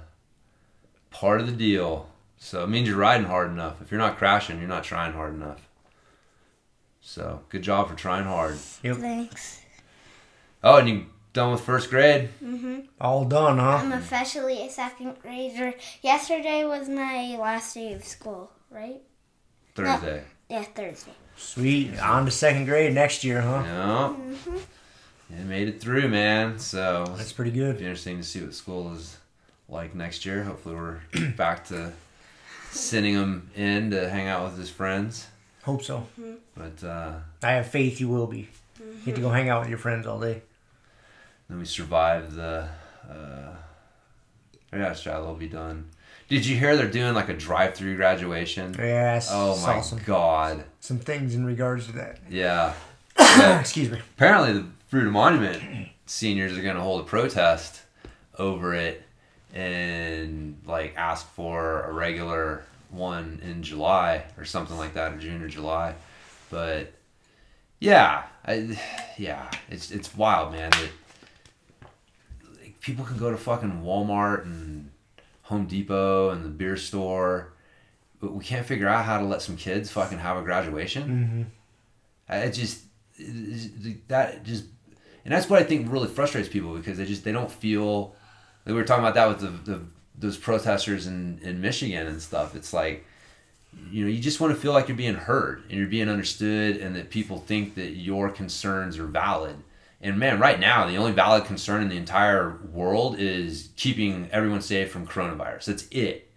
[1.11, 2.09] part of the deal.
[2.39, 3.83] So it means you're riding hard enough.
[3.83, 5.69] If you're not crashing, you're not trying hard enough.
[7.01, 8.57] So good job for trying hard.
[8.57, 9.61] Thanks.
[10.63, 12.29] Oh, and you done with first grade?
[12.43, 12.87] Mhm.
[13.01, 13.79] All done, huh?
[13.83, 15.75] I'm officially a second grader.
[16.03, 19.01] Yesterday was my last day of school, right?
[19.75, 20.25] Thursday.
[20.49, 21.13] Yeah, Thursday.
[21.41, 21.99] Sweet.
[21.99, 23.63] On to second grade next year, huh?
[23.65, 24.15] Yeah.
[25.39, 26.59] You made it through, man.
[26.59, 27.77] So That's it's pretty be good.
[27.81, 29.17] interesting to see what school is
[29.69, 30.45] like next year.
[30.45, 31.01] Hopefully, we're
[31.37, 31.93] back to
[32.71, 35.27] sending him in to hang out with his friends.
[35.63, 36.07] Hope so.
[36.57, 38.49] But uh, I have faith you will be.
[38.79, 40.43] You get to go hang out with your friends all day.
[41.49, 42.69] then we survive the.
[43.09, 43.55] Uh,
[44.73, 45.89] yeah, Shiloh will be done.
[46.31, 48.75] Did you hear they're doing like a drive-through graduation?
[48.79, 49.31] Yes.
[49.33, 50.65] Oh my some, god!
[50.79, 52.21] some things in regards to that.
[52.31, 52.75] Yeah.
[53.19, 53.59] Yeah.
[53.61, 53.99] Excuse me.
[54.17, 57.83] apparently the Fruita Monument seniors are going to hold a protest
[58.39, 59.03] over it
[59.53, 65.43] and like ask for a regular one in July or something like that or June
[65.43, 65.95] or July
[66.49, 66.93] but
[67.81, 68.79] yeah I,
[69.19, 70.91] yeah it's it's wild man that
[72.61, 74.91] like, people can go to fucking Walmart and
[75.51, 77.53] Home Depot and the beer store
[78.21, 81.43] but we can't figure out how to let some kids fucking have a graduation mm-hmm.
[82.29, 82.85] I it just
[84.09, 84.65] that just
[85.25, 88.15] and that's what I think really frustrates people because they just they don't feel
[88.65, 89.81] like we were talking about that with the, the
[90.19, 92.55] those protesters in in Michigan and stuff.
[92.55, 93.05] It's like
[93.91, 96.77] you know you just want to feel like you're being heard and you're being understood
[96.77, 99.57] and that people think that your concerns are valid.
[100.01, 104.63] And man, right now the only valid concern in the entire world is keeping everyone
[104.63, 105.67] safe from coronavirus.
[105.67, 106.31] That's it.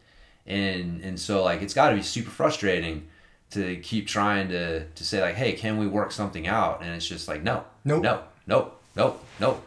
[0.45, 3.07] And and so like it's got to be super frustrating
[3.51, 6.81] to keep trying to to say like, hey, can we work something out?
[6.83, 8.03] And it's just like, no, Nope.
[8.03, 9.61] no, no, no, no.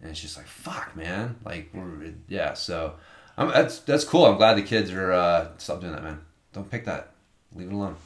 [0.00, 1.36] And it's just like, fuck, man.
[1.44, 2.54] Like, we're yeah.
[2.54, 2.94] So,
[3.38, 4.26] I'm that's that's cool.
[4.26, 6.20] I'm glad the kids are uh, stop doing that, man.
[6.52, 7.11] Don't pick that.
[7.54, 7.96] Leave it alone.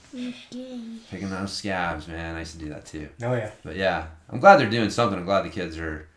[1.10, 2.34] Picking those scabs, man.
[2.34, 3.08] I used to do that too.
[3.22, 3.50] Oh yeah.
[3.62, 5.18] But yeah, I'm glad they're doing something.
[5.18, 6.08] I'm glad the kids are,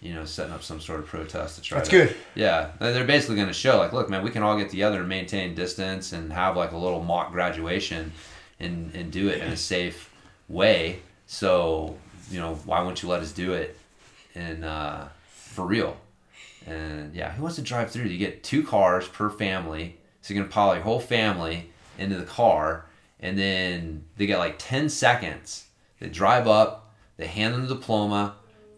[0.00, 1.78] you know, setting up some sort of protest to try.
[1.78, 2.16] That's to, good.
[2.36, 5.08] Yeah, they're basically going to show like, look, man, we can all get together and
[5.08, 8.12] maintain distance and have like a little mock graduation,
[8.60, 10.12] and and do it in a safe
[10.48, 11.00] way.
[11.26, 11.96] So
[12.30, 13.76] you know, why wouldn't you let us do it,
[14.34, 15.96] in uh, for real?
[16.66, 18.04] And yeah, who wants to drive through?
[18.04, 22.24] You get two cars per family, so you're gonna pile your whole family into the
[22.26, 22.86] car,
[23.20, 25.66] and then they get like ten seconds.
[26.00, 28.36] They drive up, they hand them the diploma,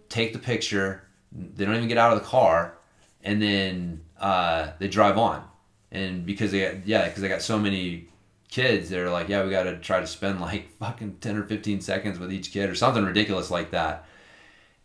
[0.09, 1.03] take the picture.
[1.33, 2.75] They don't even get out of the car,
[3.23, 5.45] and then uh, they drive on,
[5.93, 8.09] and because they got, yeah because they got so many
[8.51, 11.81] kids, they're like yeah we got to try to spend like fucking ten or fifteen
[11.81, 14.05] seconds with each kid or something ridiculous like that.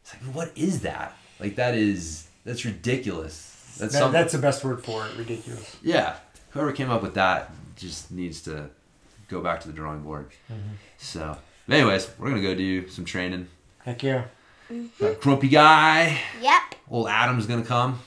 [0.01, 1.15] It's like what is that?
[1.39, 3.75] Like that is that's ridiculous.
[3.79, 5.15] That's That- that's the best word for it.
[5.17, 5.77] Ridiculous.
[5.81, 6.17] Yeah,
[6.49, 8.69] whoever came up with that just needs to
[9.27, 10.27] go back to the drawing board.
[10.51, 10.73] Mm-hmm.
[10.97, 11.37] So,
[11.69, 13.47] anyways, we're gonna go do some training.
[13.83, 14.25] Heck yeah.
[14.99, 16.61] Got grumpy guy, Yep.
[16.89, 17.99] old Adam's gonna come.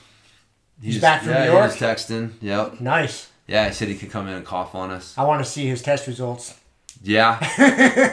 [0.81, 1.73] He's back from yeah, New York?
[1.73, 2.31] He was texting.
[2.41, 2.81] Yep.
[2.81, 3.29] Nice.
[3.47, 5.17] Yeah, he said he could come in and cough on us.
[5.17, 6.53] I want to see his test results
[7.01, 7.39] Yeah.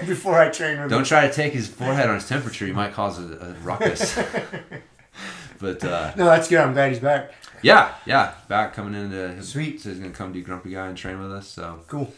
[0.06, 2.66] before I train with Don't try to take his forehead on his temperature.
[2.66, 4.16] You might cause a, a ruckus.
[5.59, 6.59] but uh, No, that's good.
[6.60, 7.32] I'm glad he's back.
[7.65, 9.81] Yeah, yeah, back coming into his Sweet.
[9.81, 11.49] So he's gonna come do grumpy guy and train with us.
[11.49, 12.12] So Cool.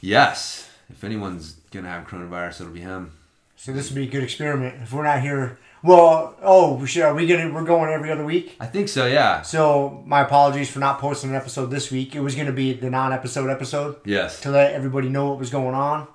[0.00, 3.12] yes, if anyone's gonna have coronavirus, it'll be him.
[3.56, 4.82] So this would be a good experiment.
[4.82, 7.02] If we're not here, well, oh, we should.
[7.02, 7.52] Are we gonna?
[7.52, 8.56] We're going every other week.
[8.60, 9.06] I think so.
[9.06, 9.42] Yeah.
[9.42, 12.14] So my apologies for not posting an episode this week.
[12.14, 14.40] It was gonna be the non-episode episode Yes.
[14.42, 16.08] to let everybody know what was going on.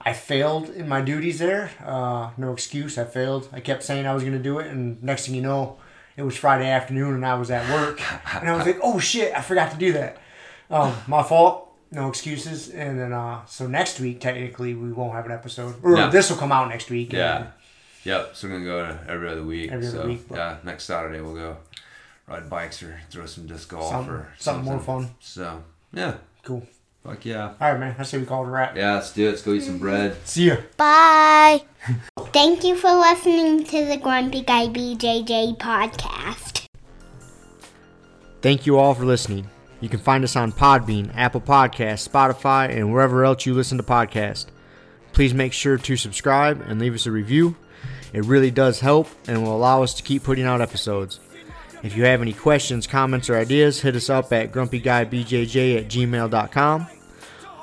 [0.00, 1.70] I failed in my duties there.
[1.84, 2.96] Uh, no excuse.
[2.96, 3.48] I failed.
[3.52, 5.78] I kept saying I was gonna do it, and next thing you know,
[6.16, 8.00] it was Friday afternoon, and I was at work,
[8.34, 10.18] and I was like, "Oh shit, I forgot to do that."
[10.70, 11.62] Um, my fault.
[11.92, 12.68] No excuses.
[12.70, 15.76] And then, uh, so next week, technically, we won't have an episode.
[15.84, 16.10] Or No.
[16.10, 17.10] this will come out next week.
[17.10, 17.46] and Yeah.
[18.02, 18.30] Yep.
[18.34, 19.70] So we're gonna go to every other week.
[19.70, 20.56] Every other so, week, but- Yeah.
[20.64, 21.58] Next Saturday we'll go
[22.26, 25.10] ride bikes or throw some disc golf Something- or something more fun.
[25.20, 25.62] So
[25.92, 26.14] yeah.
[26.42, 26.66] Cool.
[27.06, 27.54] Fuck yeah.
[27.60, 27.94] All right, man.
[27.98, 28.76] I say we call it a wrap.
[28.76, 28.94] Yeah.
[28.94, 29.30] Let's do it.
[29.30, 30.16] Let's go eat some bread.
[30.24, 30.56] See ya.
[30.76, 31.62] Bye.
[32.32, 36.66] Thank you for listening to the Grumpy Guy BJJ podcast.
[38.42, 39.48] Thank you all for listening.
[39.80, 43.84] You can find us on Podbean, Apple Podcasts, Spotify, and wherever else you listen to
[43.84, 44.46] podcasts.
[45.12, 47.56] Please make sure to subscribe and leave us a review.
[48.12, 51.20] It really does help and will allow us to keep putting out episodes.
[51.82, 56.86] If you have any questions, comments, or ideas, hit us up at grumpyguybjj at gmail.com.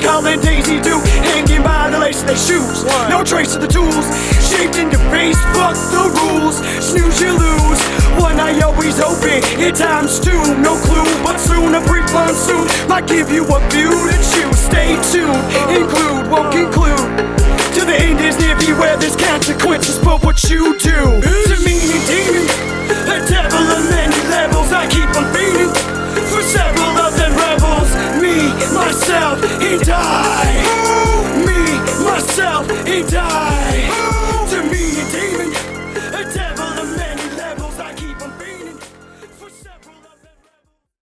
[0.00, 2.84] Colin, Daisy Duke, hanging by the lace of their shoes.
[3.10, 4.06] No trace of the tools,
[4.40, 6.56] shaped into face, fuck the rules.
[6.80, 7.80] Snooze, you lose.
[8.18, 11.04] One eye always open, in times two, no clue.
[11.22, 14.58] But soon a brief monsoon might give you a view to choose.
[14.58, 17.12] Stay tuned, include, won't conclude.
[17.76, 21.20] To the end is near beware there's consequences for what you do.
[21.20, 21.76] To me,
[22.08, 22.71] demon,
[23.12, 25.68] the devil in many levels, I keep on beating
[26.32, 27.36] for several of them.
[27.36, 27.92] rebels.
[28.22, 30.64] Me, myself, he died.
[31.44, 31.60] Me,
[32.06, 33.71] myself, he died.